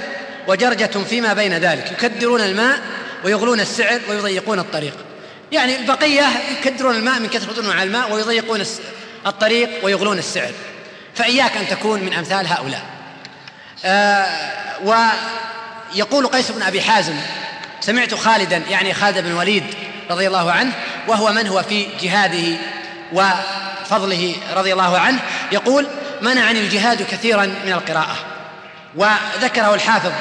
[0.48, 2.80] وجرجة فيما بين ذلك يكدرون الماء
[3.24, 4.94] ويغلون السعر ويضيقون الطريق.
[5.52, 8.64] يعني البقية يكدرون الماء من كثرة على الماء ويضيقون
[9.28, 10.52] الطريق ويغلون السعر.
[11.16, 12.86] فإياك أن تكون من أمثال هؤلاء.
[14.84, 17.16] ويقول قيس بن أبي حازم
[17.82, 19.64] سمعت خالدا يعني خالد بن الوليد
[20.10, 20.72] رضي الله عنه
[21.08, 22.58] وهو من هو في جهاده
[23.14, 25.20] وفضله رضي الله عنه
[25.52, 25.88] يقول
[26.22, 28.16] منعني الجهاد كثيرا من القراءة
[28.96, 30.12] وذكره الحافظ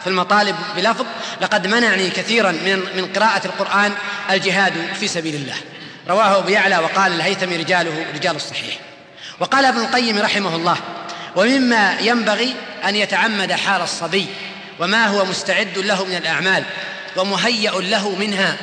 [0.00, 1.06] في المطالب بلفظ
[1.40, 3.92] لقد منعني كثيرا من من قراءة القرآن
[4.30, 5.56] الجهاد في سبيل الله
[6.08, 8.78] رواه أبو يعلى وقال الهيثمي رجاله رجال الصحيح
[9.40, 10.76] وقال ابن القيم رحمه الله
[11.38, 12.54] ومما ينبغي
[12.84, 14.26] أن يتعمد حال الصبي
[14.78, 16.64] وما هو مستعد له من الأعمال
[17.16, 18.56] ومهيأ له منها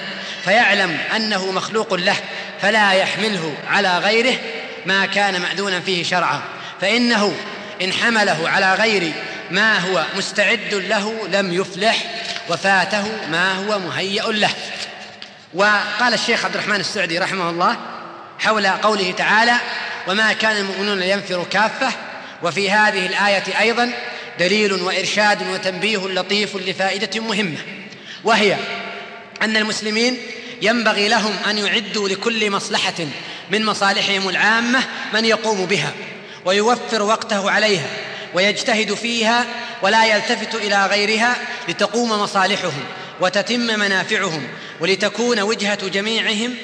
[0.46, 2.16] فيعلم أنه مخلوق له
[2.62, 4.36] فلا يحمله على غيره
[4.86, 6.42] ما كان مأذونا فيه شرعا
[6.82, 7.34] فإنه
[7.82, 9.14] إن حمله على غير
[9.52, 11.98] ما هو مستعد له لم يفلح
[12.50, 14.50] وفاته ما هو مهيأ له.
[15.54, 17.78] وقال الشيخ عبد الرحمن السعدي رحمه الله
[18.40, 19.56] حول قوله تعالى
[20.08, 21.92] وما كان المؤمنون لينفروا كافة
[22.44, 23.92] وفي هذه الآية أيضا
[24.40, 27.58] دليل وإرشاد وتنبيه لطيف لفائدة مهمة
[28.24, 28.58] وهي
[29.42, 30.18] أن المسلمين
[30.62, 32.94] ينبغي لهم أن يعدوا لكل مصلحة
[33.52, 34.84] من مصالحهم العامة
[35.14, 35.94] من يقوم بها
[36.46, 37.88] ويوفر وقته عليها
[38.34, 39.46] ويجتهد فيها
[39.82, 41.36] ولا يلتفت إلى غيرها
[41.70, 42.84] لتقوم مصالحهم.
[43.22, 44.48] وتتم منافعهم
[44.80, 46.56] ولتكون وجهة جميعهم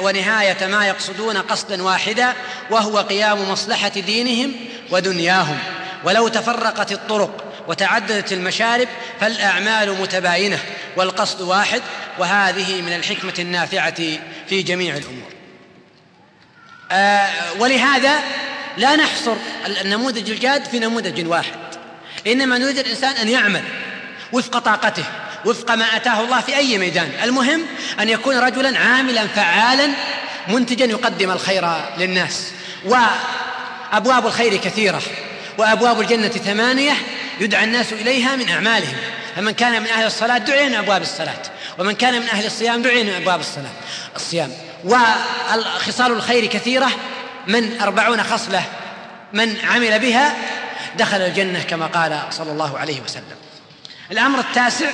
[0.00, 2.32] ونهاية ما يقصدون قصدا واحدا
[2.70, 4.52] وهو قيام مصلحة دينهم
[4.90, 5.58] ودنياهم.
[6.04, 8.88] ولو تفرقت الطرق وتعددت المشارب
[9.20, 10.58] فالأعمال متباينة
[10.96, 11.82] والقصد واحد
[12.18, 14.02] وهذه من الحكمة النافعة
[14.48, 15.32] في جميع الأمور.
[16.92, 18.20] آه ولهذا
[18.76, 19.34] لا نحصر
[19.66, 21.54] النموذج الجاد في نموذج واحد.
[22.26, 23.62] إنما نريد الإنسان أن يعمل
[24.32, 25.04] وفق طاقته
[25.44, 27.10] وفق ما أتاه الله في أي ميدان.
[27.22, 27.62] المهم
[28.00, 29.88] أن يكون رجلا عاملا فعالا
[30.48, 32.52] منتجا يقدم الخير للناس.
[32.84, 35.02] وأبواب الخير كثيرة
[35.58, 36.92] وأبواب الجنة ثمانية
[37.40, 38.96] يدعى الناس إليها من أعمالهم.
[39.36, 41.42] فمن كان من أهل الصلاة دعي من أبواب الصلاة.
[41.78, 43.72] ومن كان من أهل الصيام دعي من أبواب الصلاة
[44.16, 44.52] الصيام.
[44.84, 46.90] وخصال الخير كثيرة
[47.46, 48.62] من أربعون خصلة
[49.32, 50.34] من عمل بها
[50.98, 53.36] دخل الجنة كما قال صلى الله عليه وسلم.
[54.10, 54.90] الأمر التاسع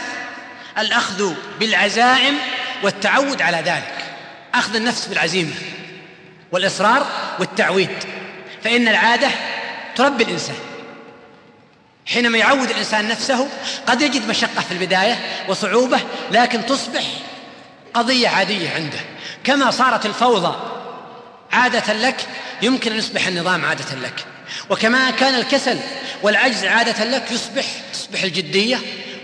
[0.78, 2.38] الأخذ بالعزائم
[2.82, 3.94] والتعود على ذلك.
[4.54, 5.54] أخذ النفس بالعزيمة
[6.52, 7.06] والإصرار
[7.38, 7.90] والتعويد.
[8.64, 9.28] فإن العادة
[9.96, 10.56] تربي الإنسان.
[12.06, 13.48] حينما يعود الإنسان نفسه
[13.86, 15.18] قد يجد مشقة في البداية
[15.48, 16.00] وصعوبة
[16.30, 17.02] لكن تصبح
[17.94, 18.98] قضية عادية عنده.
[19.44, 20.56] كما صارت الفوضى
[21.52, 22.26] عادة لك
[22.62, 24.24] يمكن أن يصبح النظام عادة لك.
[24.70, 25.78] وكما كان الكسل
[26.22, 28.78] والعجز عادة لك يصبح تصبح الجدية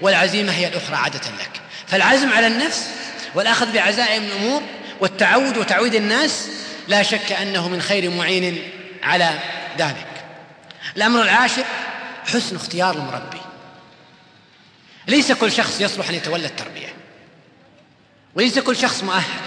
[0.05, 1.61] والعزيمة هي الأخرى عادة لك.
[1.87, 2.89] فالعزم على النفس
[3.35, 4.63] والأخذ بعزائم الأمور
[5.01, 6.49] والتعود وتعويد الناس
[6.89, 8.71] لا شك أنه من خير معين
[9.03, 9.31] على
[9.79, 10.25] ذلك.
[10.97, 11.65] الأمر العاشر
[12.27, 13.41] حسن اختيار المربي.
[15.09, 16.95] ليس كل شخص يصلح أن يتولى التربية.
[18.35, 19.41] وليس كل شخص مؤهل.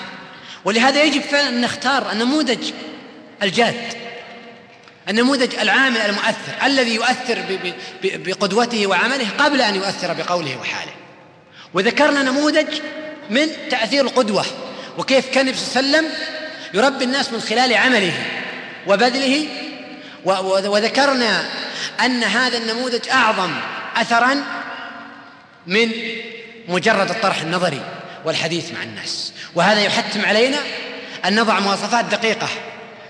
[0.65, 2.71] ولهذا يجب فعلا أن نختار النموذج
[3.43, 4.06] الجاد.
[5.09, 7.59] النموذج العامل المؤثر الذي يؤثر
[8.03, 10.91] بقدوته وعمله قبل أن يؤثر بقوله وحاله.
[11.73, 12.67] وذكرنا نموذج
[13.29, 14.45] من تأثير القدوة
[14.97, 16.19] وكيف كان النبي صلى الله عليه وسلم
[16.73, 18.13] يربي الناس من خلال عمله
[18.87, 19.47] وبذله.
[20.65, 21.45] وذكرنا
[22.05, 23.51] أن هذا النموذج أعظم
[23.95, 24.43] أثرا
[25.67, 25.91] من
[26.67, 27.81] مجرد الطرح النظري
[28.25, 29.33] والحديث مع الناس.
[29.55, 30.57] وهذا يحتم علينا
[31.25, 32.47] أن نضع مواصفات دقيقة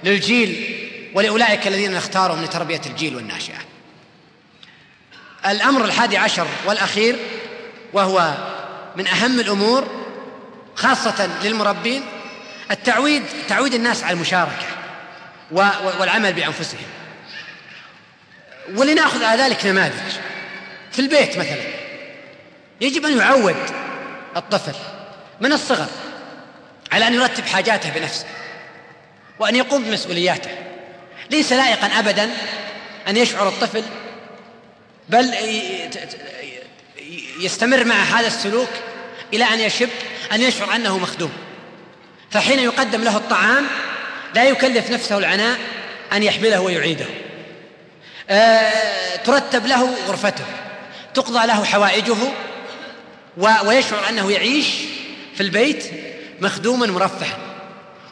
[0.04, 0.77] للجيل
[1.14, 3.58] ولأولئك الذين نختارهم لتربية الجيل والناشئة.
[5.46, 7.16] الأمر الحادي عشر والأخير
[7.94, 8.34] وهو
[8.96, 9.88] من أهم الأمور
[10.76, 12.04] خاصة للمربين
[12.72, 14.66] التعويد تعويد الناس على المشاركة
[16.00, 16.86] والعمل بأنفسهم.
[18.76, 20.14] ولنأخذ على ذلك نماذج.
[20.92, 21.58] في البيت مثلا
[22.82, 23.56] يجب أن يعود
[24.38, 24.76] الطفل
[25.42, 25.88] من الصغر
[26.92, 28.26] على أن يرتب حاجاته بنفسه
[29.40, 30.67] وأن يقوم بمسؤولياته.
[31.30, 32.30] ليس لائقا أبدا
[33.08, 33.84] أن يشعر الطفل
[35.10, 35.34] بل
[37.40, 38.70] يستمر مع هذا السلوك
[39.34, 39.90] إلى أن يشب
[40.32, 41.32] أن يشعر أنه مخدوم.
[42.32, 43.66] فحين يقدم له الطعام
[44.36, 45.58] لا يكلف نفسه العناء
[46.14, 47.06] أن يحمله ويعيده.
[48.30, 50.46] آه، ترتب له غرفته
[51.14, 52.16] تقضى له حوائجه
[53.38, 54.68] ويشعر أنه يعيش
[55.36, 55.86] في البيت
[56.42, 57.38] مخدوما مرفها.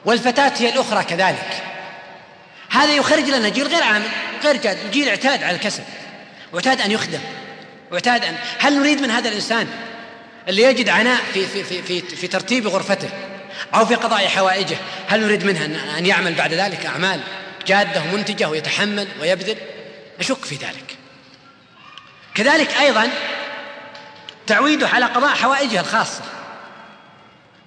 [0.06, 1.64] والفتاة هي الأخرى كذلك.
[2.76, 4.07] هذا يخرج لنا جيل غير عامل
[4.43, 5.84] غير جاد جيل اعتاد على الكسب
[6.53, 7.19] واعتاد أن يخدم
[7.91, 9.68] واعتاد أن هل نريد من هذا الإنسان
[10.47, 13.10] اللي يجد عناء في في في في, في ترتيب غرفته
[13.76, 14.77] أو في قضاء حوائجه؟
[15.07, 15.65] هل نريد منها
[15.97, 17.19] أن يعمل بعد ذلك أعمال
[17.68, 19.57] جادة ومنتجة ويتحمل ويبذل؟
[20.19, 20.97] نشك في ذلك.
[22.35, 23.10] كذلك أيضا
[24.47, 26.22] تعويده على قضاء حوائجه الخاصة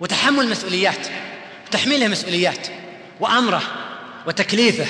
[0.00, 1.06] وتحمل مسؤوليات
[1.66, 2.66] وتحميله مسؤوليات
[3.20, 3.62] وأمره
[4.26, 4.86] وتكليفه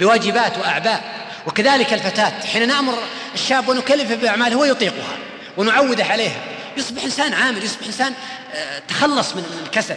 [0.00, 1.04] بواجبات وأعباء.
[1.46, 2.98] وكذلك الفتاة حين نأمر
[3.34, 5.16] الشاب ونكلفه بأعمال هو يطيقها
[5.56, 6.40] ونعوده عليها.
[6.76, 8.12] يصبح إنسان عامل يصبح إنسان
[8.54, 9.96] آه، تخلص من الكسل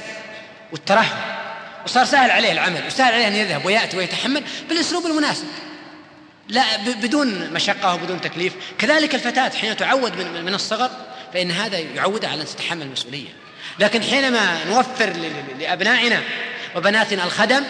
[0.71, 1.39] والترهب.
[1.85, 5.45] وصار سهل عليه العمل وسهل عليه أن يذهب ويأتي ويتحمل بالأسلوب المناسب.
[6.47, 8.53] لا بدون مشقة وبدون تكليف.
[8.77, 10.89] كذلك الفتاة حين تعود من, من الصغر
[11.33, 13.29] فإن هذا يعودها على أن تتحمل المسؤولية.
[13.79, 15.13] لكن حينما نوفر
[15.59, 16.21] لأبنائنا
[16.75, 17.63] وبناتنا الخدم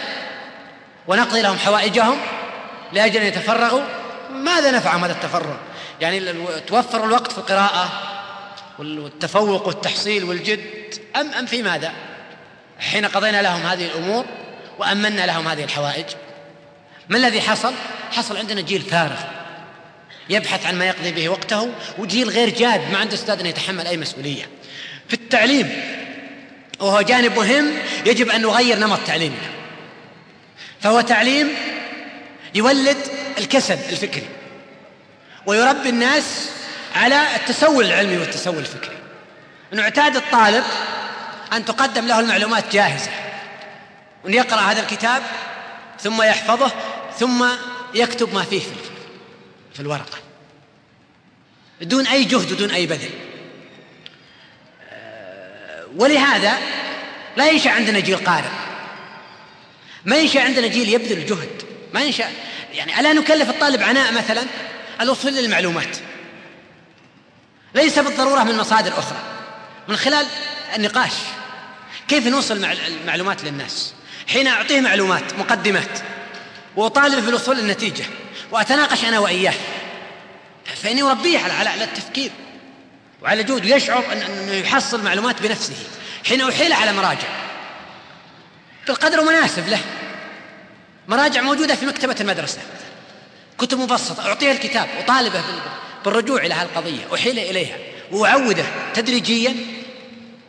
[1.10, 2.18] ونقضي لهم حوائجهم
[2.92, 3.82] لأجل أن يتفرغوا؟
[4.32, 5.56] ماذا نفعهم هذا التفرغ؟
[6.00, 6.32] يعني
[6.66, 7.88] توفر الوقت في القراءة
[8.78, 10.60] والتفوق والتحصيل والجد
[11.16, 11.92] أم أم في ماذا؟
[12.78, 14.24] حين قضينا لهم هذه الأمور
[14.78, 16.04] وأمنا لهم هذه الحوائج.
[17.08, 17.72] ما الذي حصل؟
[18.12, 19.18] حصل عندنا جيل فارغ
[20.28, 24.48] يبحث عن ما يقضي به وقته وجيل غير جاد ما عنده أن يتحمل أي مسؤولية.
[25.08, 25.82] في التعليم
[26.80, 27.72] وهو جانب مهم
[28.06, 29.49] يجب أن نغير نمط تعليمنا.
[30.82, 31.48] فهو تعليم
[32.54, 32.96] يولد
[33.38, 34.28] الكسل الفكري
[35.46, 36.50] ويربي الناس
[36.94, 38.98] على التسول العلمي والتسول الفكري.
[39.72, 40.64] أنه اعتاد الطالب
[41.52, 43.10] أن تقدم له المعلومات جاهزة
[44.24, 45.22] وأن يقرأ هذا الكتاب
[46.00, 46.72] ثم يحفظه
[47.18, 47.46] ثم
[47.94, 48.62] يكتب ما فيه
[49.74, 50.18] في الورقة.
[51.80, 53.10] دون أي جهد ودون أي بذل.
[55.96, 56.58] ولهذا
[57.36, 58.69] لا ينشأ عندنا جيل قارئ.
[60.04, 61.62] ما ينشأ عندنا جيل يبذل الجهد.
[61.94, 62.28] ما ينشأ.
[62.74, 64.42] يعني ألا نكلف الطالب عناء مثلا؟
[65.00, 65.96] الوصول للمعلومات.
[67.74, 69.18] ليس بالضرورة من مصادر أخرى.
[69.88, 70.26] من خلال
[70.76, 71.12] النقاش.
[72.08, 73.92] كيف نوصل المعلومات للناس؟
[74.28, 75.98] حين أعطيه معلومات مقدمات.
[76.76, 78.04] وأطالب بالوصول للنتيجة.
[78.50, 79.54] وأتناقش أنا وإياه.
[80.82, 82.30] فإني أربيه على على التفكير.
[83.22, 85.74] وعلى جهد يشعر أنه يحصل معلومات بنفسه.
[86.28, 87.49] حين أحيل على مراجع.
[88.86, 89.80] بالقدر المناسب له.
[91.08, 92.60] مراجع موجودة في مكتبة المدرسة.
[93.58, 94.28] كتب مبسطة.
[94.28, 95.42] أعطيه الكتاب أطالبه
[96.04, 97.76] بالرجوع إلى هذه القضية أحيل إليها
[98.10, 99.56] وأعوده تدريجيا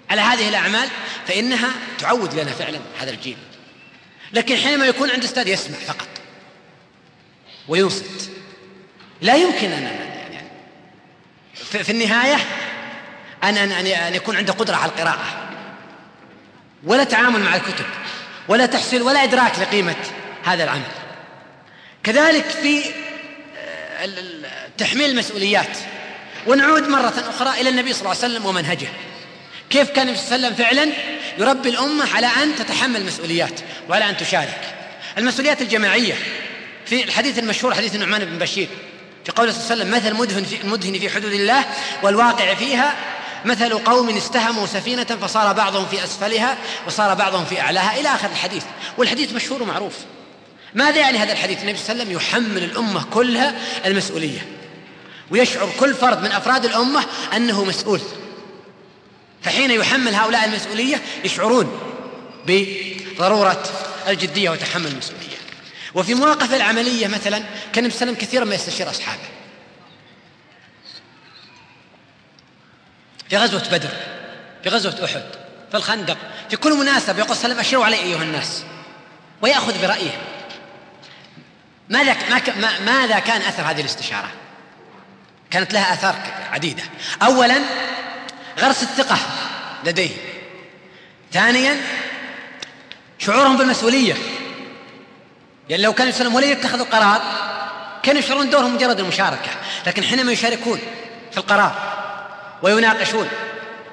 [0.09, 0.89] على هذه الأعمال
[1.27, 3.37] فإنها تعود لنا فعلا هذا الجيل.
[4.33, 6.07] لكن حينما يكون عند أستاذ يسمع فقط
[7.67, 8.31] وينصت
[9.21, 9.83] لا يمكن أن
[10.31, 10.47] يعني
[11.83, 12.37] في النهاية
[13.43, 15.49] أن أن أن يكون عنده قدرة على القراءة.
[16.83, 17.85] ولا تعامل مع الكتب.
[18.47, 19.95] ولا تحصيل ولا إدراك لقيمة
[20.43, 20.91] هذا العمل.
[22.03, 22.83] كذلك في
[23.97, 24.09] آه،
[24.77, 25.77] تحميل المسؤوليات
[26.47, 28.87] ونعود مرة أخرى إلى النبي صلى الله عليه وسلم ومنهجه.
[29.69, 30.91] كيف كان النبي صلى الله عليه وسلم فعلا؟
[31.37, 33.59] يربي الأمة على أن تتحمل المسؤوليات
[33.89, 34.75] وعلى أن تشارك.
[35.17, 36.13] المسؤوليات الجماعية.
[36.85, 38.67] في الحديث المشهور حديث النعمان بن بشير
[39.25, 41.65] في قوله صلى الله عليه وسلم مثل المدهن في, المدهن في حدود الله
[42.03, 42.95] والواقع فيها
[43.45, 46.57] مثل قوم استهموا سفينة فصار بعضهم في أسفلها
[46.87, 47.99] وصار بعضهم في أعلاها.
[47.99, 48.63] إلى آخر الحديث.
[48.97, 49.93] والحديث مشهور ومعروف.
[50.73, 53.55] ماذا يعني هذا الحديث؟ النبي صلى الله عليه وسلم يحمل الأمة كلها
[53.85, 54.47] المسؤولية.
[55.31, 57.03] ويشعر كل فرد من أفراد الأمة
[57.35, 58.01] أنه مسؤول.
[59.41, 61.79] فحين يحمل هؤلاء المسؤولية يشعرون
[62.47, 63.63] بضرورة
[64.07, 65.21] الجدية وتحمل المسؤولية.
[65.95, 67.37] وفي مواقف العملية مثلا
[67.73, 69.40] كان النبي صلى الله عليه وسلم كثيرا ما يستشير أصحابه.
[73.31, 73.89] في غزوة بدر
[74.63, 75.23] في غزوة أحد
[75.71, 76.17] في الخندق
[76.49, 78.63] في كل مناسبة يقول صلى الله عليه وسلم أشيروا علي أيها الناس
[79.41, 80.11] ويأخذ برأيه.
[81.89, 82.15] ماذا
[82.59, 84.31] ما ماذا كان أثر هذه الاستشارة؟
[85.51, 86.15] كانت لها آثار
[86.51, 86.83] عديدة.
[87.21, 87.57] أولا
[88.59, 89.17] غرس الثقة
[89.85, 90.15] لديه.
[91.33, 91.81] ثانيا
[93.19, 94.15] شعورهم بالمسؤولية.
[95.69, 97.21] يعني لو كان يسلم ولا يتخذوا قرار
[98.03, 99.51] كانوا يشعرون دورهم مجرد المشاركة
[99.87, 100.79] لكن حينما يشاركون
[101.31, 101.90] في القرار
[102.63, 103.27] ويناقشون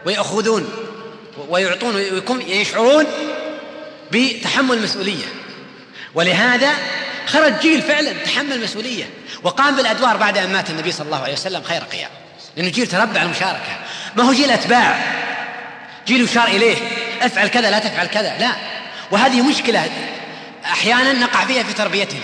[0.07, 0.69] ويأخذون
[1.49, 3.07] ويعطون ويكون يشعرون
[4.13, 5.27] بتحمل المسؤولية
[6.15, 6.73] ولهذا
[7.27, 9.05] خرج جيل فعلا تحمل المسؤولية
[9.43, 12.11] وقام بالأدوار بعد أن مات النبي صلى الله عليه وسلم خير قيام.
[12.57, 13.79] لأنه جيل تربى على المشاركة.
[14.17, 15.01] ما هو جيل أتباع.
[16.07, 16.77] جيل يشار إليه.
[17.23, 18.39] أفعل كذا لا تفعل كذا.
[18.39, 18.53] لا.
[19.11, 19.91] وهذه مشكلة
[20.65, 22.21] أحيانا نقع فيها في تربيتنا.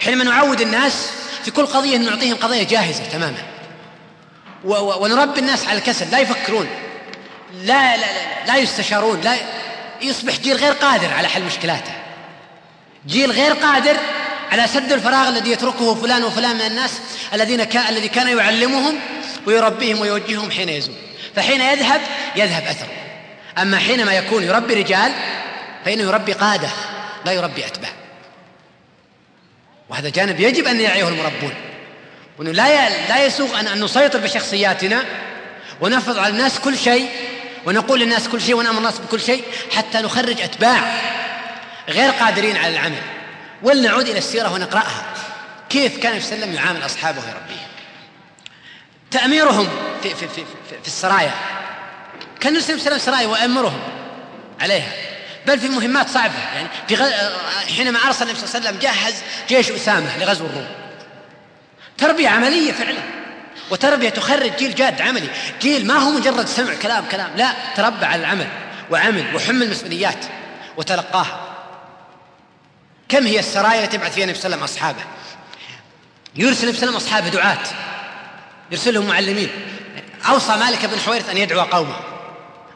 [0.00, 1.10] حينما نعود الناس
[1.44, 3.57] في كل قضية نعطيهم قضية جاهزة تماما.
[4.68, 6.68] ونربي الناس على الكسل لا يفكرون.
[7.52, 9.36] لا لا, لا, لا يستشارون لا
[10.02, 11.92] يصبح جيل غير قادر على حل مشكلاته.
[13.06, 13.96] جيل غير قادر
[14.52, 17.00] على سد الفراغ الذي يتركه فلان وفلان من الناس
[17.34, 18.94] الذين كان الذي كان يعلمهم
[19.46, 20.94] ويربيهم ويوجههم حين يزول.
[21.36, 22.00] فحين يذهب
[22.36, 22.88] يذهب أثره.
[23.58, 25.12] أما حينما يكون يربي رجال
[25.84, 26.68] فإنه يربي قادة
[27.24, 27.90] لا يربي أتباع.
[29.88, 31.54] وهذا جانب يجب أن يعيه المربون.
[32.38, 35.04] وانه لا لا يسوغ ان نسيطر بشخصياتنا
[35.80, 37.10] ونفرض على الناس كل شيء
[37.66, 39.44] ونقول للناس كل شيء ونأمر الناس بكل شيء
[39.76, 41.00] حتى نخرج أتباع
[41.88, 43.02] غير قادرين على العمل.
[43.62, 45.04] ولنعود إلى السيرة ونقرأها.
[45.70, 47.68] كيف كان النبي صلى الله عليه وسلم يعامل أصحابه ويربيهم
[49.10, 49.68] تأميرهم
[50.02, 50.44] في في في,
[50.82, 51.34] في السرايا.
[52.40, 53.80] كان النبي صلى الله عليه وسلم سرايا ويامرهم
[54.60, 54.92] عليها.
[55.46, 56.34] بل في مهمات صعبة.
[56.54, 57.10] يعني في غ...
[57.76, 59.14] حينما أرسل النبي صلى الله عليه وسلم جهز
[59.48, 60.77] جيش أسامة لغزو الروم.
[61.98, 63.00] تربية عملية فعلا.
[63.70, 65.28] وتربية تخرج جيل جاد عملي.
[65.62, 67.30] جيل ما هو مجرد سمع كلام كلام.
[67.36, 68.48] لا تربى على العمل
[68.90, 70.24] وعمل وحمل مسؤوليات
[70.76, 71.40] وتلقاها.
[73.08, 75.04] كم هي السرايا التي يبعث فيها النبي صلى الله عليه وسلم أصحابه؟
[76.36, 77.66] يرسل النبي صلى الله عليه وسلم أصحابه دعاة.
[78.70, 79.50] يرسلهم معلمين.
[80.28, 81.96] أوصى مالك بن حويرث أن يدعو قومه.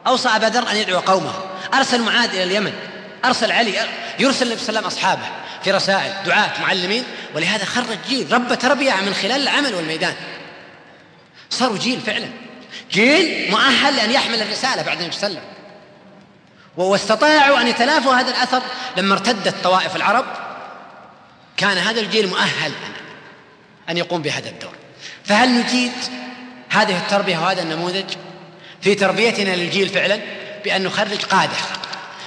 [0.06, 1.32] أوصى أبا ذر أن يدعو قومه.
[1.74, 2.72] أرسل معاذ إلى اليمن.
[3.24, 3.86] أرسل علي
[4.18, 5.26] يرسل النبي صلى الله عليه وسلم أصحابه
[5.64, 7.04] في رسائل دعاة معلمين.
[7.34, 10.14] ولهذا خرج جيل رب تربية من خلال العمل والميدان.
[11.50, 12.28] صاروا جيل فعلا.
[12.92, 15.52] جيل مؤهل لأن يحمل الرسالة بعد النبي صلى الله عليه وسلم.
[16.76, 18.62] واستطاعوا أن يتلافوا هذا الأثر
[18.96, 20.24] لما ارتدت طوائف العرب.
[21.56, 22.72] كان هذا الجيل مؤهل
[23.90, 24.74] أن يقوم بهذا الدور.
[25.24, 25.92] فهل نجيد
[26.70, 28.04] هذه التربية وهذا النموذج
[28.80, 30.20] في تربيتنا للجيل فعلا؟
[30.64, 31.56] بأن نخرج قادة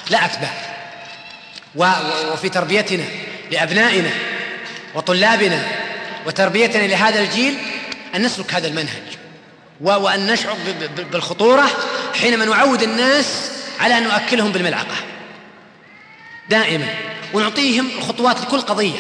[0.10, 0.75] لا أتباع.
[1.76, 3.04] وفي تربيتنا
[3.52, 4.10] لأبنائنا
[4.96, 5.64] وطلابنا
[6.26, 7.58] وتربيتنا لهذا الجيل
[8.16, 9.04] أن نسلك هذا المنهج
[9.82, 10.58] وأن نشعر
[11.12, 11.70] بالخطورة
[12.22, 14.96] حينما نعود الناس على أن نؤكلهم بالملعقة.
[16.50, 16.86] دائما
[17.34, 19.00] ونعطيهم الخطوات لكل قضية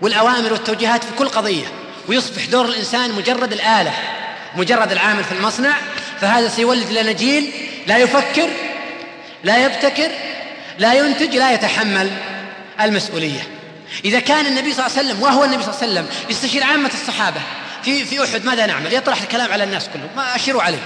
[0.00, 1.66] والأوامر والتوجيهات في كل قضية
[2.08, 3.92] ويصبح دور الإنسان مجرد الآلة
[4.56, 5.74] مجرد العامل في المصنع
[6.20, 7.50] فهذا سيولد لنا جيل
[7.86, 8.48] لا يفكر
[9.44, 10.10] لا يبتكر
[10.78, 12.10] لا ينتج لا يتحمل
[12.80, 13.48] المسؤولية.
[14.04, 16.90] إذا كان النبي صلى الله عليه وسلم وهو النبي صلى الله عليه وسلم يستشير عامة
[16.94, 17.40] الصحابة
[17.82, 20.78] في في أحد ماذا نعمل؟ يطرح الكلام على الناس كلهم ما أشيروا عليه.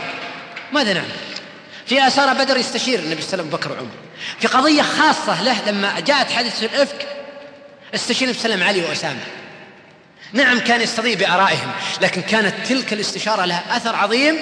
[0.73, 1.09] ماذا نعمل؟
[1.87, 3.91] في آثار بدر يستشير النبي صلى الله عليه وسلم بكر وعمر.
[4.41, 7.07] في قضية خاصة له لما جاءت حادثة الإفك
[7.95, 9.21] استشير النبي صلى الله عليه وسلم علي وأسامة.
[10.33, 11.71] نعم كان يستضيء بآرائهم
[12.01, 14.37] لكن كانت تلك الاستشارة لها أثر عظيم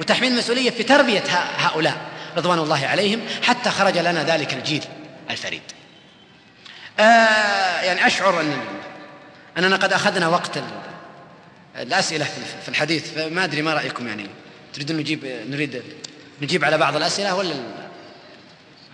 [0.00, 1.24] وتحميل مسؤوليه في تربية
[1.58, 1.96] هؤلاء.
[2.36, 4.84] رضوان الله عليهم حتى خرج لنا ذلك الجيل
[5.30, 5.62] الفريد.
[7.00, 8.64] آه يعني أشعر ان
[9.58, 10.58] أننا قد أخذنا وقت
[11.76, 12.24] الأسئلة
[12.62, 14.26] في الحديث فما أدري ما رأيكم يعني.
[14.74, 15.82] تريدون نجيب نريد
[16.42, 17.54] نجيب على بعض الأسئلة ولا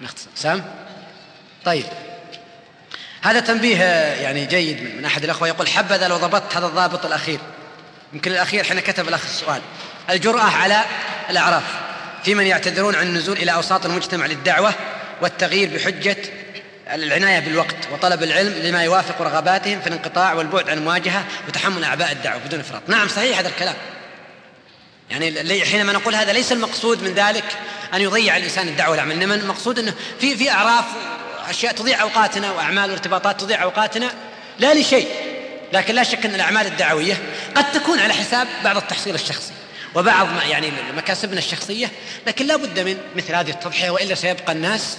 [0.03, 0.31] نختصر.
[0.35, 0.65] سام؟
[1.65, 1.85] طيب.
[3.23, 3.85] هذا تنبيه
[4.15, 7.39] يعني جيد من أحد الأخوة يقول حبذا لو ضبطت هذا الضابط الأخير.
[8.13, 9.61] يمكن الأخير حين كتب الأخ السؤال.
[10.11, 10.85] الجرأة على
[11.31, 11.88] الأعراف.
[12.25, 14.75] في من يعتذرون عن النزول إلى أوساط المجتمع للدعوة
[15.23, 16.17] والتغيير بحجة
[16.93, 22.41] العناية بالوقت وطلب العلم لما يوافق رغباتهم في الانقطاع والبعد عن المواجهة وتحمل أعباء الدعوة
[22.47, 22.83] بدون إفراط.
[22.87, 23.75] نعم صحيح هذا الكلام.
[25.11, 27.45] يعني حينما نقول هذا ليس المقصود من ذلك
[27.95, 30.85] أن يضيع الإنسان الدعوة والعمل إنما المقصود أنه في في أعراف
[31.51, 34.11] أشياء تضيع أوقاتنا وأعمال وارتباطات تضيع أوقاتنا
[34.59, 35.09] لا لشيء
[35.73, 37.19] لكن لا شك أن الأعمال الدعوية
[37.55, 39.53] قد تكون على حساب بعض التحصيل الشخصي.
[39.95, 41.91] وبعض يعني مكاسبنا الشخصية
[42.27, 44.99] لكن لا بد من مثل هذه التضحية وإلا سيبقى الناس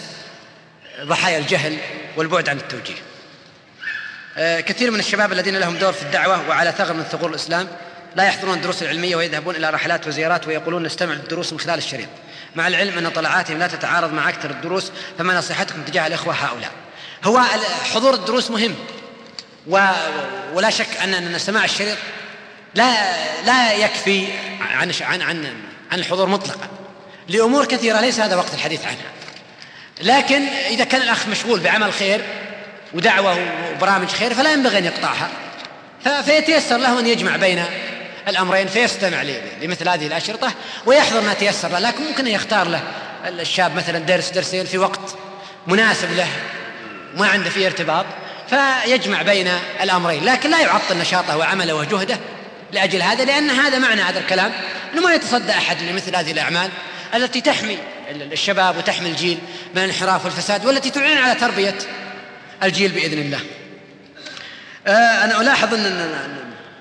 [1.02, 1.78] ضحايا الجهل
[2.18, 2.96] والبعد عن التوجيه
[4.38, 7.68] آه، كثير من الشباب الذين لهم دور في الدعوة وعلى ثغر من ثغور الإسلام
[8.16, 12.08] لا يحضرون الدروس العلمية ويذهبون إلى رحلات وزيارات ويقولون نستمع للدروس من خلال الشريط
[12.56, 16.72] مع العلم أن طلعاتهم لا تتعارض مع أكثر الدروس فما نصيحتكم تجاه الإخوة هؤلاء
[17.24, 17.42] هو
[17.94, 18.76] حضور الدروس مهم.
[20.54, 21.98] ولا شك أن سماع الشريط
[22.76, 22.94] لا
[23.46, 24.28] لا يكفي
[24.62, 25.46] عن عن عن
[25.92, 26.68] عن الحضور مطلقا.
[27.28, 29.12] لأمور كثيرة ليس هذا وقت الحديث عنها.
[30.02, 32.22] لكن إذا كان الأخ مشغول بعمل خير
[32.94, 33.38] ودعوة
[33.72, 35.30] وبرامج خير فلا ينبغي أن يقطعها.
[36.26, 37.64] فيتيسر له أن يجمع بين
[38.28, 39.24] الأمرين فيستمع
[39.62, 40.52] لمثل هذه الأشرطة
[40.86, 41.80] ويحضر ما تيسر له.
[41.80, 42.82] لكن ممكن أن يختار له
[43.26, 45.16] الشاب مثلا درس درسين في وقت
[45.68, 46.28] مناسب له
[47.18, 48.06] ما عنده فيه ارتباط
[48.50, 49.48] فيجمع بين
[49.82, 50.26] الأمرين.
[50.26, 52.18] لكن لا يعطل نشاطه وعمله وجهده
[52.72, 54.52] لأجل هذا لأن هذا معنى هذا الكلام
[54.94, 56.70] أنه ما يتصدى أحد لمثل هذه الأعمال
[57.16, 57.78] التي تحمي
[58.12, 59.38] الشباب وتحمي الجيل
[59.76, 61.76] من الانحراف والفساد والتي تعين على تربية
[62.64, 63.40] الجيل بإذن الله.
[64.88, 66.10] آه، أنا ألاحظ أن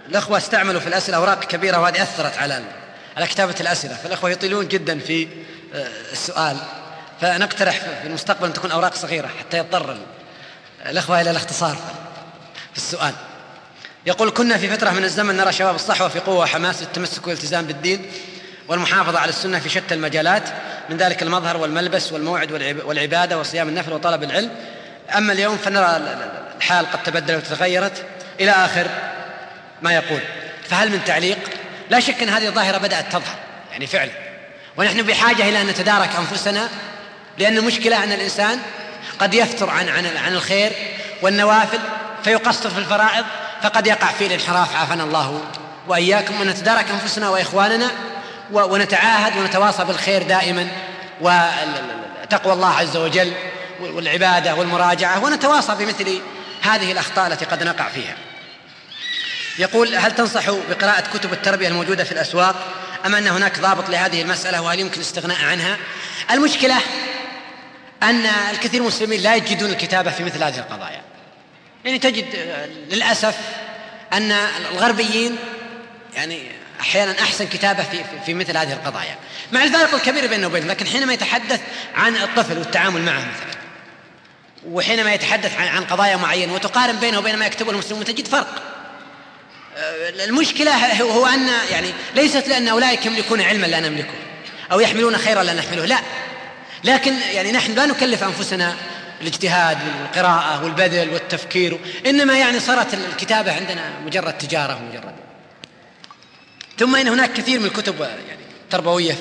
[0.08, 2.62] الأخوة استعملوا في الأسئلة أوراق كبيرة وهذه أثرت على
[3.16, 5.28] على كتابة الأسئلة فالأخوة يطيلون جدا في
[5.74, 6.56] آه، السؤال.
[7.20, 9.96] فنقترح في المستقبل أن تكون أوراق صغيرة حتى يضطر
[10.86, 11.76] الأخوة إلى الاختصار
[12.72, 13.14] في السؤال.
[14.08, 18.06] يقول كنا في فترة من الزمن نرى شباب الصحوة في قوة وحماس للتمسك والالتزام بالدين
[18.68, 20.42] والمحافظة على السنة في شتى المجالات.
[20.90, 22.52] من ذلك المظهر والملبس والموعد
[22.84, 24.50] والعبادة وصيام النفل وطلب العلم.
[25.16, 26.00] أما اليوم فنرى
[26.56, 28.04] الحال قد تبدلت وتغيرت
[28.40, 28.86] إلى آخر
[29.82, 30.20] ما يقول.
[30.68, 31.38] فهل من تعليق؟
[31.90, 33.36] لا شك أن هذه الظاهرة بدأت تظهر
[33.70, 34.10] يعني فعلا.
[34.76, 36.68] ونحن بحاجة إلى أن نتدارك أنفسنا
[37.38, 38.58] لأن المشكلة أن الإنسان
[39.18, 40.72] قد يفتر عن عن عن الخير
[41.22, 41.78] والنوافل
[42.24, 43.24] فيقصر في الفرائض
[43.62, 45.40] فقد يقع فيه الانحراف عافانا الله
[45.88, 47.90] وإياكم ونتدارك أنفسنا وإخواننا
[48.52, 50.68] ونتعاهد ونتواصى بالخير دائما
[51.20, 53.32] وتقوى الله عز وجل
[53.80, 56.20] والعبادة والمراجعة ونتواصى بمثل
[56.62, 58.16] هذه الأخطاء التي قد نقع فيها.
[59.58, 62.56] يقول هل تنصح بقراءة كتب التربية الموجودة في الأسواق
[63.06, 65.76] أم أن هناك ضابط لهذه المسألة وهل يمكن الاستغناء عنها؟
[66.30, 66.76] المشكلة
[68.02, 71.07] أن الكثير من المسلمين لا يجدون الكتابة في مثل هذه القضايا.
[71.84, 72.24] يعني تجد
[72.90, 73.36] للأسف
[74.12, 74.32] أن
[74.72, 75.36] الغربيين
[76.14, 76.42] يعني
[76.80, 79.16] أحيانا أحسن كتابة في في مثل هذه القضايا.
[79.52, 81.60] مع الفارق الكبير بينه وبينه لكن حينما يتحدث
[81.94, 83.58] عن الطفل والتعامل معه مثلا
[84.66, 88.62] وحينما يتحدث عن عن قضايا معينة وتقارن بينه وبين ما يكتبه المسلمون تجد فرق.
[90.24, 94.14] المشكلة هو أن يعني ليست لأن أولئك يملكون علما لا نملكه
[94.72, 95.98] أو يحملون خيرا لا نحمله لا.
[96.84, 98.74] لكن يعني نحن لا نكلف أنفسنا
[99.20, 101.78] الاجتهاد والقراءة والبذل والتفكير.
[102.06, 105.14] إنما يعني صارت الكتابة عندنا مجرد تجارة مجرد.
[106.78, 109.16] ثم إن هناك كثير من الكتب يعني تربوية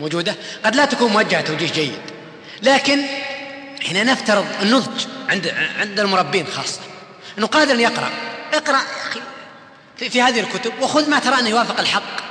[0.00, 2.00] موجودة قد لا تكون موجهة توجيه جيد.
[2.62, 3.00] لكن
[3.88, 6.80] هنا نفترض النضج عند عند المربين خاصة.
[7.38, 8.10] إنه قادر أن يقرأ.
[8.54, 9.20] اقرأ يا أخي
[9.96, 12.22] في, في هذه الكتب وخذ ما ترى أنه يوافق الحق.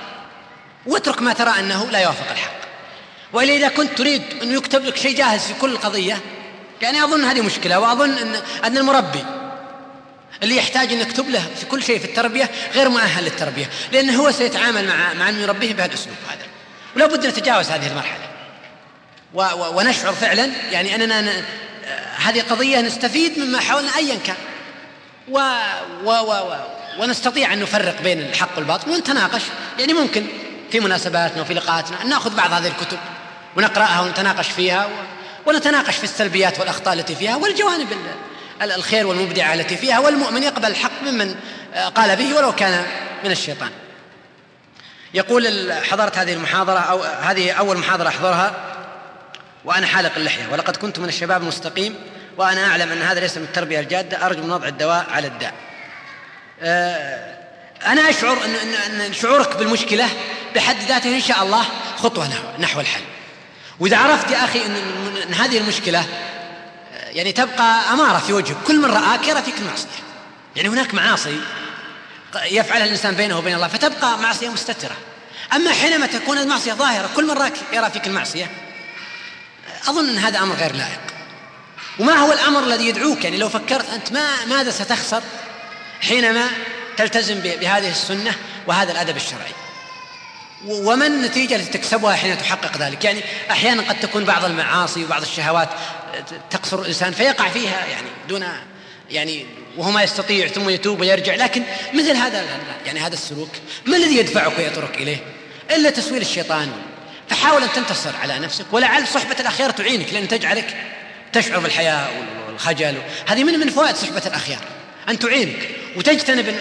[0.86, 2.62] واترك ما ترى أنه لا يوافق الحق.
[3.34, 6.18] وإلا إذا كنت تريد انه يكتب لك شيء جاهز في كل قضية
[6.82, 8.36] يعني أظن هذه مشكلة وأظن إن
[8.66, 9.24] أن المربي
[10.44, 14.32] اللي يحتاج أن يكتب له في كل شيء في التربية غير مؤهل للتربية لأنه هو
[14.32, 16.46] سيتعامل مع مع من يربيه بهذا الأسلوب هذا.
[16.96, 18.24] ولا بد نتجاوز هذه المرحلة.
[19.34, 21.44] و و ونشعر فعلا يعني أننا ن...
[22.18, 24.36] هذه قضية نستفيد مما حولنا أيا كان.
[25.30, 25.40] و
[26.04, 26.56] و و, و
[27.00, 29.42] ونستطيع أن نفرق بين الحق والباطل ونتناقش.
[29.80, 30.26] يعني ممكن
[30.72, 32.98] في مناسباتنا وفي لقاءاتنا أن نأخذ بعض هذه الكتب
[33.56, 34.90] ونقرأها ونتناقش فيها
[35.46, 37.88] ونتناقش في السلبيات والأخطاء التي فيها والجوانب
[38.62, 41.36] الخير والمبدعة التي فيها والمؤمن يقبل الحق ممن
[41.96, 42.86] قال به ولو كان
[43.24, 43.70] من الشيطان.
[45.14, 48.56] يقول حضرت هذه المحاضرة أو هذه أول محاضرة أحضرها
[49.66, 51.96] وأنا حالق اللحية ولقد كنت من الشباب المستقيم
[52.38, 55.54] وأنا أعلم أن هذا ليس من التربية الجادة أرجو من وضع الدواء على الداء.
[56.62, 57.38] آه،
[57.86, 60.10] أنا أشعر أن, شعورك بالمشكلة
[60.56, 61.66] بحد ذاته إن شاء الله
[61.98, 62.28] خطوة
[62.60, 63.02] نحو الحل.
[63.82, 64.76] وإذا عرفت يا أخي أن,
[65.28, 68.58] أن هذه المشكلة آه، يعني تبقى أمارة في وجهك.
[68.68, 69.88] كل من رآك يرى فيك المعصية.
[70.56, 71.40] يعني هناك معاصي
[72.36, 74.96] يفعلها الإنسان بينه وبين الله فتبقى معصية مستترة.
[75.54, 78.52] أما حينما تكون المعصية ظاهرة كل من رآك يرى فيك المعصية.
[79.88, 81.02] أظن أن هذا أمر غير لائق.
[82.00, 85.22] وما هو الأمر الذي يدعوك؟ يعني لو فكرت أنت ما ماذا ستخسر
[86.02, 86.48] حينما
[86.98, 88.36] تلتزم بهذه السنة
[88.68, 89.61] وهذا الأدب الشرعي؟
[90.68, 93.22] وما النتيجة التي تكسبها حين تحقق ذلك؟ يعني
[93.52, 95.70] أحيانا قد تكون بعض المعاصي وبعض الشهوات
[96.50, 98.48] تقصر الإنسان فيقع فيها يعني دون
[99.10, 99.46] يعني
[99.78, 101.36] وهو ما يستطيع ثم يتوب ويرجع.
[101.36, 101.64] لكن
[101.94, 102.46] مثل هذا
[102.86, 103.50] يعني هذا السلوك؟
[103.86, 105.18] ما الذي يدفعك ويطرق إليه؟
[105.72, 106.72] إلا تسويل الشيطان.
[107.30, 110.78] فحاول أن تنتصر على نفسك ولعل صحبة الأخيار تعينك لأن تجعلك
[111.34, 112.12] تشعر بالحياء
[112.48, 112.96] والخجل.
[113.28, 114.62] هذه من من فوائد صحبة الأخيار
[115.10, 115.70] أن تعينك.
[115.96, 116.56] وتجتنب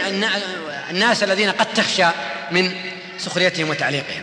[0.90, 2.06] الناس الذين قد تخشى
[2.50, 2.72] من
[3.20, 4.22] سخريتهم وتعليقهم.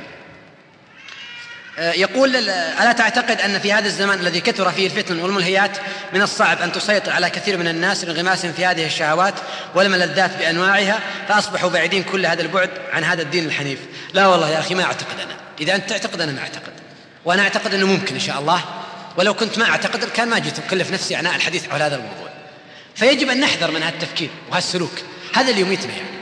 [1.80, 5.78] آه، يقول ألا تعتقد أن في هذا الزمان الذي كثر فيه الفتن والملهيات
[6.14, 9.34] من الصعب أن تسيطر على كثير من الناس انغماسهم في هذه الشهوات
[9.76, 13.80] والملذات بأنواعها فأصبحوا بعيدين كل هذا البعد عن هذا الدين الحنيف؟
[14.14, 15.36] لا والله يا أخي ما أعتقد أنا.
[15.62, 16.74] إذا أنت تعتقد أنا ما أعتقد.
[17.26, 18.64] وأنا أعتقد أنه ممكن إن شاء الله.
[19.18, 22.30] ولو كنت ما أعتقد كان ما جيت أكلف نفسي عناء الحديث حول هذا الموضوع.
[22.96, 24.94] فيجب أن نحذر من هذا التفكير وهالسلوك
[25.34, 26.18] هذا اللي يميتنا يعني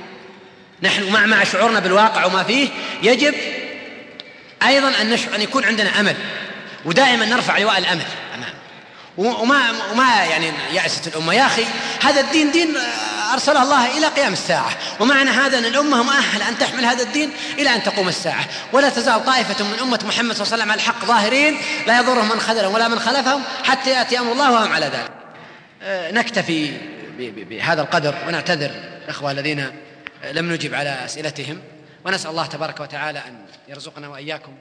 [0.86, 2.70] نحن مع مع شعورنا بالواقع وما فيه
[3.04, 3.34] يجب
[4.68, 6.16] أيضا أن نشعر أن يكون عندنا أمل
[6.86, 8.06] ودائما نرفع لواء الأمل.
[8.36, 8.54] أمام
[9.42, 11.34] وما وما يعني يأست الأمة.
[11.34, 11.66] يا أخي
[12.02, 12.78] هذا الدين دين
[13.34, 14.70] أرسله الله إلى قيام الساعة.
[15.00, 18.46] ومعنى هذا أن الأمة مؤهلة أن تحمل هذا الدين إلى أن تقوم الساعة.
[18.74, 21.58] ولا تزال طائفة من أمة محمد صلى الله عليه وسلم على الحق ظاهرين
[21.88, 25.12] لا يضرهم من خذلهم ولا من خلفهم حتى يأتي أمر الله وهم على ذلك.
[25.84, 26.74] آه، نكتفي
[27.20, 28.72] بهذا القدر ونعتذر
[29.06, 29.72] الأخوة الذين
[30.32, 31.58] لم نجب على أسئلتهم.
[32.06, 33.34] ونسأل الله تبارك وتعالى أن
[33.70, 34.52] يرزقنا وإياكم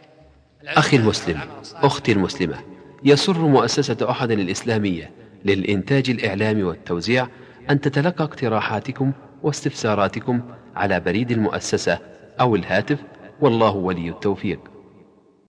[0.65, 1.41] أخي المسلم
[1.75, 2.57] أختي المسلمة
[3.05, 5.11] يسر مؤسسة أحد الإسلامية
[5.45, 7.29] للإنتاج الإعلامي والتوزيع
[7.71, 9.13] أن تتلقى اقتراحاتكم
[9.43, 10.43] واستفساراتكم
[10.77, 11.99] على بريد المؤسسة
[12.41, 12.99] أو الهاتف
[13.41, 14.61] والله ولي التوفيق.